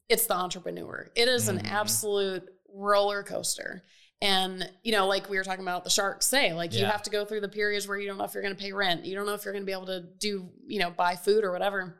[0.10, 1.72] it's the entrepreneur it is an Mhm.
[1.72, 3.86] absolute roller coaster
[4.22, 7.10] and you know like we were talking about the sharks say like you have to
[7.10, 9.16] go through the periods where you don't know if you're going to pay rent you
[9.16, 11.52] don't know if you're going to be able to do you know buy food or
[11.52, 11.96] whatever.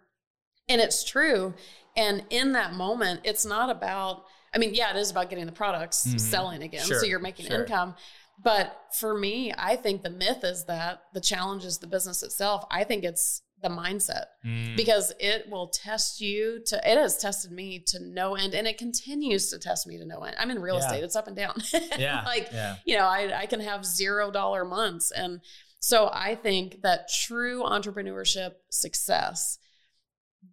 [0.68, 1.56] And it's true.
[1.98, 5.52] And in that moment it's not about i mean yeah it is about getting the
[5.52, 6.20] products Mhm.
[6.20, 7.62] selling again Sure, so you're making sure.
[7.62, 7.96] income.
[8.44, 12.66] But for me i think the myth is that the challenge is the business itself.
[12.70, 17.52] I think it's the mindset Mm, because it will test you to it has tested
[17.52, 20.62] me to no end and it continues to test me to no end i'm in
[20.62, 20.86] real Yeah.
[20.86, 21.56] estate it's up and down
[21.98, 22.24] yeah.
[22.26, 22.78] like yeah.
[22.86, 25.42] you know I, I can have zero dollar months and
[25.82, 29.58] so i think that true entrepreneurship success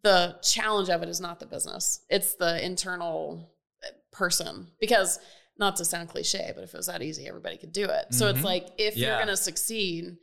[0.03, 3.53] the challenge of it is not the business it's the internal
[3.85, 5.21] uh, person because
[5.59, 8.29] not to sound cliche but if it was that easy everybody could do it so
[8.29, 8.45] it's Mhm.
[8.45, 10.17] like if you're going to succeed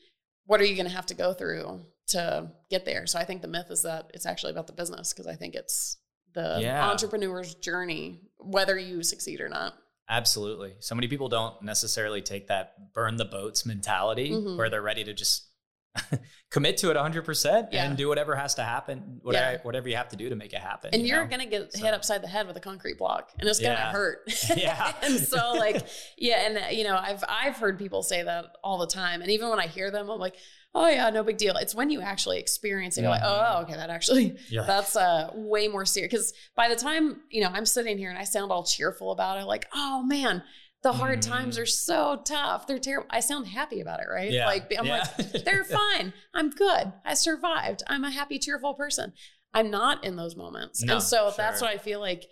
[0.46, 3.42] what are you going to have to go through to get there so i think
[3.42, 5.98] the myth is that it's actually about the business because i think it's
[6.34, 6.90] the Yeah.
[6.90, 9.74] entrepreneur's journey whether you succeed or not
[10.10, 10.76] Absolutely.
[10.82, 14.58] So many people don't necessarily take that burn the boats mentality Mhm.
[14.58, 15.48] where they're ready to just
[16.52, 17.86] commit to it 100% Yeah.
[17.86, 20.60] and do whatever has to happen, whatever, whatever you have to do to make it
[20.60, 20.90] happen.
[20.94, 23.48] and you you're gonna get So- hit upside the head with a concrete block and
[23.48, 23.92] it's gonna Yeah.
[23.92, 24.20] hurt
[24.58, 24.94] Yeah.
[25.04, 25.86] and so like
[26.18, 29.50] yeah and you know i've i've heard people say that all the time and even
[29.50, 30.36] when i hear them i'm like
[30.76, 33.74] oh yeah no big deal it's when you actually experience it you're like oh okay
[33.76, 37.66] that actually You're that's uh way more serious because by the time you know i'm
[37.66, 40.44] sitting here and i sound all cheerful about it like oh man
[40.82, 41.28] the hard Mhm.
[41.28, 44.48] times are so tough they're terrible i sound happy about it right yeah.
[44.48, 45.08] like i'm yeah.
[45.18, 46.12] like they're fine.
[46.34, 46.92] I'm good.
[47.06, 47.84] I survived.
[47.88, 49.14] I'm a happy, cheerful person.
[49.54, 50.84] I'm not in those moments.
[50.84, 52.26] No, and so that's what I feel like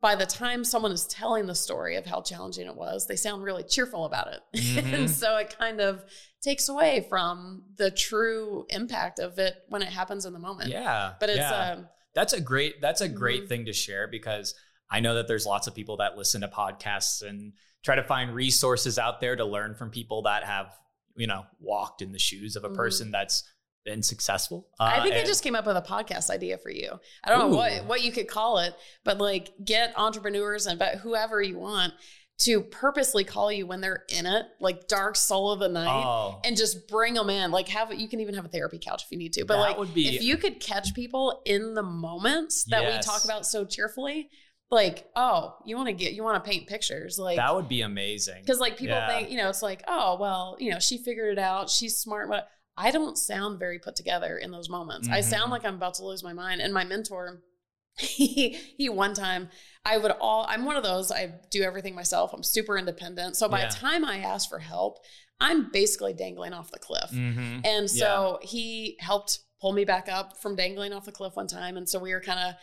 [0.00, 3.42] by the time someone is telling the story of how challenging it was, they sound
[3.42, 4.40] really cheerful about it.
[4.56, 4.94] Mhm.
[4.94, 6.04] and so it kind of
[6.42, 10.70] takes away from the true impact of it when it happens in the moment.
[10.70, 11.12] yeah.
[11.20, 11.72] But it's yeah.
[11.72, 13.48] um that's a great that's a great Mhm.
[13.48, 14.54] thing to share because
[14.90, 17.52] I know that there's lots of people that listen to podcasts and
[17.84, 20.74] try to find resources out there to learn from people that have
[21.14, 22.74] you know walked in the shoes of a Mhm.
[22.76, 23.44] person that's
[23.84, 24.68] been successful.
[24.78, 26.98] I Uh, think I just came up with a podcast idea for you.
[27.24, 28.74] I don't know what what you could call it,
[29.04, 31.94] but like get entrepreneurs and but whoever you want
[32.40, 36.40] to purposely call you when they're in it, like dark soul of the night, Oh,
[36.42, 37.50] and just bring them in.
[37.50, 39.60] Like have you can even have a therapy couch if you need to, but That
[39.62, 43.44] like would be- if you could catch people in the moments that we talk about
[43.46, 44.30] so cheerfully,
[44.70, 47.82] like oh, you want to get you want to paint pictures, like that would be
[47.82, 48.40] amazing.
[48.42, 49.08] because like people Yeah.
[49.08, 52.28] think you know it's like oh well you know she figured it out she's smart
[52.30, 52.48] but
[52.86, 55.24] i don't sound very put together in those moments i Mhm.
[55.24, 57.42] sound like i'm about to lose my mind and my mentor
[57.98, 59.48] he he one time
[59.84, 63.48] i would all i'm one of those i do everything myself i'm super independent so
[63.48, 63.68] by Yeah.
[63.68, 64.98] the time i ask for help
[65.40, 67.66] i'm basically dangling off the cliff Mhm.
[67.66, 71.76] and so he helped pull me back up from dangling off the cliff one time.
[71.76, 72.54] And so we were kind of,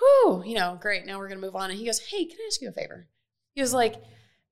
[0.00, 1.06] whoo, you know, great.
[1.06, 1.70] Now we're going to move on.
[1.70, 3.06] And he goes, Hey, can I ask you a favor?
[3.54, 4.02] He was like,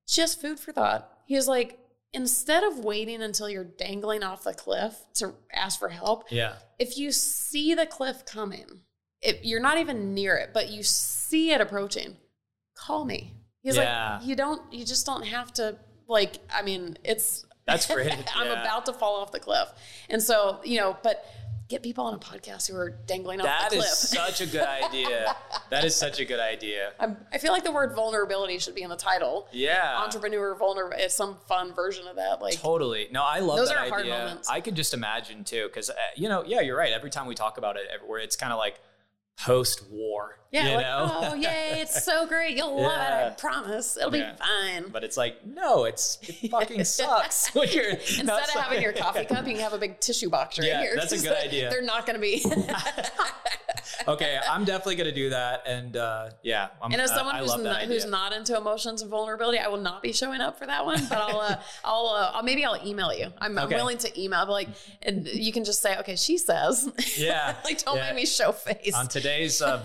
[0.07, 1.11] just food for thought.
[1.25, 1.77] He was like,
[2.13, 6.55] instead of waiting until you're dangling off the cliff to ask for help, Yeah.
[6.79, 8.81] if you see the cliff coming,
[9.21, 12.17] if you're not even near it, but you see it approaching,
[12.75, 13.33] call me.
[13.61, 14.17] He's Yeah.
[14.17, 15.77] like, you don't, you just don't have to
[16.07, 18.11] like, I mean, it's, That's great.
[18.35, 18.61] I'm Yeah.
[18.63, 19.69] about to fall off the cliff.
[20.09, 21.23] And so, you know, but
[21.69, 24.67] get people on a podcast who are dangling off That the is such a good
[24.83, 25.35] idea.
[25.69, 26.93] That is such a good idea.
[26.99, 29.47] I'm, I feel like the word vulnerability should be in the title.
[29.51, 30.01] Yeah.
[30.03, 32.41] Entrepreneur vulnerable is some fun version of that.
[32.41, 33.07] Like, Totally.
[33.11, 34.17] No, I love Those that are hard idea.
[34.17, 34.49] moments.
[34.49, 36.91] I could just imagine too, because uh, you know, yeah, you're right.
[36.91, 38.79] Every time we talk about it, everywhere it's kind of like
[39.37, 40.38] post-war.
[40.51, 40.85] Yeah, like,
[41.31, 42.57] oh, yay, it's so great.
[42.57, 43.27] You'll love it.
[43.27, 43.97] I promise.
[43.97, 44.31] It'll Yeah.
[44.31, 44.89] be fine.
[44.89, 47.53] but it's like, no, it's it fucking sucks.
[47.53, 50.57] when you're Instead of having your coffee cup, you can have a big tissue box
[50.57, 50.95] right Yeah, here.
[50.95, 51.69] that's a good idea.
[51.69, 52.43] They're not going to be.
[54.07, 57.39] okay, I'm definitely gonna do that, and uh, yeah, I'm, And as uh, someone I
[57.39, 60.65] who's not, who's not into emotions and vulnerability, I will not be showing up for
[60.65, 61.05] that one.
[61.09, 63.27] But I'll, uh, I'll, uh, I'll maybe I'll email you.
[63.39, 64.69] I'm, I'm willing to email, but like,
[65.01, 66.89] and you can just say, okay, she says.
[67.17, 68.07] Yeah, like, don't yeah.
[68.07, 68.93] make me show face.
[68.95, 69.77] on today's uh,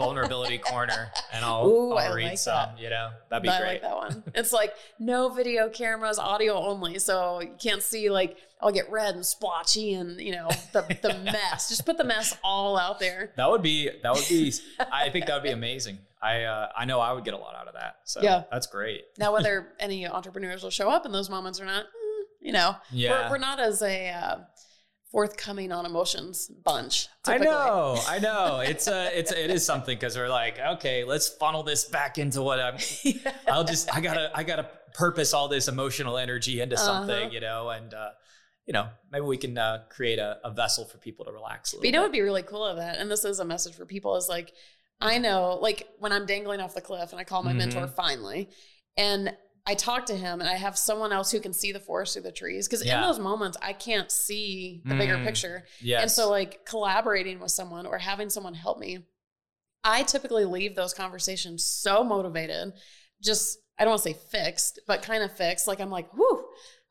[0.58, 2.54] corner, and I'll, Ooh, I'll read like some.
[2.54, 2.80] that.
[2.80, 3.56] You know, that'd be great.
[3.56, 3.72] I great.
[3.72, 4.22] like that one.
[4.34, 9.14] It's like no video cameras, audio only, so you can't see like I'll get red
[9.14, 11.68] and splotchy and you know the the mess.
[11.68, 13.32] Just put the mess all out there.
[13.36, 14.52] That would be that would be.
[14.92, 15.98] I think that would be amazing.
[16.22, 17.96] I uh, I know I would get a lot out of that.
[18.04, 18.44] So Yeah.
[18.50, 19.04] that's great.
[19.18, 22.76] Now, whether any entrepreneurs will show up in those moments or not, mm, you know,
[22.90, 23.26] Yeah.
[23.28, 24.36] we're, we're not as a uh,
[25.14, 27.06] forthcoming on emotions bunch.
[27.24, 28.58] I know, I know.
[28.58, 32.42] It's a, it's it is something because we're like, okay, let's funnel this back into
[32.42, 32.76] what I'm.
[33.46, 37.30] I'll just I gotta I gotta purpose all this emotional energy into something, Uh-huh.
[37.32, 38.10] you know, and uh,
[38.66, 41.76] you know maybe we can uh, create a, a vessel for people to relax a
[41.76, 41.82] little.
[41.82, 43.86] But you know would be really cool of that, and this is a message for
[43.86, 44.52] people, is like,
[45.00, 47.58] I know, like when I'm dangling off the cliff and I call my Mhm.
[47.58, 48.48] mentor finally,
[48.96, 49.32] and
[49.66, 52.22] I talk to him and I have someone else who can see the forest through
[52.24, 52.68] the trees.
[52.68, 55.24] Cause in those moments, I can't see the bigger Mm.
[55.24, 55.66] picture.
[55.80, 56.02] Yes.
[56.02, 58.98] And so, like, collaborating with someone or having someone help me,
[59.82, 62.74] I typically leave those conversations so motivated,
[63.22, 65.66] just, I don't want to say fixed, but kind of fixed.
[65.66, 66.43] Like, I'm like, whew,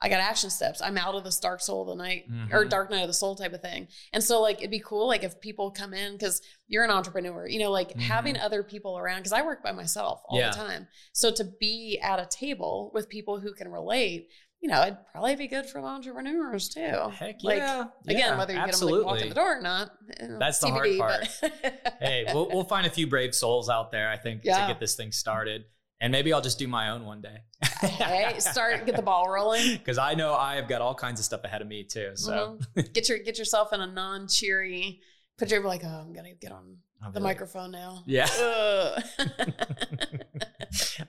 [0.03, 0.81] I got action steps.
[0.81, 2.69] I'm out of this dark soul of the night or Mhm.
[2.69, 3.87] dark night of the soul type of thing.
[4.11, 7.47] And so, like, it'd be cool, like, if people come in, because you're an entrepreneur,
[7.47, 10.45] you know, like having other people around, because I work by myself all Mm-hmm.
[10.45, 10.51] Yeah.
[10.51, 10.87] the time.
[11.13, 14.27] So, to be at a table with people who can relate,
[14.59, 17.09] you know, it'd probably be good for entrepreneurs too.
[17.11, 17.85] Heck like, yeah.
[18.07, 18.99] Again, Yeah, whether you absolutely.
[18.99, 21.27] get them like, walk in the door or not, eh, That's the hard part.
[22.01, 24.61] hey, we'll we'll find a few brave souls out there, I think, Yeah.
[24.67, 25.65] to get this thing started.
[26.03, 27.37] And maybe I'll just do my own one day.
[27.79, 29.77] hey, start get the ball rolling.
[29.77, 32.11] Because I know I have got all kinds of stuff ahead of me too.
[32.15, 32.91] So Mhm.
[32.93, 34.99] get your get yourself in a non cheery.
[35.37, 36.77] Put your like, oh, I'm gonna get on
[37.13, 38.03] the like- microphone now.
[38.05, 38.27] Yeah.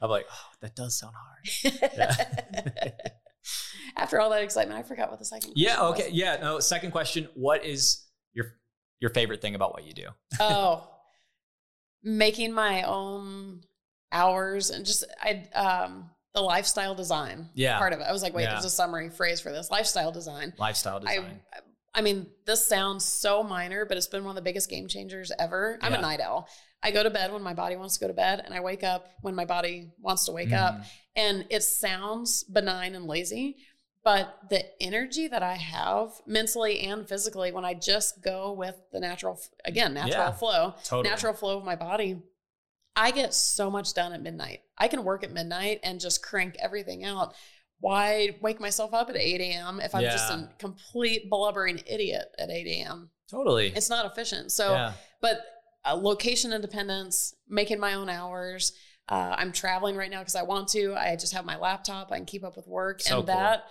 [0.01, 2.93] I'm like, oh, that does sound hard.
[3.97, 5.53] After all that excitement, I forgot what the second.
[5.57, 5.77] Yeah.
[5.77, 6.01] question was.
[6.01, 6.11] Okay.
[6.13, 6.37] Yeah.
[6.41, 6.61] No.
[6.61, 8.47] Second question: What is your
[9.01, 10.07] your favorite thing about what you do?
[10.41, 10.89] oh,
[12.03, 13.63] making my own
[14.15, 17.79] hours and just I um the lifestyle design Yeah.
[17.79, 18.05] part of it.
[18.05, 18.53] I was like, wait, Yeah.
[18.55, 20.53] there's a summary phrase for this lifestyle design.
[20.59, 21.41] Lifestyle design.
[21.53, 21.59] I
[21.97, 25.31] I mean, this sounds so minor, but it's been one of the biggest game changers
[25.39, 25.79] ever.
[25.81, 25.99] I'm Yeah.
[25.99, 26.49] a night owl.
[26.83, 28.83] I go to bed when my body wants to go to bed, and I wake
[28.83, 30.75] up when my body wants to wake up.
[30.75, 30.85] Mhm.
[31.15, 33.59] And it sounds benign and lazy,
[34.03, 38.99] but the energy that I have mentally and physically when I just go with the
[38.99, 40.33] natural, again, natural Yeah.
[40.33, 41.09] flow, Totally.
[41.09, 42.21] natural flow of my body,
[42.97, 44.61] I get so much done at midnight.
[44.79, 47.35] I can work at midnight and just crank everything out.
[47.81, 49.81] Why wake myself up at 8 a.m.
[49.81, 53.11] if I'm just a complete blubbering idiot at 8 a.m.?
[53.31, 53.73] Totally.
[53.75, 54.53] It's not efficient.
[54.53, 54.93] So, yeah.
[55.21, 55.41] but
[55.85, 58.73] uh, location independence, making my own hours.
[59.09, 60.95] Uh, I'm traveling right now because I want to.
[60.95, 62.11] I just have my laptop.
[62.11, 63.37] I can keep up with work, So and cool.
[63.37, 63.65] that,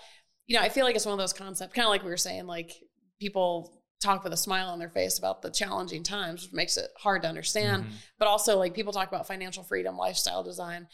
[0.46, 2.18] you know, I feel like it's one of those concepts, kind of like we were
[2.18, 2.72] saying, like
[3.20, 6.92] people talk with a smile on their face about the challenging times, which makes it
[6.98, 7.86] hard to understand.
[7.86, 7.92] Mhm.
[8.20, 10.88] But also, like people talk about financial freedom, lifestyle design.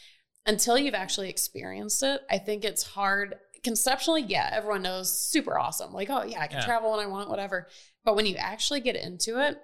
[0.45, 3.35] until you've actually experienced it, I think it's hard.
[3.61, 5.93] Conceptually, yeah, everyone knows super awesome.
[5.93, 6.65] Like, oh, yeah, I can Yeah.
[6.65, 7.67] travel when I want, whatever.
[8.05, 9.61] But when you actually get into it,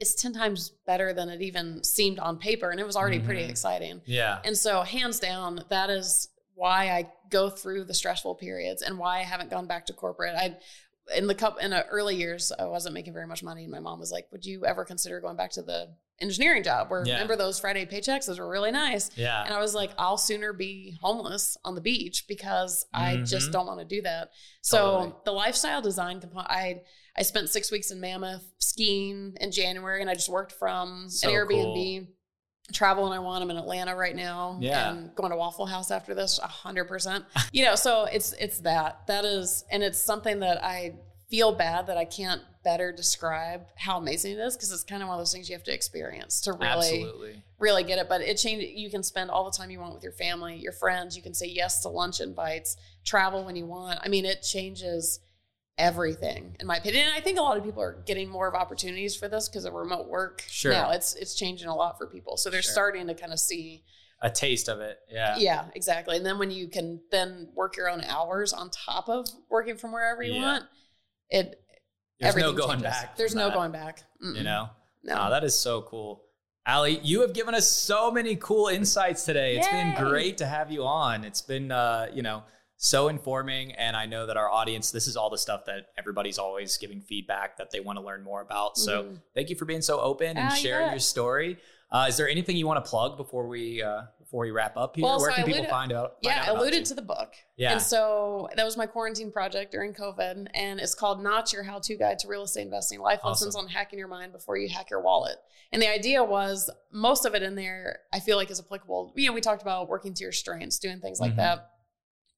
[0.00, 2.70] it's 10 times better than it even seemed on paper.
[2.70, 3.50] And it was already pretty Mhm.
[3.50, 4.02] exciting.
[4.04, 4.40] Yeah.
[4.44, 9.20] And so, hands down, that is why I go through the stressful periods and why
[9.20, 10.34] I haven't gone back to corporate.
[10.34, 10.58] I
[11.14, 13.80] in the cup in the early years, I wasn't making very much money, and my
[13.80, 16.90] mom was like, "Would you ever consider going back to the engineering job?
[16.90, 17.14] Where Yeah.
[17.14, 18.26] remember those Friday paychecks?
[18.26, 19.42] Those were really nice." Yeah.
[19.44, 23.52] And I was like, "I'll sooner be homeless on the beach because I just Mhm.
[23.52, 24.30] don't want to do that."
[24.62, 25.12] So Totally.
[25.24, 26.82] the lifestyle design component, I
[27.16, 31.28] I spent six weeks in Mammoth skiing in January, and I just worked from So
[31.28, 31.48] an Airbnb
[32.00, 32.14] travel
[32.80, 33.42] when I want.
[33.42, 34.58] I'm in Atlanta right now.
[34.60, 34.92] Yeah.
[34.92, 37.24] And going to Waffle House after this, a hundred percent.
[37.52, 39.06] You know, so it's it's that.
[39.06, 40.94] That is and it's something that I
[41.30, 45.08] feel bad that I can't better describe how amazing it is because it's kind of
[45.08, 47.42] one of those things you have to experience to really Absolutely.
[47.58, 48.08] really get it.
[48.08, 50.72] But it changed you can spend all the time you want with your family, your
[50.72, 54.00] friends, you can say yes to lunch invites, travel when you want.
[54.02, 55.20] I mean, it changes
[55.78, 57.06] everything in my opinion.
[57.06, 59.64] And I think a lot of people are getting more of opportunities for this because
[59.64, 60.44] of remote work.
[60.48, 60.72] Sure.
[60.72, 62.36] Now it's it's changing a lot for people.
[62.36, 62.72] So they're Sure.
[62.72, 63.84] starting to kind of see
[64.22, 64.98] A taste of it.
[65.10, 65.36] Yeah.
[65.36, 66.16] yeah, exactly.
[66.16, 69.92] And then when you can then work your own hours on top of working from
[69.92, 70.42] wherever you Yeah.
[70.42, 70.64] want,
[71.30, 71.60] it
[72.20, 72.84] There's no going changes.
[72.84, 73.16] back.
[73.16, 74.02] There's no that, going back.
[74.22, 74.36] Mm-mm.
[74.36, 74.70] You know?
[75.02, 75.16] no.
[75.26, 76.22] Oh, that is so cool.
[76.66, 79.58] Ali, you have given us so many cool insights today.
[79.58, 81.22] It's been great to have you on.
[81.24, 82.44] It's been, uh, you know,
[82.84, 83.72] so informing.
[83.72, 87.00] And I know that our audience, this is all the stuff that everybody's always giving
[87.00, 88.76] feedback that they want to learn more about.
[88.76, 89.22] So Mhm.
[89.34, 90.92] thank you for being so open and Ah, sharing bet.
[90.92, 91.58] your story.
[91.90, 94.96] Uh, is there anything you want to plug before we uh, before we wrap up
[94.96, 95.04] here?
[95.04, 96.14] Well, Where so can I people find out?
[96.22, 96.84] find yeah, out alluded you?
[96.86, 97.32] to the book.
[97.56, 97.72] Yeah.
[97.72, 100.48] And so that was my quarantine project during COVID.
[100.52, 103.46] And it's called Not Your How To Guide to Real Estate Investing Life Awesome.
[103.48, 105.38] Lessons on Hacking Your Mind Before You Hack Your Wallet.
[105.72, 109.12] And the idea was most of it in there, I feel like is applicable.
[109.16, 111.36] You know, we talked about working to your strengths, doing things like Mhm.
[111.36, 111.70] that.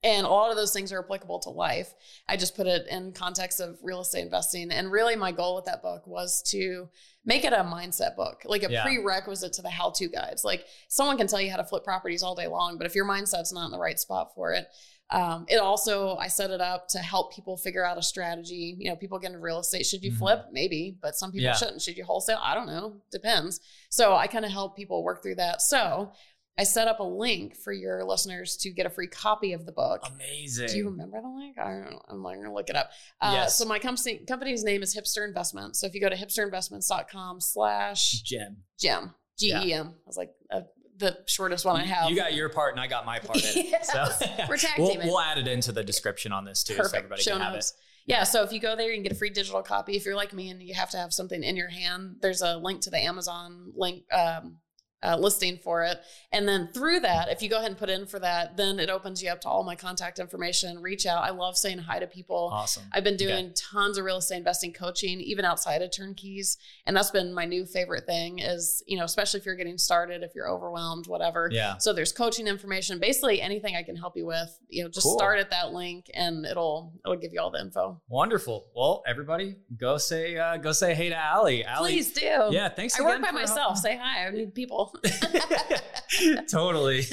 [0.07, 1.93] And a lot of those things are applicable to life.
[2.29, 4.71] I just put it in context of real estate investing.
[4.71, 6.89] And really, my goal with that book was to
[7.25, 8.85] make it a mindset book, like a Yeah.
[8.85, 10.45] prerequisite to the how to guides.
[10.45, 13.05] Like someone can tell you how to flip properties all day long, but if your
[13.05, 14.69] mindset's not in the right spot for it,
[15.11, 18.77] um, it also I set it up to help people figure out a strategy.
[18.79, 19.87] You know, people get into real estate.
[19.87, 20.19] Should you Mhm.
[20.19, 20.47] flip?
[20.53, 21.55] Maybe, but some people Yeah.
[21.55, 21.83] shouldn't.
[21.83, 22.39] Should you wholesale?
[22.41, 23.01] I don't know.
[23.11, 23.59] Depends.
[23.91, 25.63] So I kind of help people work through that.
[25.63, 26.13] So
[26.59, 29.73] I set up a link for your listeners to get a free copy of the
[29.73, 30.03] book.
[30.15, 30.69] Amazing.
[30.69, 31.59] Do you remember the link?
[31.59, 32.01] I don't know.
[32.09, 32.91] I'm gonna look it up.
[33.21, 33.59] Uh, Yes.
[33.59, 35.81] So my company company's name is Hipster Investments.
[35.81, 38.57] So if you go to hipsterinvestments.com slash Gem.
[38.79, 39.89] gem, G E M.
[39.89, 40.63] I was like uh,
[40.97, 42.09] the shortest one I have.
[42.09, 43.39] You got your part and I got my part.
[43.55, 43.93] Yes.
[43.93, 44.07] So
[44.49, 46.97] We're tag we'll, we'll add it into the description on this too, so Perfect.
[46.97, 47.57] everybody Show can have it.
[47.57, 47.75] notes.
[48.07, 49.97] Yeah, so if you go there, you can get a free digital copy.
[49.97, 52.57] If you're like me and you have to have something in your hand, there's a
[52.57, 54.59] link to the Amazon link um,
[55.03, 55.99] uh, listing for it.
[56.33, 58.89] And then through that, if you go ahead and put in for that, then it
[58.91, 60.81] opens you up to all my contact information.
[60.81, 61.23] Reach out.
[61.23, 62.51] I love saying hi to people.
[62.53, 62.85] Awesome.
[62.93, 63.27] I've been Okay.
[63.27, 66.57] doing tons of real estate investing coaching, even outside of turnkeys.
[66.87, 70.23] And that's been my new favorite thing is, you know, especially if you're getting started,
[70.23, 71.49] if you're overwhelmed, whatever.
[71.53, 71.77] Yeah.
[71.79, 75.17] So there's coaching information, basically anything I can help you with, you know, just Cool.
[75.19, 78.01] start at that link and it'll, it'll give you all the info.
[78.09, 78.67] Wonderful.
[78.75, 81.65] Well, everybody, go say uh, go say hey to Ali.
[81.67, 81.93] Ali.
[81.93, 82.49] Please do.
[82.51, 82.69] Yeah.
[82.71, 82.99] Thanks.
[82.99, 83.79] I work by myself.
[83.79, 84.27] Say hi.
[84.27, 84.55] I need
[84.93, 86.43] people.
[86.49, 87.05] totally.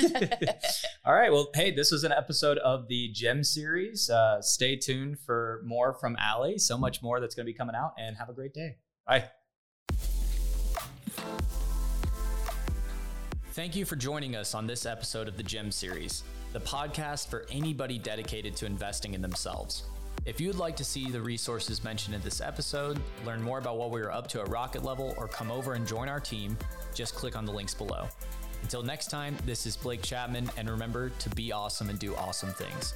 [1.06, 1.32] All right.
[1.32, 4.10] Well, hey, this was an episode of the Gem series.
[4.10, 6.58] Uh, stay tuned for more from Ali.
[6.58, 8.78] So much more that's going to be coming out, and have a great day.
[9.06, 9.26] Bye.
[13.52, 16.24] Thank you for joining us on this episode of the Gem series,
[16.54, 19.84] the podcast for anybody dedicated to investing in themselves.
[20.26, 23.92] If you'd like to see the resources mentioned in this episode, learn more about what
[23.92, 26.58] we are up to at Rocket Level, or come over and join our team,
[26.94, 28.08] just click on the links below.
[28.62, 32.54] Until next time, this is Blake Chapman, and remember to be awesome and do awesome
[32.54, 32.94] things.